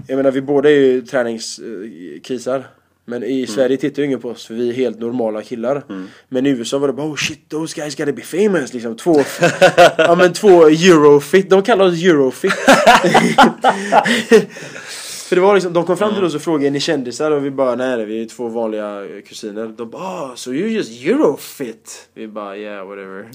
Jag 0.07 0.17
menar 0.17 0.31
vi 0.31 0.41
båda 0.43 0.71
är 0.71 0.75
ju 0.75 1.03
träningskisar. 1.03 2.65
Men 3.07 3.23
Mm. 3.23 3.31
i 3.31 3.47
Sverige 3.47 3.77
tittar 3.77 4.03
ju 4.03 4.07
ingen 4.07 4.21
på 4.21 4.29
oss 4.29 4.47
för 4.47 4.55
vi 4.55 4.69
är 4.69 4.73
helt 4.73 5.01
normala 5.01 5.43
killar. 5.43 5.83
Men 6.29 6.47
i 6.47 6.51
USA 6.51 6.79
var 6.79 6.87
det 6.89 6.93
bara 6.95 7.07
oh 7.07 7.17
shit 7.17 7.49
those 7.49 7.81
guys 7.81 7.97
gotta 7.97 8.13
be 8.13 8.23
famous 8.23 8.73
liksom. 8.75 8.97
Två, 8.97 9.23
ja 9.99 10.15
men 10.15 10.33
två 10.33 10.67
eurofit. 10.67 11.51
De 11.51 11.63
kallar 11.63 11.85
oss 11.85 12.03
eurofit. 12.03 12.53
För 15.25 15.37
det 15.37 15.43
var 15.43 15.55
liksom, 15.55 15.73
de 15.73 15.85
kom 15.85 15.97
fram 15.97 16.15
till 16.15 16.25
oss 16.25 16.35
och 16.35 16.43
frågade 16.43 16.67
är 16.67 16.71
ni 16.71 16.81
kändisar? 16.81 17.31
Och 17.31 17.45
vi 17.45 17.51
bara 17.51 17.75
nej 17.75 17.97
nej, 17.97 18.07
vi 18.07 18.23
är 18.23 18.27
två 18.27 18.49
vanliga 18.49 19.05
eh, 19.05 19.23
kusiner. 19.23 19.67
De 19.77 19.91
bara 19.91 20.03
ah, 20.03 20.33
so 20.37 20.51
you're 20.51 20.67
just 20.67 21.05
eurofit? 21.07 22.09
Vi 22.15 22.29
bara 22.29 22.57
yeah 22.57 22.89
whatever. 22.89 23.31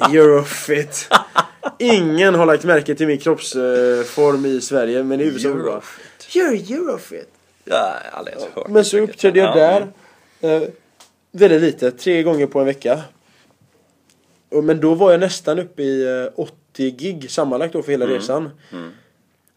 eurofit. 0.16 1.08
Ingen 1.78 2.34
har 2.34 2.46
lagt 2.46 2.64
märke 2.64 2.94
till 2.94 3.06
min 3.06 3.18
kroppsform 3.18 4.46
i 4.46 4.60
Sverige 4.60 5.02
men 5.02 5.20
i 5.20 5.24
USA 5.24 5.48
bara 5.48 5.80
You're 6.30 6.72
eurofit. 6.74 7.28
Ja, 7.64 7.94
aldrig 8.12 8.36
ens 8.36 8.54
hört 8.54 8.68
Men 8.68 8.84
så 8.84 8.98
uppträdde 8.98 9.38
jag 9.38 9.56
Ja. 9.56 9.80
där. 10.40 10.56
Eh, 10.56 10.68
väldigt 11.32 11.62
lite, 11.62 11.90
tre 11.90 12.22
gånger 12.22 12.46
på 12.46 12.60
en 12.60 12.66
vecka. 12.66 13.00
Men 14.62 14.80
då 14.80 14.94
var 14.94 15.10
jag 15.10 15.20
nästan 15.20 15.58
uppe 15.58 15.82
i 15.82 16.22
eh, 16.24 16.32
80 16.34 16.90
gig 16.90 17.30
sammanlagt 17.30 17.72
då 17.72 17.82
för 17.82 17.92
hela 17.92 18.06
resan. 18.06 18.50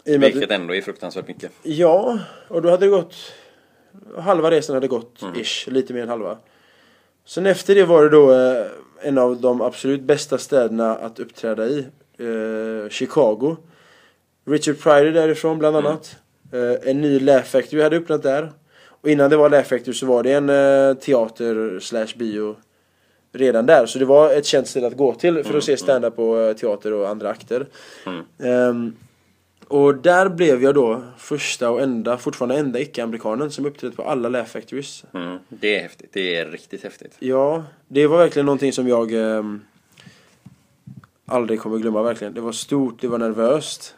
I 0.06 0.18
Vilket 0.18 0.52
ändå 0.52 0.76
är 0.76 0.82
fruktansvärt 0.82 1.28
mycket. 1.28 1.52
Ja, 1.64 2.20
och 2.48 2.62
då 2.62 2.70
hade 2.70 2.86
det 2.86 2.90
gått... 2.90 3.16
Halva 4.18 4.52
resan 4.52 4.74
hade 4.74 4.88
gått, 4.88 5.24
ish. 5.36 5.68
Lite 5.68 5.94
mer 5.94 6.02
än 6.02 6.10
halva. 6.10 6.38
Sen 7.26 7.46
efter 7.46 7.76
det 7.76 7.86
var 7.86 8.04
det 8.04 8.10
då 8.10 8.34
eh, 8.34 8.66
en 9.02 9.18
av 9.18 9.42
de 9.42 9.62
absolut 9.62 10.02
bästa 10.02 10.38
städerna 10.38 10.96
att 10.96 11.20
uppträda 11.20 11.68
i. 11.68 11.86
Eh, 12.18 12.90
Chicago. 12.90 13.58
Richard 14.46 14.80
Pryor 14.80 15.12
därifrån 15.12 15.60
bland 15.60 15.76
annat. 15.76 16.16
Eh, 16.52 16.90
en 16.90 17.02
ny 17.02 17.20
Laugh 17.20 17.46
Factory 17.46 17.82
hade 17.82 17.98
öppnat 17.98 18.24
där. 18.24 18.52
Och 18.88 19.10
innan 19.10 19.30
det 19.30 19.38
var 19.38 19.50
Laugh 19.50 19.68
Factory 19.68 19.94
så 19.94 20.06
var 20.06 20.24
det 20.24 20.32
en 20.32 20.48
teater 20.98 21.80
slash 21.80 22.08
bio 22.16 22.56
redan 23.34 23.66
där. 23.66 23.86
Så 23.86 24.00
det 24.00 24.06
var 24.06 24.34
ett 24.34 24.46
känt 24.46 24.68
ställe 24.68 24.88
att 24.88 24.98
gå 24.98 25.14
till 25.14 25.44
för 25.44 25.58
att 25.58 25.64
se 25.64 25.78
stand-up 25.78 26.16
på 26.16 26.54
teater 26.60 26.94
och 26.94 27.10
andra 27.10 27.30
akter. 27.30 27.66
Ehm, 28.40 28.96
och 29.68 29.96
där 29.96 30.30
blev 30.30 30.64
jag 30.64 30.76
då 30.76 31.02
första 31.18 31.70
och 31.70 31.82
enda, 31.82 32.18
fortfarande 32.18 32.58
enda 32.58 32.80
icke-amerikanen 32.80 33.52
som 33.52 33.66
uppträdde 33.66 33.96
på 33.96 34.04
alla 34.04 34.30
Laugh 34.30 34.48
Factories. 34.48 35.06
Mm. 35.14 35.38
Det 35.50 35.78
är 35.78 35.82
häftigt. 35.82 36.10
Det 36.14 36.36
är 36.36 36.46
riktigt 36.46 36.84
häftigt. 36.84 37.16
Ja, 37.20 37.64
det 37.88 38.08
var 38.08 38.18
verkligen 38.18 38.46
någonting 38.46 38.74
som 38.74 38.88
jag 38.88 39.12
ehm, 39.12 39.62
aldrig 41.26 41.60
kommer 41.60 41.78
glömma 41.78 42.04
verkligen. 42.04 42.34
Det 42.34 42.42
var 42.42 42.52
stort, 42.52 43.02
det 43.02 43.08
var 43.08 43.18
nervöst. 43.18 43.96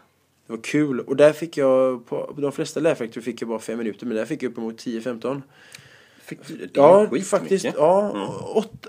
Det 0.48 0.54
var 0.54 0.62
kul. 0.62 1.00
Och 1.00 1.16
där 1.16 1.34
fick 1.34 1.58
jag, 1.58 2.06
på 2.06 2.34
de 2.38 2.52
flesta 2.52 2.80
Laugh 2.80 2.98
Factory 2.98 3.22
fick 3.22 3.42
jag 3.42 3.50
bara 3.50 3.60
fem 3.60 3.78
minuter, 3.78 4.06
men 4.06 4.18
där 4.18 4.26
fick 4.26 4.44
jag 4.44 4.52
uppemot 4.52 4.76
10-15. 4.76 5.42
Fick 6.22 6.48
du, 6.48 6.56
det 6.58 6.70
Ja, 6.74 7.08
faktiskt. 7.26 7.66
Ja, 7.76 8.28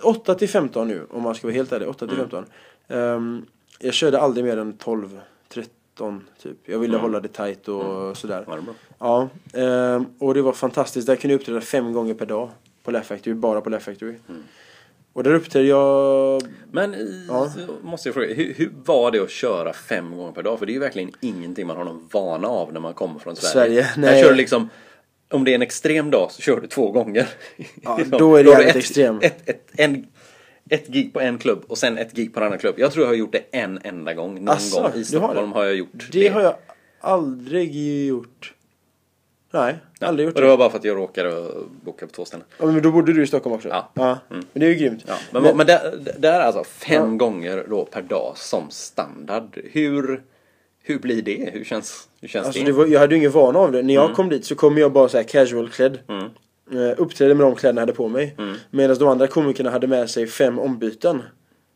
8 0.02 0.34
till 0.34 0.48
15 0.48 0.88
nu 0.88 1.06
om 1.10 1.22
man 1.22 1.34
ska 1.34 1.46
vara 1.46 1.54
helt 1.54 1.72
ärlig. 1.72 1.88
8 1.88 2.06
till 2.06 2.16
15. 2.16 2.44
Ehm, 2.88 3.46
jag 3.78 3.94
körde 3.94 4.20
aldrig 4.20 4.44
mer 4.44 4.56
än 4.56 4.72
12, 4.72 5.20
13 5.98 6.24
typ. 6.42 6.56
Jag 6.64 6.78
ville 6.78 6.96
hålla 6.96 7.20
det 7.20 7.28
tight 7.28 7.68
och 7.68 8.16
sådär. 8.16 8.44
Ja, 8.46 8.56
det 8.56 8.62
bra. 8.62 8.74
Ja, 8.98 9.28
ehm, 9.60 10.06
och 10.18 10.34
det 10.34 10.42
var 10.42 10.52
fantastiskt. 10.52 11.06
Där 11.06 11.16
kunde 11.16 11.34
jag 11.34 11.40
uppträda 11.40 11.60
fem 11.60 11.92
gånger 11.92 12.14
per 12.14 12.26
dag 12.26 12.50
på 12.82 12.90
Laugh 12.90 13.06
Factory, 13.06 13.34
bara 13.34 13.60
på 13.60 13.70
Laugh 13.70 13.84
Factory. 13.84 14.14
Och 15.12 15.22
där 15.22 15.34
uppträdde 15.34 15.66
jag... 15.68 16.42
Men 16.72 16.94
i, 16.94 17.26
Ja. 17.28 17.50
måste 17.82 18.08
jag 18.08 18.14
fråga, 18.14 18.34
hur, 18.34 18.54
hur 18.54 18.72
var 18.84 19.10
det 19.10 19.22
att 19.22 19.30
köra 19.30 19.72
fem 19.72 20.16
gånger 20.16 20.32
per 20.32 20.42
dag? 20.42 20.58
För 20.58 20.66
det 20.66 20.72
är 20.72 20.74
ju 20.74 20.80
verkligen 20.80 21.12
ingenting 21.20 21.66
man 21.66 21.76
har 21.76 21.84
någon 21.84 22.08
vana 22.12 22.48
av 22.48 22.72
när 22.72 22.80
man 22.80 22.94
kommer 22.94 23.18
från 23.18 23.36
Sverige. 23.36 23.84
Sverige, 23.84 24.10
nej. 24.10 24.22
kör 24.22 24.30
du 24.30 24.36
liksom, 24.36 24.68
om 25.30 25.44
det 25.44 25.50
är 25.50 25.54
en 25.54 25.62
extrem 25.62 26.10
dag 26.10 26.30
så 26.30 26.42
kör 26.42 26.60
du 26.60 26.66
två 26.66 26.90
gånger. 26.90 27.28
Ja, 27.82 28.00
då 28.18 28.36
är 28.36 28.44
det 28.44 28.50
jävligt 28.50 28.68
ett, 28.68 28.76
extrem. 28.76 29.18
Ett, 29.22 29.48
ett, 29.48 29.68
en, 29.76 30.06
ett 30.70 30.86
gig 30.88 31.12
på 31.12 31.20
en 31.20 31.38
klubb 31.38 31.64
och 31.68 31.78
sen 31.78 31.98
ett 31.98 32.12
gig 32.12 32.34
på 32.34 32.40
en 32.40 32.46
annan 32.46 32.58
klubb. 32.58 32.74
Jag 32.78 32.92
tror 32.92 33.04
jag 33.04 33.10
har 33.10 33.16
gjort 33.16 33.32
det 33.32 33.44
en 33.50 33.78
enda 33.84 34.14
gång. 34.14 34.34
Någon 34.34 34.48
Asså, 34.48 34.82
gång 34.82 34.90
i 34.94 34.96
har 34.96 35.04
Stockholm 35.04 35.50
det? 35.50 35.54
har 35.54 35.64
jag 35.64 35.74
gjort 35.76 36.08
Det 36.12 36.28
har 36.28 36.40
jag 36.42 36.54
aldrig 37.00 38.06
gjort. 38.06 38.54
Nej, 39.50 39.76
aldrig 40.00 40.26
gjort 40.26 40.34
Och 40.34 40.40
det 40.40 40.48
var 40.48 40.56
bara 40.56 40.70
för 40.70 40.78
att 40.78 40.84
jag 40.84 40.96
råkade 40.96 41.46
boka 41.84 42.06
på 42.06 42.12
två 42.12 42.24
ställen. 42.24 42.46
Ja, 42.58 42.66
men 42.66 42.82
då 42.82 42.90
bodde 42.90 43.12
du 43.12 43.22
i 43.22 43.26
Stockholm 43.26 43.56
också? 43.56 43.68
Ja. 43.68 44.18
Men 44.28 44.44
det 44.52 44.66
är 44.66 44.70
ju 44.70 44.74
grymt. 44.74 45.04
Ja, 45.06 45.14
men, 45.40 45.56
men, 45.56 45.66
det, 45.66 45.94
det 46.18 46.28
är 46.28 46.40
alltså 46.40 46.64
fem 46.64 47.18
gånger 47.18 47.66
då 47.68 47.84
per 47.84 48.02
dag 48.02 48.32
som 48.36 48.70
standard. 48.70 49.58
Hur, 49.72 50.22
Hur 50.82 50.98
blir 50.98 51.22
det? 51.22 51.50
Hur 51.52 51.64
känns, 51.64 52.08
hur 52.20 52.28
känns 52.28 52.46
Alltså 52.46 52.60
det? 52.60 52.66
det 52.66 52.72
var, 52.72 52.86
jag 52.86 53.00
hade 53.00 53.14
ju 53.14 53.18
ingen 53.18 53.30
vana 53.30 53.58
av 53.58 53.72
det. 53.72 53.82
När 53.82 53.94
jag 53.94 54.14
kom 54.14 54.28
dit 54.28 54.44
så 54.44 54.54
kom 54.54 54.78
jag 54.78 54.92
bara 54.92 55.08
så 55.08 55.16
här 55.16 55.24
casual 55.24 55.68
klädd. 55.68 55.98
Mm. 56.08 56.28
Eh, 56.72 56.94
uppträdde 56.96 57.34
med 57.34 57.46
de 57.46 57.54
kläderna 57.54 57.80
jag 57.80 57.82
hade 57.82 57.92
på 57.96 58.08
mig. 58.08 58.36
Medan 58.70 58.98
de 58.98 59.08
andra 59.08 59.26
komikerna 59.26 59.70
hade 59.70 59.86
med 59.86 60.10
sig 60.10 60.26
fem 60.26 60.58
ombyten. 60.58 61.22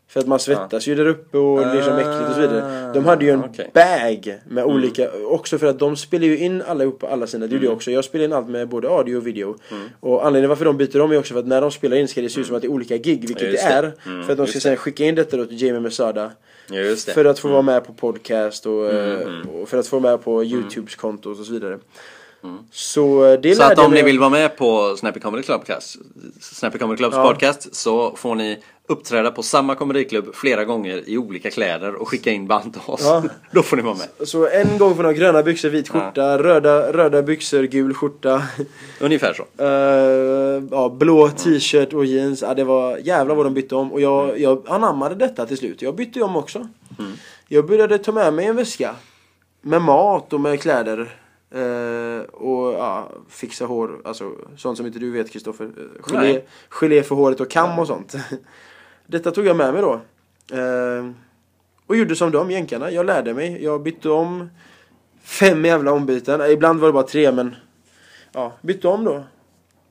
För 0.09 0.21
att 0.21 0.27
man 0.27 0.39
svettas 0.39 0.87
ju 0.87 0.95
där 0.95 1.07
uppe 1.07 1.39
och 1.39 1.61
det 1.61 1.65
är 1.79 1.83
så 1.83 1.91
äckligt 1.91 2.29
och 2.29 2.35
så 2.35 2.41
vidare. 2.41 2.91
De 2.95 3.05
hade 3.07 3.25
ju 3.25 3.31
en 3.31 3.41
Ah, 3.43 3.49
okej. 3.51 3.71
bag 3.75 4.39
med 4.49 4.65
olika, 4.65 5.11
också 5.27 5.59
för 5.59 5.67
att 5.67 5.79
de 5.79 5.97
spelar 5.97 6.27
ju 6.27 6.39
in 6.39 6.63
allihopa 6.63 7.09
alla 7.09 7.27
sina, 7.27 7.47
det 7.47 7.53
gjorde 7.55 7.65
jag 7.67 7.75
också. 7.75 7.91
Jag 7.91 8.05
spelar 8.05 8.25
in 8.25 8.33
allt 8.33 8.49
med 8.49 8.69
både 8.69 8.89
audio 8.89 9.17
och 9.17 9.27
video. 9.27 9.57
Och 10.01 10.27
anledningen 10.27 10.49
varför 10.49 10.65
de 10.65 10.77
byter 10.77 11.01
om 11.01 11.13
är 11.13 11.19
också 11.19 11.33
för 11.35 11.41
att 11.41 11.47
när 11.47 11.61
de 11.61 11.71
spelar 11.71 11.97
in 11.97 12.09
ska 12.09 12.21
det 12.23 12.29
se 12.29 12.41
ut 12.41 12.47
som 12.47 12.57
att 12.57 12.63
det 12.63 12.69
är 12.69 12.73
olika 12.73 12.97
gig, 12.97 13.21
vilket 13.29 13.51
Just 13.53 13.63
det 13.69 13.73
är. 13.73 13.93
Mm, 14.07 14.23
För 14.25 14.33
att 14.33 14.39
de 14.39 14.47
ska 14.47 14.61
sen 14.61 14.77
skicka 14.77 15.05
in 15.05 15.15
detta 15.15 15.37
då 15.37 15.45
till 15.47 15.63
Jamie 15.63 15.81
Mesada. 15.81 16.31
Det. 16.69 17.01
För 17.15 17.25
att 17.25 17.39
få 17.39 17.49
vara 17.49 17.63
med 17.63 17.85
på 17.85 17.93
podcast 17.93 18.67
och, 18.67 18.91
eh, 18.93 19.29
och 19.61 19.69
för 19.69 19.79
att 19.79 19.87
få 19.87 19.99
vara 19.99 20.13
med 20.17 20.25
på 20.25 20.45
Youtubes 20.45 20.97
konto 20.97 21.31
och 21.31 21.37
så 21.37 21.53
vidare. 21.53 21.79
Så 22.71 23.25
eh, 23.25 23.41
det 23.41 23.55
Så 23.55 23.63
att 23.63 23.79
om 23.79 23.93
ni 23.93 24.03
vill 24.03 24.19
vara 24.19 24.31
med 24.31 24.57
på 24.57 24.97
Snappy 24.97 25.21
Comedy 25.21 25.43
Clubcast, 25.43 25.97
Snappy 26.41 26.79
Comedy 26.79 26.97
Clubs 26.99 27.17
Ja. 27.17 27.23
podcast 27.23 27.75
så 27.75 28.17
får 28.17 28.35
ni 28.35 28.59
uppträda 28.89 29.31
på 29.31 29.43
samma 29.43 29.75
komediklubb 29.75 30.35
flera 30.35 30.65
gånger 30.65 31.03
i 31.07 31.19
olika 31.19 31.51
kläder 31.51 31.95
och 31.95 32.09
skicka 32.09 32.31
in 32.31 32.47
band 32.47 32.73
till 32.73 32.83
oss. 32.87 33.01
Ja. 33.05 33.23
Då 33.51 33.63
får 33.63 33.77
ni 33.77 33.83
vara 33.83 33.95
med. 34.19 34.29
Så 34.29 34.49
en 34.49 34.79
gång 34.79 34.95
får 34.97 35.03
ni 35.03 35.09
ha 35.09 35.13
gröna 35.13 35.43
byxor, 35.43 35.69
vit 35.69 35.89
skjorta, 35.89 36.39
röda, 36.39 36.93
röda 36.93 37.23
byxor, 37.23 37.63
gul 37.63 37.95
skjorta. 37.95 38.43
Ungefär 39.01 39.33
så. 39.35 39.43
eh, 39.65 40.63
ja, 40.71 40.89
blå 40.89 41.29
t-shirt 41.29 41.93
och 41.93 42.05
jeans. 42.05 42.43
Ja, 42.43 42.55
det 42.55 42.65
var 42.65 42.97
jävlar 42.97 43.35
vad 43.35 43.47
de 43.47 43.55
bytte 43.55 43.75
om. 43.75 43.93
Och 43.93 44.01
jag, 44.01 44.41
jag 44.41 44.63
anammade 44.69 45.15
detta 45.15 45.47
till 45.47 45.57
slut. 45.57 45.83
Jag 45.83 45.95
bytte 45.97 46.23
om 46.23 46.37
också. 46.37 46.69
Jag 47.49 47.67
började 47.67 47.99
ta 47.99 48.13
med 48.13 48.35
mig 48.35 48.47
en 48.47 48.57
väska. 48.57 48.95
Med 49.63 49.83
mat 49.83 50.33
och 50.33 50.41
med 50.41 50.61
kläder. 50.63 51.17
Eh, 51.55 52.21
och 52.23 52.73
ja, 52.73 53.09
fixa 53.29 53.65
hår. 53.65 54.01
Alltså 54.05 54.33
sånt 54.57 54.77
som 54.77 54.87
inte 54.87 54.99
du 54.99 55.11
vet 55.11 55.31
Kristoffer. 55.31 55.65
Eh, 55.65 56.13
Gelé, 56.13 56.43
gelé 56.69 57.03
för 57.03 57.15
håret 57.15 57.41
och 57.41 57.51
kam 57.51 57.79
och 57.79 57.87
sånt. 57.87 58.15
Detta 59.07 59.31
tog 59.31 59.47
jag 59.47 59.57
med 59.57 59.73
mig 59.73 59.83
då. 59.83 60.01
Eh, 60.57 61.11
och 61.87 61.97
gjorde 61.97 62.17
som 62.17 62.31
de 62.31 62.51
jänkarna. 62.51 62.91
Jag 62.91 63.07
lärde 63.07 63.35
mig. 63.35 63.65
Jag 63.65 63.83
bytte 63.83 64.09
om 64.09 64.51
fem 65.23 65.65
jävla 65.65 65.93
ombyten. 65.93 66.41
Eh, 66.41 66.51
Ibland 66.51 66.81
var 66.81 66.89
det 66.89 66.93
bara 66.93 67.03
tre 67.03 67.33
men 67.33 67.55
ja, 68.33 68.53
bytte 68.63 68.89
om 68.89 69.05
då. 69.05 69.25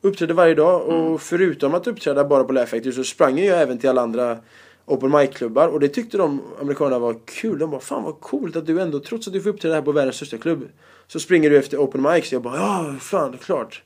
Uppträdde 0.02 0.34
varje 0.34 0.56
dag 0.56 0.88
och 0.88 1.22
förutom 1.22 1.74
att 1.74 1.88
uppträda 1.88 2.26
bara 2.26 2.44
på 2.44 2.54
Laugh 2.54 2.92
så 2.92 3.04
sprang 3.04 3.40
jag 3.40 3.62
även 3.62 3.78
till 3.78 3.90
alla 3.90 4.02
andra 4.02 4.38
open 4.86 5.12
mic-klubbar 5.12 5.68
och 5.68 5.80
det 5.80 5.88
tyckte 5.88 6.18
de 6.18 6.42
amerikanerna 6.62 7.00
var 7.00 7.16
kul. 7.26 7.60
De 7.60 7.72
bara 7.72 7.82
fan 7.82 8.04
vad 8.04 8.20
coolt 8.20 8.56
att 8.56 8.66
du 8.66 8.82
ändå, 8.82 9.00
trots 9.00 9.28
att 9.28 9.34
du 9.34 9.42
får 9.42 9.50
uppträda 9.50 9.76
här 9.76 9.82
på 9.82 9.92
världens 9.92 10.16
största 10.16 10.38
klubb, 10.38 10.68
så 11.12 11.20
springer 11.20 11.50
du 11.50 11.58
efter 11.58 11.78
open 11.78 12.02
mics. 12.02 12.32
Jag 12.32 12.42
bara 12.42 12.56
ja, 12.56 12.96
fan 13.00 13.32
det 13.32 13.38
är 13.38 13.40
klart. 13.40 13.84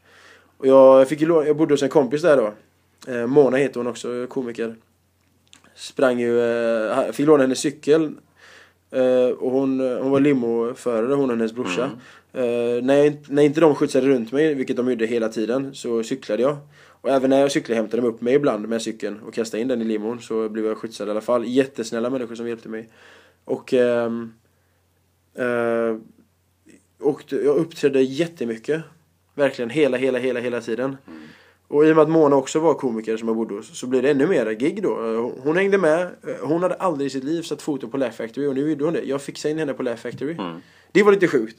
Och 0.57 0.67
jag, 0.67 1.09
fick 1.09 1.21
ju, 1.21 1.27
lå- 1.27 1.45
jag 1.45 1.57
bodde 1.57 1.73
hos 1.73 1.83
en 1.83 1.89
kompis 1.89 2.21
där 2.21 2.37
då. 2.37 2.53
Eh, 3.11 3.27
Mona 3.27 3.57
heter 3.57 3.79
hon 3.79 3.87
också, 3.87 4.27
komiker. 4.27 4.75
Sprang 5.75 6.19
ju, 6.19 6.41
eh, 6.41 7.11
fick 7.11 7.25
låna 7.25 7.43
hennes 7.43 7.59
cykel. 7.59 8.11
Eh, 8.91 9.29
och 9.29 9.51
hon, 9.51 9.79
hon 9.79 10.11
var 10.11 10.19
limoförare, 10.19 11.13
hon 11.13 11.29
och 11.29 11.37
hennes 11.37 11.53
brorsa. 11.53 11.91
Eh, 12.33 12.83
när, 12.83 12.95
jag, 12.95 13.17
när 13.27 13.43
inte 13.43 13.61
de 13.61 13.75
skjutsade 13.75 14.07
runt 14.07 14.31
mig, 14.31 14.53
vilket 14.53 14.77
de 14.77 14.89
gjorde 14.89 15.05
hela 15.05 15.29
tiden, 15.29 15.75
så 15.75 16.03
cyklade 16.03 16.41
jag. 16.41 16.57
Och 17.01 17.09
även 17.09 17.29
när 17.29 17.39
jag 17.39 17.51
cyklade 17.51 17.81
hämtade 17.81 18.01
de 18.01 18.07
upp 18.07 18.21
mig 18.21 18.33
ibland 18.33 18.67
med 18.67 18.81
cykeln 18.81 19.19
och 19.19 19.33
kastade 19.33 19.61
in 19.61 19.67
den 19.67 19.81
i 19.81 19.85
limon 19.85 20.21
så 20.21 20.49
blev 20.49 20.65
jag 20.65 20.77
skjutsad 20.77 21.07
i 21.07 21.11
alla 21.11 21.21
fall. 21.21 21.45
Jättesnälla 21.45 22.09
människor 22.09 22.35
som 22.35 22.47
hjälpte 22.47 22.69
mig. 22.69 22.89
Och 23.45 23.73
ehm, 23.73 24.33
eh, 25.35 25.97
och 27.05 27.23
jag 27.29 27.57
uppträdde 27.57 28.01
jättemycket. 28.01 28.81
Verkligen 29.33 29.69
hela, 29.69 29.97
hela, 29.97 30.19
hela, 30.19 30.39
hela 30.39 30.61
tiden. 30.61 30.97
Och 31.67 31.85
i 31.85 31.91
och 31.91 31.95
med 31.95 32.03
att 32.03 32.09
Mona 32.09 32.35
också 32.35 32.59
var 32.59 32.73
komiker 32.73 33.17
som 33.17 33.27
jag 33.27 33.37
bodde 33.37 33.53
hos 33.55 33.79
så 33.79 33.87
blev 33.87 34.03
det 34.03 34.11
ännu 34.11 34.27
mer 34.27 34.51
gig 34.51 34.83
då. 34.83 34.89
Hon 35.43 35.57
hängde 35.57 35.77
med. 35.77 36.07
Hon 36.41 36.61
hade 36.63 36.75
aldrig 36.75 37.07
i 37.07 37.09
sitt 37.09 37.23
liv 37.23 37.41
satt 37.41 37.61
foto 37.61 37.87
på 37.87 37.97
Laugh 37.97 38.13
Factory 38.13 38.47
och 38.47 38.55
nu 38.55 38.69
gjorde 38.69 38.83
hon 38.85 38.93
det. 38.93 39.03
Jag 39.03 39.21
fixade 39.21 39.51
in 39.51 39.59
henne 39.59 39.73
på 39.73 39.83
Laugh 39.83 39.97
Factory. 40.01 40.35
Det 40.91 41.03
var 41.03 41.11
lite 41.11 41.27
sjukt. 41.27 41.57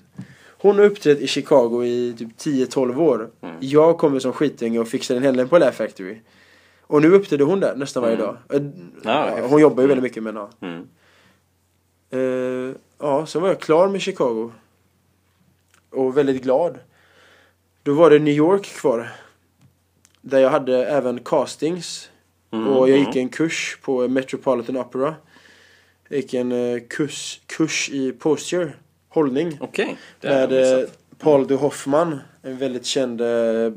Hon 0.58 0.76
har 0.78 0.84
uppträtt 0.84 1.20
i 1.20 1.26
Chicago 1.26 1.84
i 1.84 2.14
typ 2.18 2.28
10-12 2.38 3.00
år. 3.00 3.30
Jag 3.60 3.98
kommer 3.98 4.18
som 4.18 4.32
skitunge 4.32 4.78
och 4.78 4.88
fixade 4.88 5.18
in 5.18 5.24
henne 5.24 5.46
på 5.46 5.58
Laugh 5.58 5.76
Factory. 5.76 6.16
Och 6.80 7.02
nu 7.02 7.10
uppträdde 7.12 7.44
hon 7.44 7.60
där 7.60 7.76
nästan 7.76 8.02
varje 8.02 8.16
dag. 8.16 8.36
Eh, 8.52 8.62
Ja, 9.02 9.38
ja, 9.38 9.46
hon 9.46 9.60
jobbar 9.60 9.82
ju 9.82 9.88
väldigt 9.88 10.02
mycket 10.02 10.22
men 10.22 10.36
ja. 10.36 10.50
Mm. 10.60 10.82
Eh, 12.10 12.74
ja, 12.98 13.26
så 13.26 13.40
var 13.40 13.48
jag 13.48 13.60
klar 13.60 13.88
med 13.88 14.00
Chicago. 14.00 14.52
Och 15.96 16.16
väldigt 16.16 16.42
glad. 16.42 16.78
Då 17.82 17.94
var 17.94 18.10
det 18.10 18.18
New 18.18 18.34
York 18.34 18.64
kvar. 18.64 19.12
Där 20.20 20.38
jag 20.38 20.50
hade 20.50 20.86
även 20.86 21.20
castings. 21.24 22.10
Mm, 22.52 22.68
Och 22.68 22.90
jag 22.90 22.98
gick 22.98 23.16
en 23.16 23.28
kurs 23.28 23.78
på 23.82 24.08
Metropolitan 24.08 24.76
Opera. 24.76 25.14
Jag 26.08 26.16
gick 26.16 26.34
en 26.34 26.52
eh, 26.52 26.80
kurs, 26.88 27.40
kurs 27.46 27.90
i 27.90 28.12
posture, 28.12 28.72
hållning. 29.08 29.58
Okej. 29.60 29.96
har 30.20 30.48
Med 30.48 30.52
eh. 30.52 30.88
Paul 31.18 31.46
de 31.46 31.54
Hoffman. 31.54 32.18
En 32.42 32.56
väldigt 32.58 32.86
känd 32.86 33.20
eh, 33.20 33.72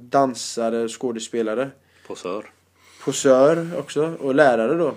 dansare, 0.00 0.88
skådespelare. 0.88 1.70
Posör. 2.06 2.50
Posör 3.04 3.78
också 3.78 4.16
och 4.20 4.34
lärare 4.34 4.74
då. 4.74 4.94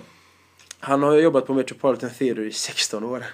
Han 0.80 1.02
har 1.02 1.14
jobbat 1.14 1.46
på 1.46 1.54
Metropolitan 1.54 2.10
Theatre 2.10 2.44
i 2.44 2.52
16 2.52 3.04
år. 3.04 3.24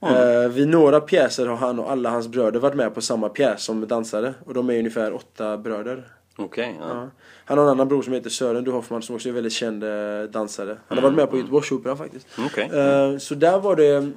Eh, 0.00 0.48
vid 0.48 0.68
några 0.68 1.00
pjäser 1.00 1.46
har 1.46 1.56
han 1.56 1.78
och 1.78 1.90
alla 1.90 2.10
hans 2.10 2.28
bröder 2.28 2.60
varit 2.60 2.76
med 2.76 2.94
på 2.94 3.00
samma 3.00 3.28
pjäs 3.28 3.62
som 3.62 3.86
dansare. 3.86 4.34
Och 4.46 4.54
de 4.54 4.70
är 4.70 4.78
ungefär 4.78 5.12
åtta 5.12 5.58
bröder. 5.58 6.04
Okej. 6.36 6.76
ja. 6.80 6.88
Ja. 6.88 7.10
Han 7.44 7.58
har 7.58 7.64
en 7.64 7.70
annan 7.70 7.88
bror 7.88 8.02
som 8.02 8.12
heter 8.12 8.30
Sören 8.30 8.64
de 8.64 8.70
Hoffman 8.70 9.02
som 9.02 9.14
också 9.14 9.28
är 9.28 9.32
väldigt 9.32 9.52
känd 9.52 9.84
eh, 9.84 10.22
dansare. 10.22 10.76
Han 10.88 10.98
har 10.98 11.02
varit 11.02 11.16
med 11.16 11.30
på 11.30 11.36
Göteborgsoperan 11.36 11.98
faktiskt. 11.98 12.26
Okej. 12.38 12.70
Eh, 12.72 13.18
så 13.18 13.34
där 13.34 13.58
var 13.58 13.76
det 13.76 14.10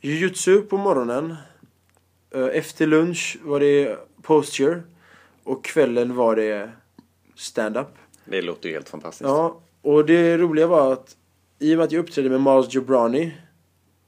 jujutsu 0.00 0.60
på 0.62 0.76
morgonen. 0.76 1.36
Eh, 2.34 2.46
efter 2.46 2.86
lunch 2.86 3.38
var 3.42 3.60
det 3.60 3.96
posture. 4.22 4.82
Och 5.44 5.64
kvällen 5.64 6.14
var 6.16 6.36
det 6.36 6.70
stand-up. 7.36 7.88
Det 8.24 8.42
låter 8.42 8.68
ju 8.68 8.74
helt 8.74 8.88
fantastiskt. 8.88 9.28
Ja, 9.28 9.60
och 9.82 10.06
det 10.06 10.38
roliga 10.38 10.66
var 10.66 10.92
att 10.92 11.16
i 11.58 11.74
och 11.74 11.76
med 11.76 11.84
att 11.84 11.92
jag 11.92 12.00
uppträdde 12.00 12.30
med 12.30 12.40
Miles 12.40 12.74
Jobrani 12.74 13.32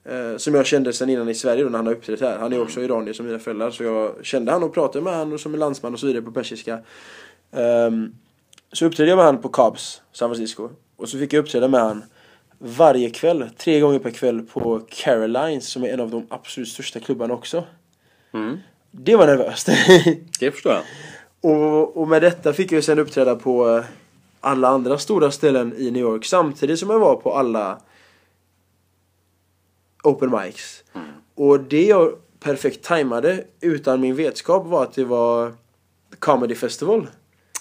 eh, 0.09 0.37
som 0.37 0.55
jag 0.55 0.67
kände 0.67 0.93
sen 0.93 1.11
innan 1.11 1.29
i 1.29 1.35
Sverige 1.35 1.63
då 1.63 1.69
när 1.69 1.79
han 1.79 1.87
har 1.87 1.95
uppträtt 1.95 2.21
här. 2.21 2.39
Han 2.39 2.53
är 2.53 2.63
också 2.63 2.81
iranier 2.81 3.13
som 3.13 3.27
mina 3.27 3.39
föräldrar 3.39 3.71
så 3.71 3.85
jag 3.85 4.15
kände 4.23 4.53
han 4.53 4.63
och 4.63 4.75
pratade 4.75 5.05
med 5.05 5.15
han 5.15 5.33
och 5.33 5.41
som 5.41 5.55
en 5.55 5.61
landsman 5.61 5.93
och 5.95 6.01
så 6.01 6.07
vidare 6.07 6.23
på 6.23 6.33
persiska. 6.33 6.79
Ehm, 7.53 8.15
så 8.73 8.87
uppträdde 8.87 9.11
jag 9.11 9.17
med 9.17 9.27
han 9.27 9.43
på 9.43 9.49
Cubs, 9.49 10.03
San 10.13 10.29
Francisco. 10.29 10.69
Och 10.97 11.09
så 11.09 11.19
fick 11.19 11.33
jag 11.33 11.41
uppträda 11.41 11.69
med 11.69 11.81
han 11.81 12.05
varje 12.59 13.11
kväll, 13.11 13.51
tre 13.57 13.81
gånger 13.81 13.99
per 13.99 14.11
kväll 14.11 14.43
på 14.43 14.81
Carolines 14.89 15.69
som 15.69 15.85
är 15.85 15.89
en 15.89 16.01
av 16.01 16.11
de 16.11 16.27
absolut 16.31 16.69
största 16.69 17.01
klubbarna 17.01 17.35
också. 17.35 17.65
Mm. 18.35 18.59
Det 18.91 19.17
var 19.17 19.27
nervöst. 19.27 19.69
Det 20.41 20.51
förstår 20.51 20.73
jag. 20.73 20.83
Och, 21.41 21.97
och 21.97 22.09
med 22.09 22.23
detta 22.23 22.53
fick 22.53 22.73
jag 22.73 22.85
sen 22.85 22.99
uppträda 22.99 23.37
på 23.37 23.85
alla 24.41 24.69
andra 24.69 24.99
stora 24.99 25.31
ställen 25.31 25.75
i 25.79 25.91
New 25.91 26.03
York 26.03 26.25
samtidigt 26.25 26.79
som 26.79 26.91
jag 26.91 26.99
var 26.99 27.17
på 27.17 27.35
alla 27.35 27.79
open 30.07 30.31
mics. 30.31 30.85
Och 31.35 31.61
det 31.61 31.87
jag 31.87 32.13
perfekt 32.41 32.85
tajmade 32.85 33.45
utan 33.61 34.01
min 34.01 34.17
vetskap 34.17 34.67
var 34.67 34.83
att 34.83 34.95
det 34.95 35.05
var 35.05 35.53
Comedy 36.19 36.55
Festival. 36.55 37.07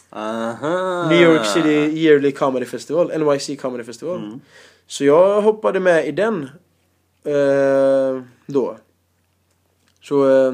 Aha. 0.10 1.10
New 1.10 1.22
York 1.22 1.46
City 1.46 2.00
Yearly 2.00 2.32
Comedy 2.32 2.66
Festival, 2.66 3.12
NYC 3.20 3.62
Comedy 3.62 3.84
Festival. 3.84 4.39
Så 4.88 5.06
jag 5.06 5.41
hoppade 5.41 5.80
med 5.80 6.08
i 6.08 6.12
den 6.12 6.50
eh, 7.24 8.24
då. 8.46 8.78
Så 10.02 10.48
eh, 10.48 10.54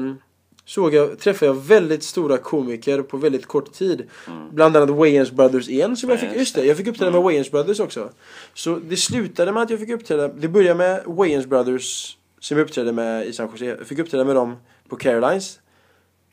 såg 0.74 0.94
jag, 0.94 1.18
träffade 1.18 1.46
jag 1.46 1.54
väldigt 1.54 2.02
stora 2.02 2.38
komiker 2.38 3.02
på 3.02 3.16
väldigt 3.16 3.46
kort 3.46 3.72
tid. 3.72 4.08
Bland 4.50 4.76
annat 4.76 4.90
Wayans 4.90 5.32
Brothers 5.32 5.68
igen 5.68 5.96
som 5.96 6.10
jag 6.10 6.16
Ja, 6.16 6.20
fick, 6.20 6.38
just 6.38 6.54
det, 6.54 6.64
jag 6.64 6.76
fick 6.76 6.86
uppträda 6.86 7.10
med 7.10 7.22
Wayans 7.22 7.50
Brothers 7.50 7.80
också. 7.80 8.10
Så 8.54 8.78
det 8.88 8.96
slutade 8.96 9.52
med 9.52 9.62
att 9.62 9.70
jag 9.70 9.80
fick 9.80 9.90
uppträda, 9.90 10.28
det 10.28 10.48
började 10.48 10.74
med 10.74 11.02
Wayans 11.06 11.46
Brothers 11.46 12.16
som 12.40 12.58
jag 12.58 12.64
uppträdde 12.64 12.92
med 12.92 13.26
i 13.26 13.32
San 13.32 13.48
Jose. 13.52 13.64
Jag 13.64 13.86
fick 13.86 13.98
uppträda 13.98 14.24
med 14.24 14.36
dem 14.36 14.56
på 14.88 14.96
Carolines. 14.96 15.60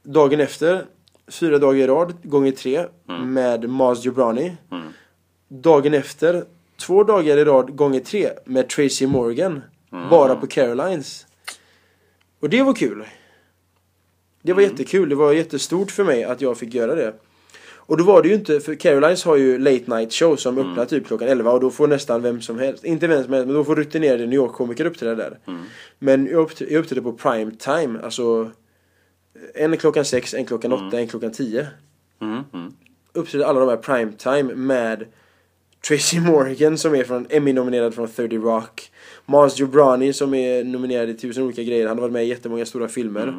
Dagen 0.04 0.40
efter, 0.40 0.86
fyra 1.28 1.58
dagar 1.58 1.84
i 1.84 1.88
rad, 1.88 2.14
gånger 2.24 2.52
tre, 2.52 2.86
med 3.26 3.70
Maz 3.70 4.06
Jobrani. 4.06 4.58
Mm. 4.72 4.88
Dagen 5.48 5.94
efter, 5.94 6.46
två 6.78 7.04
dagar 7.04 7.38
i 7.38 7.46
rad, 7.46 7.76
gånger 7.76 8.00
tre, 8.00 8.30
med 8.46 8.70
Tracy 8.70 9.08
Morgan. 9.08 9.62
Bara 10.10 10.36
på 10.36 10.48
Carolines. 10.48 11.26
Och 12.40 12.50
det 12.50 12.64
var 12.64 12.74
kul. 12.74 13.06
Det 14.42 14.54
var 14.54 14.62
jättekul. 14.62 15.10
Det 15.10 15.16
var 15.16 15.34
jättestort 15.34 15.92
för 15.92 16.04
mig 16.04 16.24
att 16.24 16.42
jag 16.42 16.58
fick 16.58 16.74
göra 16.74 16.96
det. 16.96 17.14
Och 17.90 17.98
då 17.98 18.04
var 18.04 18.22
det 18.22 18.28
ju 18.28 18.36
inte, 18.36 18.60
för 18.60 18.76
Carolines 18.76 19.24
har 19.24 19.36
ju 19.36 19.58
late 19.58 19.98
night 19.98 20.14
show 20.14 20.36
som 20.36 20.58
öppnar 20.58 20.86
typ 20.86 21.08
klockan 21.08 21.28
11 21.28 21.52
och 21.52 21.60
då 21.60 21.70
får 21.70 21.88
nästan 21.88 22.22
vem 22.22 22.42
som 22.42 22.60
helst, 22.60 22.86
inte 22.86 23.08
vem 23.08 23.24
som 23.24 23.34
helst, 23.34 23.48
men 23.48 23.56
då 23.56 23.64
får 23.64 23.76
rutinerade 23.76 24.26
New 24.26 24.34
York-komiker 24.34 24.86
uppträda 24.86 25.16
där. 25.16 25.40
Men 26.00 26.26
jag 26.26 26.42
uppträdde, 26.42 26.74
jag 26.74 26.80
uppträdde 26.80 27.02
på 27.02 27.14
prime 27.14 27.52
time, 27.52 28.00
alltså 28.04 28.52
en 29.54 29.78
klockan 29.78 30.06
6, 30.06 30.34
en 30.34 30.46
klockan 30.46 30.74
8, 30.74 31.00
en 31.00 31.08
klockan 31.08 31.32
10. 31.32 31.68
Mm, 32.22 32.44
mm. 32.54 32.74
Uppträdde 33.14 33.48
alla 33.48 33.60
de 33.60 33.70
här 33.70 33.78
prime 33.78 34.12
time 34.12 34.56
med 34.56 35.06
Tracy 35.88 36.20
Morgan 36.20 36.78
som 36.78 36.96
är 36.96 37.04
från 37.04 37.28
Emmy-nominerad 37.30 37.94
från 37.94 38.08
30 38.08 38.38
Rock. 38.38 38.92
Mars 39.26 39.60
Jobrani 39.60 40.14
som 40.14 40.34
är 40.34 40.64
nominerad 40.64 41.10
i 41.10 41.14
tusen 41.14 41.44
olika 41.44 41.64
grejer. 41.64 41.88
Han 41.88 41.98
har 41.98 42.02
varit 42.02 42.14
med 42.14 42.26
i 42.26 42.28
jättemånga 42.28 42.66
stora 42.66 42.88
filmer. 42.88 43.34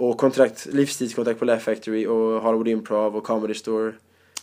Och 0.00 0.18
kontrakt, 0.18 0.66
livstidskontrakt 0.66 1.38
på 1.38 1.44
Laugh 1.44 1.60
Factory 1.60 2.06
och 2.06 2.42
Hollywood 2.42 2.68
Improv 2.68 3.16
och 3.16 3.24
Comedy 3.24 3.54
Store. 3.54 3.92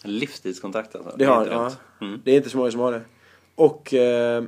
Livstidskontrakt 0.04 0.96
alltså. 0.96 1.16
Det 1.18 1.26
har 1.26 1.42
inte 1.42 1.54
ja. 1.54 1.72
Mm. 2.02 2.22
Det 2.24 2.32
är 2.32 2.36
inte 2.38 2.50
så 2.50 2.58
många 2.58 2.72
som 2.72 2.80
har 2.80 2.92
det. 2.92 3.02
Och 3.56 3.94
eh, 3.94 4.44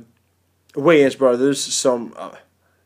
Wayans 0.74 1.18
Brothers 1.18 1.58
som... 1.58 2.12
Ja, 2.16 2.32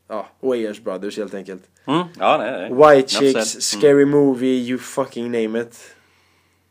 ja, 0.08 0.28
Wayans 0.40 0.84
Brothers 0.84 1.16
helt 1.16 1.34
enkelt. 1.34 1.62
Mm. 1.84 2.02
Ja, 2.18 2.36
nej, 2.38 2.50
nej. 2.70 2.96
White 2.96 3.08
Chicks, 3.08 3.50
said. 3.50 3.62
Scary 3.62 4.04
Movie, 4.04 4.68
You 4.68 4.78
fucking 4.78 5.24
name 5.30 5.60
it. 5.60 5.94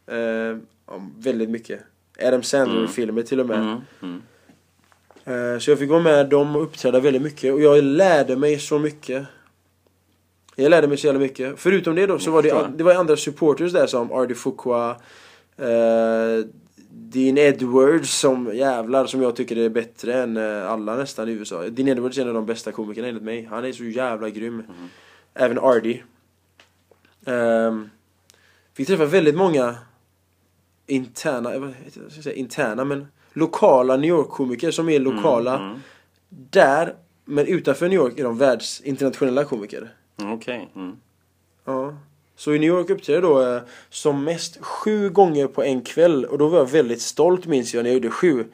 Eh, 0.07 0.17
ja, 0.17 1.01
väldigt 1.17 1.49
mycket. 1.49 1.79
Adam 2.21 2.43
Sandler-filmer 2.43 3.21
till 3.21 3.39
och 3.39 3.45
med. 3.45 3.59
Mm. 3.59 3.81
Mm. 4.01 4.21
Eh, 5.53 5.59
Så 5.59 5.71
jag 5.71 5.79
fick 5.79 5.89
vara 5.89 6.01
med 6.01 6.29
dem 6.29 6.55
och 6.55 6.63
uppträda 6.63 6.99
väldigt 6.99 7.21
mycket 7.21 7.53
och 7.53 7.61
jag 7.61 7.83
lärde 7.83 8.35
mig 8.35 8.59
så 8.59 8.79
mycket. 8.79 9.27
Jag 10.55 10.69
lärde 10.69 10.87
mig 10.87 10.97
så 10.97 11.07
jävla 11.07 11.19
mycket. 11.19 11.53
Förutom 11.57 11.95
det 11.95 12.05
då 12.05 12.19
så 12.19 12.31
var 12.31 12.41
det, 12.41 12.47
jag. 12.47 12.71
det 12.71 12.83
var 12.83 12.93
andra 12.93 13.17
supporters 13.17 13.73
där 13.73 13.87
som 13.87 14.11
Artie 14.11 14.35
Fuqua, 14.35 14.89
eh, 15.57 16.45
Dean 16.89 17.37
Edwards 17.37 18.19
som 18.19 18.55
jävlar 18.55 19.05
som 19.05 19.21
jag 19.21 19.35
tycker 19.35 19.57
är 19.57 19.69
bättre 19.69 20.13
än 20.13 20.37
eh, 20.37 20.71
alla 20.71 20.95
nästan 20.95 21.29
i 21.29 21.31
USA. 21.31 21.63
Dean 21.69 21.87
Edwards 21.87 22.17
är 22.17 22.21
en 22.21 22.27
av 22.27 22.33
de 22.33 22.45
bästa 22.45 22.71
komikerna 22.71 23.07
enligt 23.07 23.23
mig. 23.23 23.47
Han 23.49 23.65
är 23.65 23.71
så 23.71 23.83
jävla 23.83 24.29
grym. 24.29 24.63
Även 25.33 25.59
Artie. 25.59 26.03
Um, 27.25 27.89
fick 28.73 28.87
träffa 28.87 29.05
väldigt 29.05 29.35
många 29.35 29.75
interna, 30.87 31.53
jag 31.53 31.63
inte 31.85 31.99
vad 31.99 32.05
jag 32.05 32.11
ska 32.11 32.21
säga, 32.21 32.35
interna 32.35 32.85
men 32.85 33.07
lokala 33.33 33.97
New 33.97 34.09
York-komiker 34.09 34.71
som 34.71 34.89
är 34.89 34.99
lokala 34.99 35.59
mm. 35.59 35.79
där. 36.29 36.95
Men 37.25 37.47
utanför 37.47 37.89
New 37.89 37.99
York 37.99 38.19
är 38.19 38.23
de 38.23 38.37
världs 38.37 38.81
internationella 38.81 39.43
komiker. 39.43 39.91
Okej. 40.23 40.33
Okej. 40.33 40.69
Mm. 40.75 40.97
Ja. 41.65 41.93
Så 42.35 42.53
i 42.53 42.59
New 42.59 42.69
York 42.69 42.89
uppträdde 42.89 43.19
jag 43.19 43.23
då 43.23 43.55
eh, 43.55 43.61
som 43.89 44.23
mest 44.23 44.57
sju 44.61 45.09
gånger 45.09 45.47
på 45.47 45.63
en 45.63 45.81
kväll 45.81 46.25
och 46.25 46.37
då 46.37 46.47
var 46.47 46.57
jag 46.57 46.71
väldigt 46.71 47.01
stolt 47.01 47.45
minns 47.45 47.73
jag 47.73 47.83
när 47.83 47.89
jag 47.89 47.93
gjorde 47.93 48.09
sju. 48.09 48.45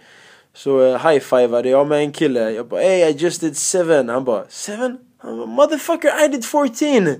Så 0.53 0.81
eh, 0.81 1.07
high-fivade 1.07 1.69
jag 1.69 1.87
med 1.87 1.99
en 1.99 2.11
kille. 2.11 2.51
Jag 2.51 2.67
bara 2.67 2.81
hey 2.81 3.09
I 3.09 3.11
just 3.11 3.41
did 3.41 3.57
seven. 3.57 4.09
Han 4.09 4.23
bara 4.23 4.43
seven? 4.49 4.97
Han 5.17 5.37
bara 5.37 5.45
motherfucker 5.45 6.25
I 6.25 6.27
did 6.27 6.45
14! 6.45 7.15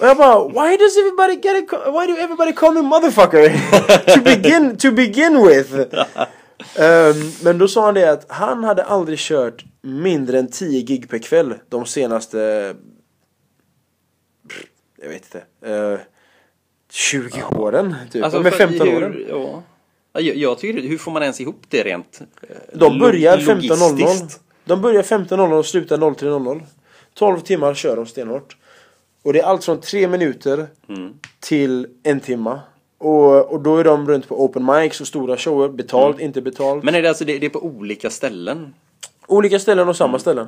Och 0.00 0.06
jag 0.06 0.16
bara 0.16 0.48
why 0.48 0.76
does 0.76 0.96
everybody 0.96 1.34
get 1.34 1.72
a, 1.72 1.90
why 1.90 2.06
do 2.06 2.16
everybody 2.20 2.52
call 2.52 2.74
me 2.74 2.82
motherfucker? 2.82 3.48
to 4.14 4.20
begin, 4.20 4.76
to 4.76 4.90
begin 4.90 5.46
with! 5.46 5.74
um, 6.78 7.32
men 7.42 7.58
då 7.58 7.68
sa 7.68 7.84
han 7.84 7.94
det 7.94 8.12
att 8.12 8.26
han 8.28 8.64
hade 8.64 8.84
aldrig 8.84 9.18
kört 9.18 9.64
mindre 9.82 10.38
än 10.38 10.50
10 10.50 10.82
gig 10.82 11.08
per 11.10 11.18
kväll 11.18 11.54
de 11.68 11.86
senaste 11.86 12.74
jag 15.02 15.08
vet 15.08 15.34
inte. 15.34 15.70
Uh, 15.92 15.98
20 16.90 17.42
åren 17.56 17.94
typ. 18.12 18.24
Alltså, 18.24 18.40
med 18.40 18.52
för 18.54 18.66
15 18.66 18.88
hur, 18.88 18.96
åren. 18.96 19.24
Ja. 19.28 19.62
Ja, 20.12 20.20
Jag, 20.20 20.36
jag 20.36 20.58
tycker, 20.58 20.88
hur 20.88 20.98
får 20.98 21.10
man 21.12 21.22
ens 21.22 21.40
ihop 21.40 21.62
det 21.68 21.82
rent 21.82 22.20
eh, 22.42 22.56
De 22.74 22.98
börjar 22.98 23.36
lo- 23.38 23.42
15.00. 23.52 23.90
logistiskt? 23.90 24.40
De 24.64 24.82
börjar 24.82 25.02
15.00 25.02 25.52
och 25.52 25.66
slutar 25.66 25.96
03.00. 25.98 26.60
12 27.14 27.40
timmar 27.40 27.74
kör 27.74 27.96
de 27.96 28.06
stenhårt. 28.06 28.56
Och 29.22 29.32
det 29.32 29.40
är 29.40 29.44
allt 29.44 29.64
från 29.64 29.80
3 29.80 30.08
minuter 30.08 30.66
Mm. 30.88 31.12
till 31.40 31.86
en 32.02 32.20
timma. 32.20 32.60
Och, 32.98 33.52
och 33.52 33.60
då 33.60 33.76
är 33.76 33.84
de 33.84 34.08
runt 34.08 34.28
på 34.28 34.44
open 34.44 34.64
mics 34.66 35.00
och 35.00 35.06
stora 35.06 35.36
shower. 35.36 35.68
Betalt, 35.68 36.20
inte 36.20 36.42
betalt. 36.42 36.84
Men 36.84 36.94
är 36.94 37.02
det 37.02 37.08
alltså 37.08 37.24
det, 37.24 37.38
det 37.38 37.46
är 37.46 37.50
på 37.50 37.64
olika 37.64 38.10
ställen? 38.10 38.74
Olika 39.26 39.58
ställen 39.58 39.88
och 39.88 39.96
samma 39.96 40.18
ställen. 40.18 40.46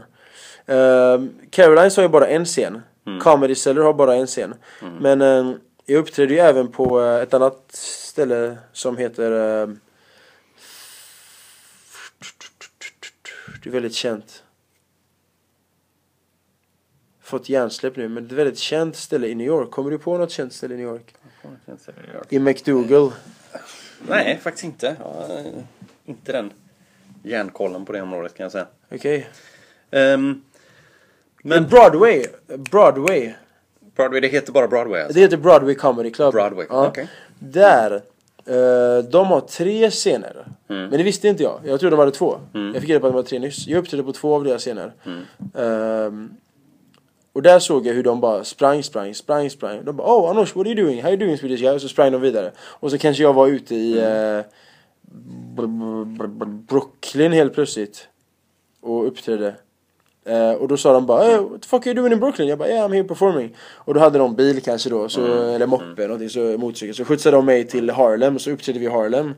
Uh, 0.70 1.26
Carolines 1.50 1.96
har 1.96 2.02
ju 2.02 2.08
bara 2.08 2.26
en 2.26 2.44
scen. 2.44 2.82
Comedy 3.20 3.54
Cellar 3.54 3.82
har 3.82 3.94
bara 3.94 4.14
en 4.14 4.26
scen. 4.26 4.54
Men 5.00 5.20
eh, 5.20 5.52
jag 5.86 5.98
uppträdde 5.98 6.34
ju 6.34 6.40
även 6.40 6.68
på 6.68 7.02
eh, 7.02 7.22
ett 7.22 7.34
annat 7.34 7.64
ställe 7.72 8.58
som 8.72 8.96
heter... 8.96 9.62
eh, 9.62 9.68
det 13.62 13.68
är 13.68 13.72
väldigt 13.72 13.94
känt. 13.94 14.42
Fått 17.20 17.48
hjärnsläpp 17.48 17.96
nu, 17.96 18.08
men 18.08 18.28
det 18.28 18.28
är 18.28 18.32
ett 18.32 18.38
väldigt 18.38 18.58
känt 18.58 18.96
ställe 18.96 19.26
i 19.26 19.34
New 19.34 19.46
York. 19.46 19.70
Kommer 19.70 19.90
du 19.90 19.98
på 19.98 20.18
något 20.18 20.30
känt 20.30 20.52
ställe 20.52 20.74
i 20.74 20.76
New 20.76 20.86
York? 20.86 21.14
I 22.28 22.38
McDougal. 22.38 23.12
Nej, 24.08 24.38
faktiskt 24.42 24.64
inte. 24.64 24.96
Ja, 25.00 25.26
eh, 25.38 25.62
inte 26.04 26.32
den 26.32 26.52
järnkollen 27.22 27.84
på 27.84 27.92
det 27.92 28.02
området 28.02 28.34
kan 28.34 28.44
jag 28.44 28.52
säga. 28.52 28.66
Okej. 28.90 29.28
Um, 29.90 30.44
Men 31.44 31.66
Broadway. 31.66 32.24
Broadway. 32.70 33.32
Broadway, 33.96 34.20
det 34.20 34.28
heter 34.28 34.52
bara 34.52 34.68
Broadway 34.68 35.00
alltså? 35.00 35.14
Det 35.14 35.20
heter 35.20 35.36
Broadway 35.36 35.74
Comedy 35.74 36.10
Club. 36.10 36.32
Broadway, 36.34 36.66
Ja. 36.70 36.86
okej. 36.88 37.08
Där. 37.38 38.02
eh, 38.46 39.04
de 39.10 39.26
har 39.26 39.40
tre 39.40 39.90
scener. 39.90 40.46
Mm. 40.68 40.82
Men 40.82 40.90
det 40.90 41.02
visste 41.02 41.28
inte 41.28 41.42
jag. 41.42 41.60
Jag 41.64 41.80
trodde 41.80 41.96
de 41.96 42.00
hade 42.00 42.10
två. 42.10 42.40
Jag 42.52 42.74
fick 42.80 42.90
reda 42.90 43.00
på 43.00 43.06
att 43.06 43.12
de 43.12 43.16
var 43.16 43.22
tre 43.22 43.38
nyss. 43.38 43.66
Jag 43.66 43.78
uppträdde 43.78 44.02
på 44.02 44.12
två 44.12 44.34
av 44.34 44.44
deras 44.44 44.62
scener. 44.62 44.92
Mm. 45.06 45.20
Ehm, 45.54 46.30
och 47.32 47.42
där 47.42 47.58
såg 47.58 47.86
jag 47.86 47.94
hur 47.94 48.02
de 48.02 48.20
bara 48.20 48.44
sprang, 48.44 48.82
sprang, 48.82 49.14
sprang, 49.14 49.50
sprang. 49.50 49.84
De 49.84 49.96
bara 49.96 50.08
oh 50.18 50.30
Anush, 50.30 50.56
what 50.56 50.66
are 50.66 50.74
you 50.74 50.84
doing? 50.84 51.02
How 51.02 51.06
are 51.08 51.10
you 51.16 51.24
doing 51.24 51.38
Swedish 51.38 51.60
guy? 51.60 51.70
Och 51.74 51.80
så 51.80 51.88
sprang 51.88 52.12
de 52.12 52.20
vidare. 52.20 52.52
Och 52.58 52.90
så 52.90 52.98
kanske 52.98 53.22
jag 53.22 53.32
var 53.32 53.46
ute 53.48 53.74
i 53.74 54.00
Mm. 54.00 54.44
br- 55.56 56.44
Brooklyn 56.68 57.32
helt 57.32 57.54
plötsligt. 57.54 58.08
Och 58.80 59.06
uppträdde. 59.06 59.54
Eh, 60.28 60.52
och 60.52 60.68
då 60.68 60.76
sa 60.76 60.92
de 60.92 61.06
bara 61.06 61.24
hey, 61.24 61.36
what 61.36 61.62
the 61.62 61.68
fuck 61.68 61.86
are 61.86 61.90
you 61.90 61.94
doing 62.02 62.12
in 62.12 62.18
Brooklyn? 62.20 62.48
Jag 62.48 62.58
bara 62.58 62.68
yeah 62.68 62.88
I'm 62.88 62.92
here 62.94 63.04
performing. 63.04 63.56
Och 63.74 63.94
då 63.94 64.00
hade 64.00 64.18
de 64.18 64.36
bil 64.36 64.62
kanske 64.62 64.90
då, 64.90 65.08
så, 65.08 65.20
Mm. 65.24 65.38
eller 65.54 65.66
moppe 65.66 66.02
någonting, 66.02 66.30
så 66.30 66.40
motorcykel. 66.58 66.94
Så 66.94 67.04
skjutsade 67.04 67.36
de 67.36 67.46
mig 67.46 67.66
till 67.66 67.90
Harlem 67.90 68.34
och 68.34 68.40
så 68.40 68.50
uppträdde 68.50 68.78
vi 68.78 68.84
i 68.84 68.88
Harlem. 68.88 69.34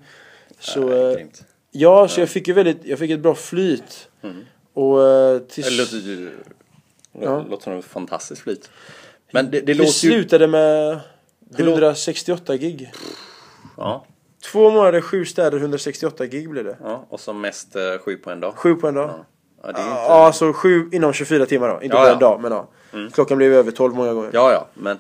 Så 0.61 0.80
Ja, 0.80 1.09
eh, 1.11 1.14
grymt. 1.16 1.43
ja, 1.70 2.09
så 2.09 2.20
jag 2.20 2.28
fick 2.28 2.49
ju 2.49 2.55
väldigt, 2.55 2.78
jag 2.84 2.99
fick 2.99 3.11
ett 3.11 3.20
bra 3.20 3.34
flyt. 3.34 4.09
Och 4.74 5.03
eh, 5.09 5.38
till, 5.38 5.64
Det 5.64 5.70
låter, 5.70 5.97
ju- 5.97 6.30
Ja. 7.20 7.45
låter 7.51 7.64
som 7.64 7.72
en 7.72 7.82
fantastisk 7.82 8.43
flyt. 8.43 8.70
Men 9.32 9.51
det, 9.51 9.61
det 9.61 9.72
ju... 9.72 9.86
slutade 9.86 10.47
med 10.47 10.99
Det 11.41 11.62
låter- 11.62 11.72
168 11.82 12.57
gig. 12.57 12.93
Ja, 13.76 14.05
Två 14.53 14.70
månader, 14.70 15.01
sju 15.01 15.24
städer, 15.24 15.59
168 15.59 16.26
gig 16.26 16.51
blev 16.51 16.64
det. 16.64 16.76
ja, 16.82 17.07
och 17.09 17.20
som 17.20 17.41
mest 17.41 17.76
eh, 17.76 17.82
sju 18.05 18.16
på 18.16 18.30
en 18.30 18.41
dag. 18.41 18.55
Sju 18.57 18.74
på 18.74 18.88
en 18.88 18.95
dag. 18.95 19.11
Ja, 19.11 19.24
ja 19.63 19.73
det 19.73 19.79
är 19.81 19.87
Ja, 19.87 19.91
inte... 20.03 20.13
alltså 20.13 20.53
sju 20.53 20.89
inom 20.93 21.13
24 21.13 21.47
timmar 21.47 21.69
då. 21.69 21.83
Inte 21.83 21.97
Ja, 21.97 22.03
på 22.03 22.09
ja. 22.09 22.13
en 22.13 22.19
dag, 22.19 22.41
men 22.41 22.53
ja. 22.53 22.69
Klockan 23.13 23.39
blev 23.39 23.53
över 23.53 23.71
12 23.71 23.95
många 23.95 24.13
gånger. 24.15 24.31
Ja, 24.33 24.53
ja, 24.53 24.67
men... 24.75 24.99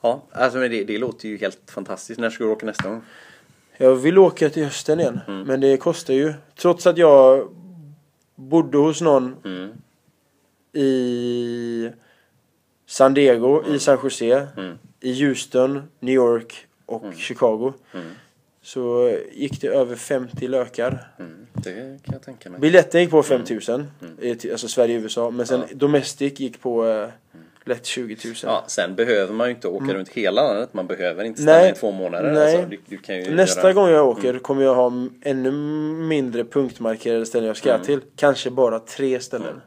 Ja, 0.00 0.22
alltså 0.32 0.58
men 0.58 0.70
det, 0.70 0.84
det 0.84 0.98
låter 0.98 1.28
ju 1.28 1.36
helt 1.38 1.70
fantastiskt. 1.70 2.20
När 2.20 2.30
ska 2.30 2.44
du 2.44 2.50
åka 2.50 2.66
nästa 2.66 2.88
gång? 2.88 3.02
Jag 3.76 3.94
vill 3.94 4.18
åka 4.18 4.50
till 4.50 4.64
hösten 4.64 5.00
igen, 5.00 5.20
Mm. 5.28 5.42
men 5.42 5.60
det 5.60 5.76
kostar 5.76 6.14
ju. 6.14 6.34
Trots 6.56 6.86
att 6.86 6.98
jag 6.98 7.48
bodde 8.34 8.78
hos 8.78 9.00
någon 9.00 9.36
Mm. 9.44 9.70
i 10.72 11.90
San 12.86 13.14
Diego, 13.14 13.62
i 13.74 13.78
San 13.78 13.98
Jose, 14.02 14.46
Mm. 14.56 14.78
i 15.00 15.24
Houston, 15.24 15.82
New 16.00 16.14
York 16.14 16.66
och 16.86 17.04
Chicago. 17.16 17.72
Mm. 18.62 18.64
Så 18.64 19.16
gick 19.32 19.60
det 19.60 19.68
över 19.68 19.96
50 19.96 20.48
lökar. 20.48 21.08
Mm. 21.18 21.46
Det 21.52 21.72
kan 22.04 22.12
jag 22.12 22.22
tänka 22.22 22.50
mig. 22.50 22.60
Biljetten 22.60 23.00
gick 23.00 23.10
på 23.10 23.22
5000, 23.22 23.86
Mm. 24.20 24.38
till- 24.38 24.50
alltså 24.52 24.68
Sverige 24.68 24.96
och 24.96 25.02
USA. 25.02 25.30
Men 25.30 25.46
sen 25.46 25.62
Domestic 25.72 26.40
gick 26.40 26.60
på 26.60 26.86
eh, 26.88 27.08
lätt 27.64 27.86
20 27.86 28.16
000. 28.24 28.34
Ja, 28.42 28.64
sen 28.66 28.94
behöver 28.94 29.32
man 29.34 29.48
ju 29.48 29.54
inte 29.54 29.68
åka 29.68 29.94
runt 29.94 30.08
hela 30.08 30.42
landet. 30.48 30.74
Man 30.74 30.86
behöver 30.86 31.24
inte 31.24 31.42
stanna 31.42 31.58
Nej. 31.58 31.70
i 31.70 31.74
två 31.74 31.90
månader. 31.90 32.32
Nej. 32.32 32.56
Alltså, 32.56 32.70
du, 32.88 32.98
du 33.24 33.34
Nästa 33.34 33.60
göra... 33.62 33.72
gång 33.72 33.88
jag 33.88 34.08
åker 34.08 34.38
kommer 34.38 34.62
jag 34.62 34.74
ha 34.74 34.92
ännu 35.22 35.50
mindre 36.08 36.44
punktmarkerade 36.44 37.26
ställen 37.26 37.46
jag 37.46 37.56
ska 37.56 37.70
Mm. 37.70 37.86
till. 37.86 38.00
Kanske 38.16 38.50
bara 38.50 38.78
tre 38.78 39.20
ställen. 39.20 39.60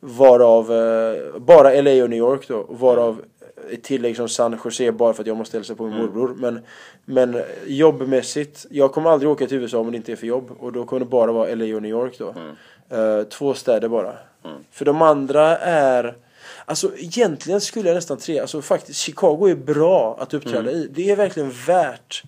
Varav 0.00 0.72
eh, 0.72 1.38
bara 1.40 1.80
LA 1.82 2.02
och 2.04 2.10
New 2.10 2.18
York 2.18 2.48
då. 2.48 2.66
Varav 2.68 3.22
ett 3.70 3.82
tillägg 3.82 4.16
som 4.16 4.28
San 4.28 4.58
Jose 4.64 4.92
bara 4.92 5.12
för 5.14 5.22
att 5.22 5.26
jag 5.26 5.36
måste 5.36 5.56
hälsa 5.56 5.74
på 5.74 5.82
min 5.84 5.92
Mm. 5.92 6.06
morbror. 6.06 6.34
Men, 6.38 6.60
men 7.04 7.42
jobbmässigt, 7.66 8.66
jag 8.70 8.92
kommer 8.92 9.10
aldrig 9.10 9.30
åka 9.30 9.46
till 9.46 9.56
USA 9.58 9.78
om 9.78 9.90
det 9.90 9.96
inte 9.96 10.12
är 10.12 10.16
för 10.16 10.26
jobb. 10.26 10.50
Och 10.58 10.72
då 10.72 10.84
kommer 10.84 11.00
det 11.00 11.06
bara 11.06 11.32
vara 11.32 11.54
LA 11.54 11.76
och 11.76 11.82
New 11.82 11.90
York 11.90 12.18
då. 12.18 12.34
Mm. 12.36 13.18
Eh, 13.18 13.24
två 13.24 13.54
städer 13.54 13.88
bara. 13.88 14.12
För 14.70 14.84
de 14.84 15.02
andra 15.02 15.58
är... 15.58 16.16
Alltså 16.64 16.96
egentligen 16.96 17.60
skulle 17.60 17.88
jag 17.88 17.94
nästan 17.94 18.16
tre, 18.16 18.38
alltså 18.38 18.62
faktiskt 18.62 18.98
Chicago 19.00 19.46
är 19.50 19.54
bra 19.54 20.16
att 20.20 20.34
uppträda 20.34 20.70
i. 20.70 20.88
Det 20.92 21.10
är 21.10 21.16
verkligen 21.16 21.50
värt 21.66 22.22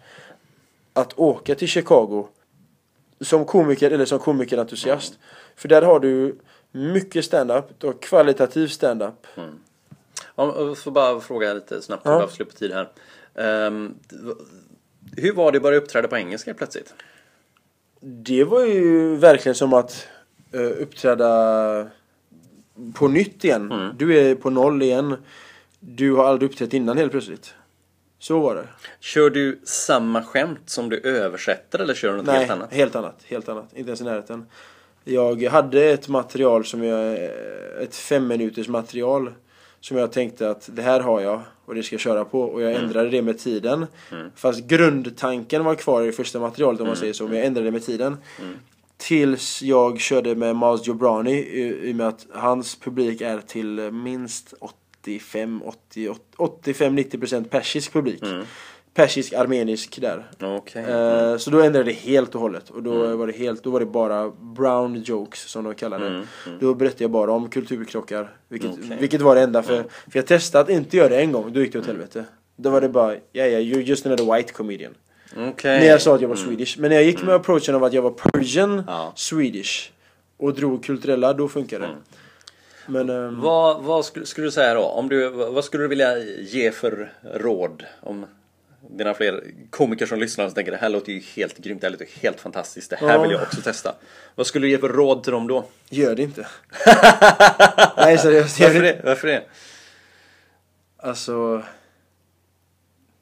att 0.93 1.19
åka 1.19 1.55
till 1.55 1.69
Chicago 1.69 2.27
som 3.21 3.45
komiker 3.45 3.91
eller 3.91 4.05
som 4.05 4.19
komikerentusiast. 4.19 5.19
För 5.57 5.69
där 5.69 5.83
har 5.83 6.01
du 6.01 6.39
mycket 6.73 7.25
stand-up, 7.25 7.65
du 7.79 7.87
har 7.87 7.95
kvalitativ 7.95 8.69
stand-up. 8.69 9.27
Om 9.37 9.61
jag 10.47 10.79
får 10.79 10.91
bara 10.91 11.21
fråga 11.21 11.55
lite 11.55 11.83
snabbt, 11.83 12.03
Ja. 12.05 12.11
bara 12.19 12.29
för 12.29 12.35
slut 12.35 12.49
på 12.51 12.55
tid 12.55 12.73
här. 12.73 12.89
V- 14.09 14.35
hur 15.17 15.33
var 15.33 15.53
det 15.53 15.57
att 15.57 15.63
börja 15.63 15.79
uppträda 15.79 16.09
på 16.09 16.17
engelska 16.17 16.55
plötsligt? 16.55 16.95
Det 18.01 18.45
var 18.45 18.65
ju 18.65 19.17
verkligen 19.17 19.55
som 19.55 19.73
att 19.73 20.07
eh, 20.53 20.61
uppträda 20.61 21.87
på 22.95 23.09
nytt 23.09 23.45
igen. 23.45 23.95
Du 23.99 24.19
är 24.19 24.35
på 24.35 24.51
noll 24.51 24.83
igen. 24.83 25.17
Du 25.81 26.13
har 26.13 26.25
aldrig 26.25 26.51
uppträtt 26.51 26.75
innan 26.75 26.99
helt 26.99 27.11
plötsligt. 27.13 27.55
Så 28.19 28.41
var 28.41 28.55
det. 28.55 28.69
Kör 29.01 29.31
du 29.31 29.61
samma 29.65 30.23
skämt 30.23 30.61
som 30.67 30.89
du 30.89 31.01
översätter 31.01 31.79
eller 31.79 31.95
kör 31.95 32.11
du 32.11 32.17
något 32.17 32.27
Nej, 32.27 32.39
helt 32.39 32.51
annat? 32.51 32.73
helt 32.73 32.97
annat. 32.97 33.21
Helt 33.25 33.49
annat. 33.49 33.67
Inte 33.75 33.89
ens 33.89 34.01
i 34.01 34.05
närheten. 34.05 34.47
Jag 35.05 35.43
hade 35.43 35.85
ett 35.85 36.09
material 36.09 36.65
som 36.65 36.85
jag... 36.85 37.15
Ett 37.83 37.97
fem 37.97 38.27
minuters 38.27 38.69
material. 38.69 39.33
Som 39.81 39.97
jag 39.97 40.13
tänkte 40.13 40.51
att 40.51 40.69
det 40.73 40.83
här 40.83 41.01
har 41.01 41.21
jag 41.21 41.41
och 41.65 41.75
det 41.75 41.83
ska 41.83 41.95
jag 41.95 42.01
köra 42.01 42.25
på. 42.25 42.43
Och 42.43 42.63
jag 42.63 42.73
ändrade 42.75 43.11
det 43.11 43.23
med 43.23 43.39
tiden. 43.39 43.87
Fast 44.35 44.61
grundtanken 44.67 45.65
var 45.65 45.75
kvar 45.75 46.03
i 46.03 46.13
första 46.13 46.41
materialet 46.41 46.81
om 46.81 46.87
man 46.87 46.97
säger 46.97 47.13
så. 47.13 47.25
Men 47.29 47.37
jag 47.37 47.47
ändrade 47.47 47.67
det 47.67 47.73
med 47.73 47.85
tiden. 47.87 48.17
Tills 48.97 49.63
jag 49.63 50.01
körde 50.01 50.35
med 50.35 50.57
Miles 50.57 50.87
Jobrani 50.87 51.33
i, 51.33 51.89
i 51.89 51.93
och 51.93 51.97
med 51.97 52.09
att 52.09 52.27
hans 52.33 52.77
publik 52.77 53.21
är 53.21 53.41
till 53.41 53.91
minst 53.93 54.55
85, 55.01 55.63
80, 55.63 56.15
85-90% 56.37 57.45
persisk 57.45 57.93
publik. 57.93 58.23
Persisk, 58.95 59.33
armenisk 59.33 60.01
där. 60.01 60.31
Okej. 60.41 60.85
Eh, 60.85 61.37
så 61.37 61.51
då 61.51 61.61
ändrade 61.61 61.85
det 61.85 61.93
helt 61.93 62.35
och 62.35 62.41
hållet. 62.41 62.71
Och 62.71 62.83
då 62.83 63.17
var 63.17 63.27
det 63.27 63.33
helt, 63.33 63.65
då 63.65 63.71
var 63.71 63.81
det 63.81 63.87
bara 63.87 64.31
brown 64.31 65.03
jokes 65.03 65.41
som 65.41 65.65
de 65.65 65.75
kallar 65.75 65.99
det. 65.99 66.23
Då 66.61 66.75
berättade 66.75 67.05
jag 67.05 67.11
bara 67.11 67.33
om 67.33 67.49
kulturkrockar. 67.51 68.33
Vilket, 68.49 68.71
Okej. 68.71 68.97
vilket 69.01 69.21
var 69.21 69.35
det 69.35 69.41
enda 69.41 69.63
för, 69.63 69.77
för 69.83 70.19
jag 70.19 70.27
testade 70.27 70.63
att 70.65 70.71
inte 70.71 70.97
göra 70.97 71.09
det 71.09 71.21
en 71.21 71.33
gång, 71.33 71.53
då 71.53 71.61
gick 71.61 71.73
det 71.73 71.79
åt 71.79 71.87
helvete. 71.87 72.25
Då 72.57 72.71
var 72.71 72.81
det 72.81 72.89
bara, 72.89 73.15
ja 73.15 73.47
ja, 73.47 73.59
you're 73.59 73.81
just 73.83 74.07
another 74.07 74.37
white 74.37 74.53
comedian. 74.53 74.93
Okej. 75.37 75.81
När 75.81 75.87
jag 75.87 76.03
sa 76.03 76.15
att 76.15 76.21
jag 76.21 76.29
var 76.29 76.37
Swedish. 76.37 76.79
Men 76.79 76.89
när 76.91 76.97
jag 76.97 77.05
gick 77.05 77.23
med 77.23 77.35
approachen 77.35 77.75
av 77.75 77.85
att 77.85 77.93
jag 77.93 78.03
var 78.03 78.11
Persian 78.11 78.83
Ja. 78.87 79.13
Swedish 79.17 79.91
och 80.37 80.55
drog 80.55 80.85
kulturella, 80.85 81.33
då 81.33 81.49
funkar 81.49 81.81
det. 81.81 81.89
Men 82.87 83.11
ehm, 83.11 83.41
Vad, 83.41 83.83
vad 83.83 84.05
skulle, 84.05 84.27
skulle 84.27 84.47
du 84.47 84.51
säga 84.51 84.75
då? 84.75 84.83
Om 84.83 85.09
du, 85.09 85.29
vad 85.29 85.65
skulle 85.65 85.85
du 85.85 85.89
vilja 85.89 86.19
ge 86.41 86.71
för 86.71 87.13
råd? 87.35 87.85
Om 88.01 88.27
dina 88.97 89.15
fler 89.15 89.45
komiker 89.71 90.07
som 90.07 90.19
lyssnar 90.19 90.47
och 90.47 90.55
tänker 90.55 90.73
det 90.73 90.79
här 90.79 90.89
låter 90.89 91.13
ju 91.13 91.21
helt 91.37 91.59
grymt, 91.59 91.81
det 91.81 91.87
här 91.87 91.93
låter 91.93 92.09
helt 92.23 92.41
fantastiskt, 92.41 92.91
det 92.91 92.97
här 92.97 93.09
Ja. 93.15 93.23
vill 93.23 93.31
jag 93.31 93.43
också 93.43 93.61
testa. 93.61 93.95
Vad 94.35 94.47
skulle 94.47 94.67
du 94.67 94.71
ge 94.71 94.79
för 94.79 94.89
råd 94.89 95.23
till 95.23 95.33
dem 95.33 95.47
då? 95.47 95.65
gör 95.91 96.15
det 96.15 96.23
inte. 96.23 96.47
Nej 97.97 98.19
seriöst, 98.19 98.61
gör 98.61 98.67
Varför 98.69 98.83
det 98.83 98.93
det? 98.93 99.01
Varför 99.05 99.29
det? 99.29 99.43
Alltså, 100.97 101.63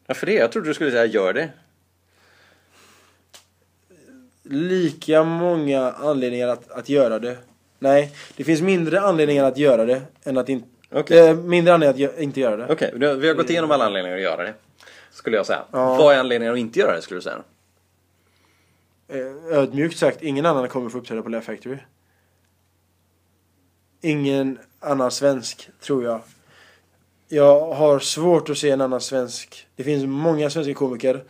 Varför 0.06 0.26
det? 0.26 0.32
Jag 0.32 0.52
trodde 0.52 0.68
du 0.70 0.74
skulle 0.74 0.90
säga 0.90 1.04
gör 1.06 1.32
det. 1.32 1.48
lika 4.50 5.22
många 5.24 5.92
anledningar 5.92 6.48
att, 6.48 6.70
att 6.70 6.88
göra 6.88 7.18
det. 7.18 7.36
Nej, 7.78 8.12
det 8.36 8.44
finns 8.44 8.60
mindre 8.60 9.00
anledningar 9.00 9.44
att 9.44 9.58
göra 9.58 9.84
det 9.84 10.02
än 10.24 10.38
att 10.38 10.48
inte... 10.48 10.68
Okej. 10.90 11.18
Eh, 11.28 11.36
mindre 11.36 11.74
anledningar 11.74 12.08
att 12.10 12.14
gö- 12.16 12.20
inte 12.22 12.40
göra 12.40 12.56
det. 12.56 12.66
Okej, 12.72 12.92
har- 13.06 13.14
vi 13.14 13.28
har 13.28 13.34
gått 13.34 13.50
igenom 13.50 13.70
alla 13.70 13.84
anledningar 13.86 14.16
att 14.16 14.22
göra 14.22 14.42
det. 14.42 14.54
Skulle 15.18 15.36
jag 15.36 15.46
säga. 15.46 15.64
Ja. 15.72 15.96
Vad 15.96 16.14
är 16.14 16.18
anledningen 16.18 16.54
att 16.54 16.58
inte 16.58 16.78
göra 16.78 16.96
det 16.96 17.02
skulle 17.02 17.18
du 17.18 17.22
säga? 17.22 17.42
Eh, 19.08 19.58
ödmjukt 19.58 19.98
sagt, 19.98 20.22
ingen 20.22 20.46
annan 20.46 20.68
kommer 20.68 20.90
få 20.90 20.98
uppträda 20.98 21.22
på 21.22 21.28
Laugh 21.28 21.46
Factory. 21.46 21.78
Ingen 24.00 24.58
annan 24.80 25.10
svensk, 25.10 25.70
tror 25.80 26.04
jag. 26.04 26.20
Jag 27.28 27.74
har 27.74 27.98
svårt 27.98 28.50
att 28.50 28.58
se 28.58 28.70
en 28.70 28.80
annan 28.80 29.00
svensk. 29.00 29.66
Det 29.76 29.84
finns 29.84 30.06
många 30.06 30.50
svenska 30.50 30.74
komiker. 30.74 31.24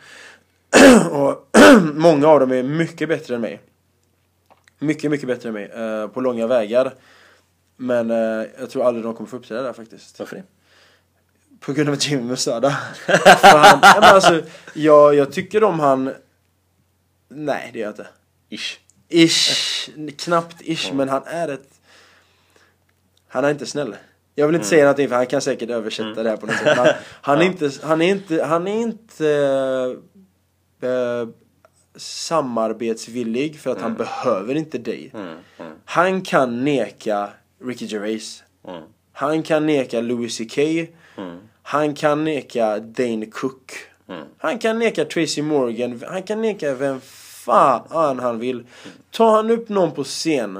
och 1.11 1.47
många 1.93 2.27
av 2.27 2.39
dem 2.39 2.51
är 2.51 2.63
mycket 2.63 3.09
bättre 3.09 3.35
än 3.35 3.41
mig. 3.41 3.61
Mycket, 4.79 5.11
mycket 5.11 5.27
bättre 5.27 5.49
än 5.49 5.53
mig. 5.53 5.65
eh, 5.65 6.07
på 6.07 6.21
långa 6.21 6.47
vägar. 6.47 6.93
Men 7.77 8.11
eh, 8.11 8.47
jag 8.59 8.69
tror 8.69 8.83
aldrig 8.85 9.05
de 9.05 9.13
kommer 9.15 9.29
få 9.29 9.37
uppträda 9.37 9.61
där 9.61 9.73
faktiskt. 9.73 10.19
Varför 10.19 10.35
det? 10.35 10.43
På 11.59 11.73
grund 11.73 11.89
av 11.89 11.95
Jimmy 11.99 12.23
Musada. 12.23 12.77
Fan. 13.41 13.79
Ja, 13.81 13.97
men 14.01 14.03
alltså, 14.03 14.41
jag, 14.73 15.15
jag 15.15 15.31
tycker 15.31 15.63
om 15.63 15.79
han... 15.79 16.13
Nej, 17.29 17.69
det 17.73 17.79
gör 17.79 17.85
jag 17.85 17.91
inte. 17.91 18.07
Ish. 18.49 18.79
Ish, 19.09 19.89
knappt 20.17 20.61
ish, 20.61 20.93
men 20.93 21.09
han 21.09 21.23
är 21.25 21.47
ett... 21.47 21.69
Han 23.27 23.45
är 23.45 23.49
inte 23.49 23.65
snäll. 23.65 23.95
Jag 24.35 24.47
vill 24.47 24.55
inte 24.55 24.67
säga 24.67 24.83
någonting 24.83 25.09
för 25.09 25.15
han 25.15 25.25
kan 25.25 25.41
säkert 25.41 25.69
översätta 25.69 26.23
det 26.23 26.29
här 26.29 26.37
på 26.37 26.45
något 26.45 26.55
sätt. 26.55 26.77
Han, 26.77 26.87
han, 27.21 27.41
är 27.41 27.45
inte, 27.45 27.71
han 27.83 28.01
är 28.01 28.09
inte, 28.09 28.43
han 28.43 28.67
är 28.67 28.81
inte 28.81 29.29
eh, 30.81 31.27
samarbetsvillig 31.95 33.59
för 33.59 33.71
att 33.71 33.81
han 33.81 33.95
behöver 33.95 34.55
inte 34.55 34.77
dig. 34.77 35.13
Han 35.85 36.21
kan 36.21 36.63
neka 36.63 37.29
Ricky 37.63 37.85
Gervais. 37.85 38.43
Mm. 38.67 38.83
Han 39.13 39.43
kan 39.43 39.65
neka 39.65 40.01
Louis 40.01 40.37
CK. 40.37 40.57
Han 41.69 41.93
kan 41.95 42.23
neka 42.23 42.79
Dane 42.79 43.25
Cook. 43.25 43.71
Han 44.37 44.59
kan 44.59 44.79
neka 44.79 45.05
Tracy 45.05 45.41
Morgan. 45.41 46.03
Han 46.07 46.23
kan 46.23 46.41
neka 46.41 46.73
vem 46.73 47.01
fan 47.01 48.19
han 48.19 48.39
vill. 48.39 48.63
Tar 49.11 49.31
han 49.35 49.51
upp 49.51 49.69
någon 49.69 49.91
på 49.91 50.03
scen 50.03 50.59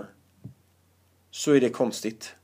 så 1.31 1.51
är 1.51 1.61
det 1.61 1.69
konstigt. 1.69 2.35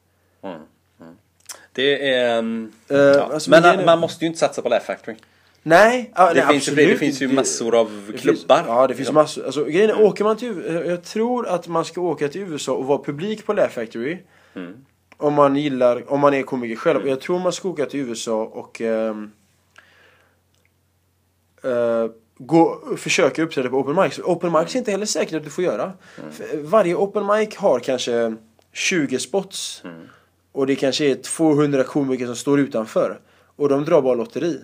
Det 1.71 2.09
är... 2.13 2.37
um, 2.39 2.71
Eh, 2.89 2.97
ja. 2.97 3.29
alltså, 3.33 3.49
men 3.49 3.63
är- 3.65 3.85
man 3.85 3.99
måste 3.99 4.25
ju 4.25 4.27
inte 4.27 4.39
satsa 4.39 4.61
på 4.61 4.69
Laugh 4.69 4.85
Factory. 4.85 5.15
Nej, 5.63 6.11
Det, 6.15 6.23
nej 6.23 6.33
finns, 6.33 6.67
ju, 6.67 6.71
absolut 6.71 6.89
det 6.89 6.97
finns 6.97 7.21
ju 7.21 7.27
massor 7.27 7.75
av 7.75 8.09
Det 8.11 8.17
klubbar. 8.17 8.55
Finns, 8.57 8.67
ja, 8.67 8.87
det 8.87 8.95
finns 8.95 9.11
massor. 9.11 9.45
Alltså, 9.45 9.63
grejen 9.65 9.89
är, 9.89 10.01
åker 10.01 10.23
man 10.23 10.37
till 10.37 10.81
Jag 10.85 11.03
tror 11.03 11.47
att 11.47 11.67
man 11.67 11.85
ska 11.85 12.01
åka 12.01 12.27
till 12.27 12.41
USA 12.41 12.71
och 12.71 12.85
vara 12.85 13.03
publik 13.03 13.45
på 13.45 13.53
Laugh 13.53 13.69
Factory. 13.71 14.17
Mm. 14.55 14.85
Om 15.17 15.33
man 15.33 15.55
gillar, 15.55 16.11
om 16.11 16.19
man 16.19 16.33
är 16.33 16.43
komiker 16.43 16.75
själv. 16.75 17.07
Jag 17.07 17.21
tror 17.21 17.39
man 17.39 17.53
ska 17.53 17.69
åka 17.69 17.85
till 17.85 17.99
USA 17.99 18.43
och 18.43 18.81
ehm, 18.81 19.31
eh, 21.63 22.07
gå, 22.37 22.81
försöka 22.97 23.43
uppträda 23.43 23.69
på 23.69 23.77
open 23.77 24.03
mics. 24.03 24.19
Open 24.19 24.51
mics 24.51 24.75
är 24.75 24.79
inte 24.79 24.91
heller 24.91 25.05
säkert 25.05 25.35
att 25.35 25.43
du 25.43 25.49
får 25.49 25.63
göra. 25.63 25.93
För 26.31 26.63
Varje 26.63 26.95
open 26.95 27.25
mic 27.25 27.55
har 27.55 27.79
kanske 27.79 28.35
20 28.73 29.19
spots. 29.19 29.83
Och 30.51 30.67
det 30.67 30.75
kanske 30.75 31.11
är 31.11 31.15
200 31.15 31.83
komiker 31.83 32.25
som 32.25 32.35
står 32.35 32.59
utanför. 32.59 33.19
Och 33.55 33.69
de 33.69 33.85
drar 33.85 34.01
bara 34.01 34.15
lotteri. 34.15 34.61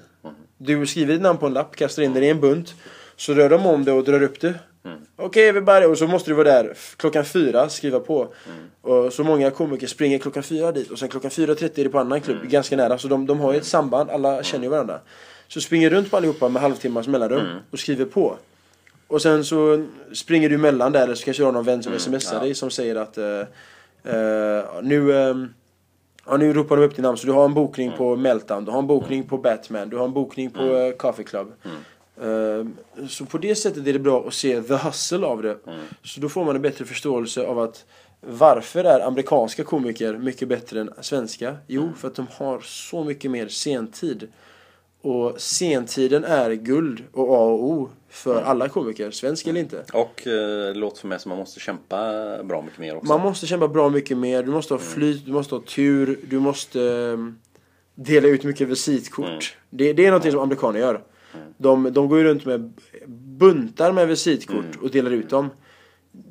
Du 0.57 0.85
skriver 0.85 1.13
ditt 1.13 1.21
namn 1.21 1.39
på 1.39 1.45
en 1.45 1.53
lapp, 1.53 1.75
kastar 1.75 2.03
in 2.03 2.13
den 2.13 2.23
i 2.23 2.27
en 2.27 2.39
bunt. 2.41 2.75
Så 3.15 3.33
rör 3.33 3.49
de 3.49 3.65
om 3.65 3.85
det 3.85 3.91
och 3.91 4.03
drar 4.03 4.23
upp 4.23 4.41
det. 4.41 4.59
Okej 5.15 5.47
everybody, 5.47 5.85
och 5.85 5.97
så 5.97 6.07
måste 6.07 6.29
du 6.31 6.35
vara 6.35 6.47
där 6.47 6.73
klockan 6.97 7.25
fyra, 7.25 7.69
skriva 7.69 7.99
på. 7.99 8.27
Och 8.81 9.13
så 9.13 9.23
många 9.23 9.51
komiker 9.51 9.87
springer 9.87 10.17
klockan 10.19 10.43
fyra 10.43 10.71
dit 10.71 10.91
och 10.91 10.99
sen 10.99 11.09
klockan 11.09 11.31
4.30 11.31 11.79
är 11.79 11.83
det 11.83 11.89
på 11.89 11.99
annan 11.99 12.21
klubb, 12.21 12.37
ganska 12.43 12.75
nära. 12.77 12.97
Så 12.97 13.07
de, 13.07 13.25
de 13.25 13.39
har 13.39 13.53
ju 13.53 13.57
ett 13.57 13.65
samband, 13.65 14.09
alla 14.09 14.43
känner 14.43 14.63
ju 14.63 14.69
varandra. 14.69 14.99
Så 15.47 15.61
springer 15.61 15.89
runt 15.89 16.11
på 16.11 16.17
allihopa 16.17 16.49
med 16.49 16.61
halvtimmars 16.61 17.07
mellanrum 17.07 17.47
och 17.71 17.79
skriver 17.79 18.05
på. 18.05 18.37
Och 19.07 19.21
sen 19.21 19.43
så 19.45 19.85
springer 20.13 20.49
du 20.49 20.55
emellan 20.55 20.91
där, 20.91 21.03
eller 21.03 21.15
så 21.15 21.25
kanske 21.25 21.43
du 21.43 21.45
har 21.45 21.53
någon 21.53 21.63
vän 21.65 21.83
som 21.83 21.99
smsar 21.99 22.39
dig 22.39 22.53
som 22.55 22.69
säger 22.69 22.95
att 22.95 23.17
eh, 23.17 23.39
eh, 24.03 24.63
nu, 24.81 25.17
ehm, 25.17 25.53
ja, 26.25 26.37
nu 26.37 26.53
ropar 26.53 26.77
de 26.77 26.83
upp 26.83 26.95
ditt 26.95 27.03
namn. 27.03 27.17
Så 27.17 27.27
du 27.27 27.33
har 27.33 27.45
en 27.45 27.53
bokning 27.53 27.91
på 27.97 28.15
Meltdown, 28.15 28.65
du 28.65 28.71
har 28.71 28.79
en 28.79 28.87
bokning 28.87 29.23
på 29.23 29.37
Batman, 29.37 29.89
du 29.89 29.97
har 29.97 30.05
en 30.05 30.13
bokning 30.13 30.49
på 30.51 30.61
eh, 30.61 30.91
Coffee 30.91 31.23
Club. 31.25 31.53
Eh, 31.63 31.71
så 33.09 33.25
på 33.25 33.37
det 33.37 33.55
sättet 33.55 33.87
är 33.87 33.93
det 33.93 33.99
bra 33.99 34.27
att 34.27 34.33
se 34.33 34.61
the 34.61 34.75
hustle 34.75 35.25
av 35.25 35.41
det. 35.41 35.57
Så 36.03 36.21
då 36.21 36.29
får 36.29 36.45
man 36.45 36.55
en 36.55 36.61
bättre 36.61 36.85
förståelse 36.85 37.45
av 37.45 37.59
att 37.59 37.85
varför 38.21 38.83
är 38.83 38.99
amerikanska 38.99 39.63
komiker 39.63 40.17
mycket 40.17 40.47
bättre 40.47 40.81
än 40.81 40.93
svenska? 41.01 41.57
Jo, 41.67 41.91
för 41.97 42.07
att 42.07 42.15
de 42.15 42.27
har 42.31 42.59
så 42.59 43.03
mycket 43.03 43.31
mer 43.31 43.47
sentid. 43.47 44.27
Och 45.01 45.41
sentiden 45.41 46.23
är 46.23 46.51
guld 46.51 47.03
och 47.11 47.35
A 47.35 47.39
och 47.39 47.63
O 47.63 47.89
för 48.09 48.41
alla 48.41 48.69
komiker, 48.69 49.11
svensk 49.11 49.47
eller 49.47 49.59
inte. 49.59 49.83
Och 49.93 50.27
eh, 50.27 50.75
låter 50.75 51.01
för 51.01 51.07
mig 51.07 51.19
som 51.19 51.29
man 51.29 51.37
måste 51.37 51.59
kämpa 51.59 52.43
bra 52.43 52.61
mycket 52.61 52.79
mer 52.79 52.95
också. 52.95 53.07
Man 53.07 53.21
måste 53.21 53.47
kämpa 53.47 53.67
bra 53.67 53.89
mycket 53.89 54.17
mer, 54.17 54.43
du 54.43 54.51
måste 54.51 54.73
ha 54.73 54.79
flyt, 54.79 55.25
du 55.25 55.31
måste 55.31 55.55
ha 55.55 55.61
tur, 55.61 56.19
du 56.23 56.39
måste 56.39 56.81
ehm, 56.81 57.39
dela 57.95 58.27
ut 58.27 58.43
mycket 58.43 58.67
visitkort. 58.67 59.57
Det, 59.69 59.93
det 59.93 60.05
är 60.05 60.07
någonting 60.07 60.31
som 60.31 60.41
amerikaner 60.41 60.79
gör. 60.79 61.01
De, 61.57 61.93
de 61.93 62.07
går 62.09 62.17
ju 62.19 62.23
runt 62.25 62.45
med 62.45 62.73
buntar 63.07 63.91
med 63.91 64.07
visitkort 64.07 64.65
och 64.81 64.89
delar 64.89 65.11
ut 65.11 65.29
dem. 65.29 65.49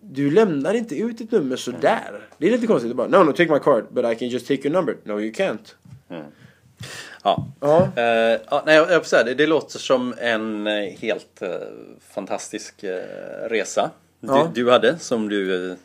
du 0.03 0.31
lämnar 0.31 0.75
inte 0.75 0.97
ut 0.99 1.19
ditt 1.19 1.33
nummer 1.33 1.57
sådär. 1.57 2.29
Det 2.39 2.47
är 2.47 2.51
lite 2.51 2.67
konstigt. 2.67 2.91
Du 2.91 2.95
bara, 2.95 3.09
no, 3.09 3.17
no, 3.25 3.33
take 3.33 3.53
my 3.53 3.59
card, 3.59 3.85
but 3.91 4.05
I 4.05 4.15
can 4.15 4.29
just 4.29 4.47
take 4.49 4.69
your 4.69 4.73
number. 4.77 4.97
No, 5.05 5.21
you 5.21 5.33
can't. 5.33 5.75
Ja. 7.25 7.47
Ja. 7.61 7.89
Eh, 7.97 8.05
ja, 8.51 8.63
nej, 8.67 8.77
jag, 8.77 8.91
jag 8.91 9.03
får 9.03 9.09
säga 9.09 9.25
det, 9.25 9.35
det 9.35 9.47
låter 9.47 9.79
som 9.79 10.15
en 10.19 10.67
eh, 10.67 10.73
helt 10.99 11.43
eh, 11.43 11.49
fantastisk 12.15 12.85
resa 13.49 13.91
du, 14.21 14.29
Ja. 14.29 14.51
du 14.55 14.71
hade 14.71 14.99
som 14.99 15.29
du 15.29 15.77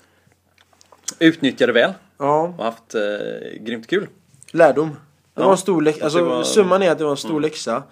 utnyttjade 1.20 1.74
väl 1.74 1.94
Ja, 2.18 2.54
och 2.58 2.64
haft 2.64 2.96
grymt 3.60 3.88
kul. 3.88 4.08
lärdom. 4.52 4.90
Det 4.90 5.42
Ja, 5.42 5.46
var 5.46 5.52
en 5.52 5.58
stor 5.58 5.82
läxa. 5.82 6.04
Alltså, 6.04 6.26
var- 6.26 6.44
Summan 6.44 6.82
är 6.84 6.92
att 6.92 6.98
det 6.98 7.04
var 7.04 7.12
en 7.12 7.18
stor 7.18 7.42
läxa. 7.42 7.84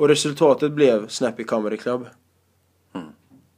Och 0.00 0.08
resultatet 0.08 0.72
blev 0.72 1.08
Snappy 1.08 1.44
Comedy 1.44 1.76
Club. 1.76 2.06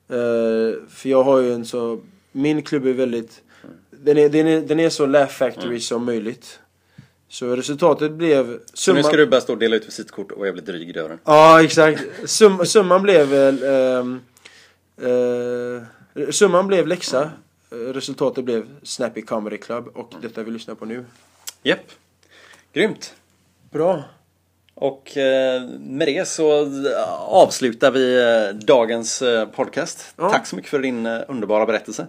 Eh, 0.09 0.89
för 0.89 1.09
jag 1.09 1.23
har 1.23 1.39
ju 1.39 1.53
en 1.53 1.67
så... 1.67 2.01
Min 2.33 2.63
klubb 2.63 2.87
är 2.87 2.93
väldigt... 2.93 3.43
Den 3.91 4.19
är, 4.19 4.29
den 4.29 4.47
är, 4.47 4.61
den 4.61 4.81
är 4.81 4.89
så 4.89 5.07
Laugh 5.07 5.31
Factory 5.31 5.81
som 5.81 6.05
möjligt. 6.05 6.61
Så 7.29 7.57
resultatet 7.57 8.13
blev... 8.13 8.59
Så 8.75 8.93
nu 8.93 9.03
ska 9.03 9.17
du 9.17 9.27
börja 9.27 9.41
stå 9.41 9.53
och 9.53 9.59
dela 9.59 9.77
ut 9.77 9.87
visitkort 9.87 10.33
och 10.33 10.39
vara 10.39 10.49
jävligt 10.49 10.67
dryg 10.67 10.89
i 10.89 10.93
dörren. 10.93 11.19
Ja, 11.25 11.63
exakt. 11.63 12.03
Sum, 12.25 12.67
summan 12.67 13.03
blev 13.03 13.29
väl... 13.29 13.63
ehm, 13.63 14.21
eh, 14.97 16.31
summan 16.31 16.67
blev 16.67 16.87
läxa. 16.87 17.31
Resultatet 17.71 18.45
blev 18.45 18.67
Snappy 18.83 19.23
Comedy 19.23 19.59
Club 19.59 19.89
och 19.95 20.13
detta 20.23 20.43
vi 20.43 20.51
lyssnar 20.51 20.75
på 20.75 20.85
nu. 20.85 21.05
Japp. 21.63 21.93
Grymt. 22.73 23.15
Bra. 23.71 24.05
Och 24.75 25.17
eh, 25.17 25.63
med 25.81 26.09
det 26.09 26.29
så 26.29 26.63
eh, 26.63 26.69
avslutar 27.29 27.91
vi 27.91 28.21
eh, 28.23 28.55
dagens 28.67 29.23
podcast. 29.55 30.15
Ja. 30.17 30.31
Tack 30.31 30.47
så 30.47 30.57
mycket 30.57 30.71
för 30.71 30.79
din 30.79 31.07
underbara 31.07 31.67
berättelse. 31.67 32.07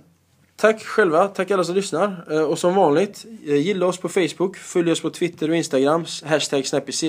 Tack 0.56 0.84
själva, 0.84 1.28
tack 1.28 1.52
alla 1.52 1.64
som 1.64 1.76
lyssnar. 1.76 2.32
Och 2.50 2.60
som 2.60 2.76
vanligt, 2.76 3.26
gilla 3.44 3.86
oss 3.86 3.98
på 3.98 4.10
Facebook, 4.10 4.58
följ 4.58 4.92
oss 4.92 5.02
på 5.02 5.10
Twitter 5.10 5.50
och 5.50 5.56
Instagram, 5.56 6.06
hashtag 6.26 6.68
snappycc. 6.68 7.04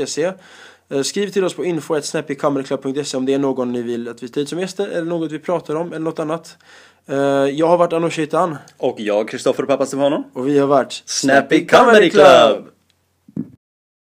Skriv 1.04 1.28
till 1.28 1.44
oss 1.44 1.54
på 1.54 1.64
info.snappycomedyclub.se 1.64 3.16
om 3.16 3.26
det 3.26 3.34
är 3.34 3.38
någon 3.38 3.72
ni 3.72 3.82
vill 3.82 4.08
att 4.08 4.22
vi 4.22 4.28
tar 4.28 4.40
hit 4.40 4.48
som 4.48 4.60
gäster 4.60 4.88
eller 4.88 5.04
något 5.04 5.32
vi 5.32 5.38
pratar 5.38 5.74
om 5.74 5.88
eller 5.88 6.04
något 6.04 6.18
annat. 6.18 6.56
Jag 7.52 7.66
har 7.66 7.76
varit 7.76 7.92
Anoush 7.92 8.26
Och 8.76 9.00
jag, 9.00 9.28
Kristoffer 9.28 9.62
Papastefano. 9.62 10.24
och 10.32 10.48
vi 10.48 10.58
har 10.58 10.66
varit 10.66 11.02
Snappy 11.06 11.66
Comedy 11.66 12.10
Club! 12.10 12.73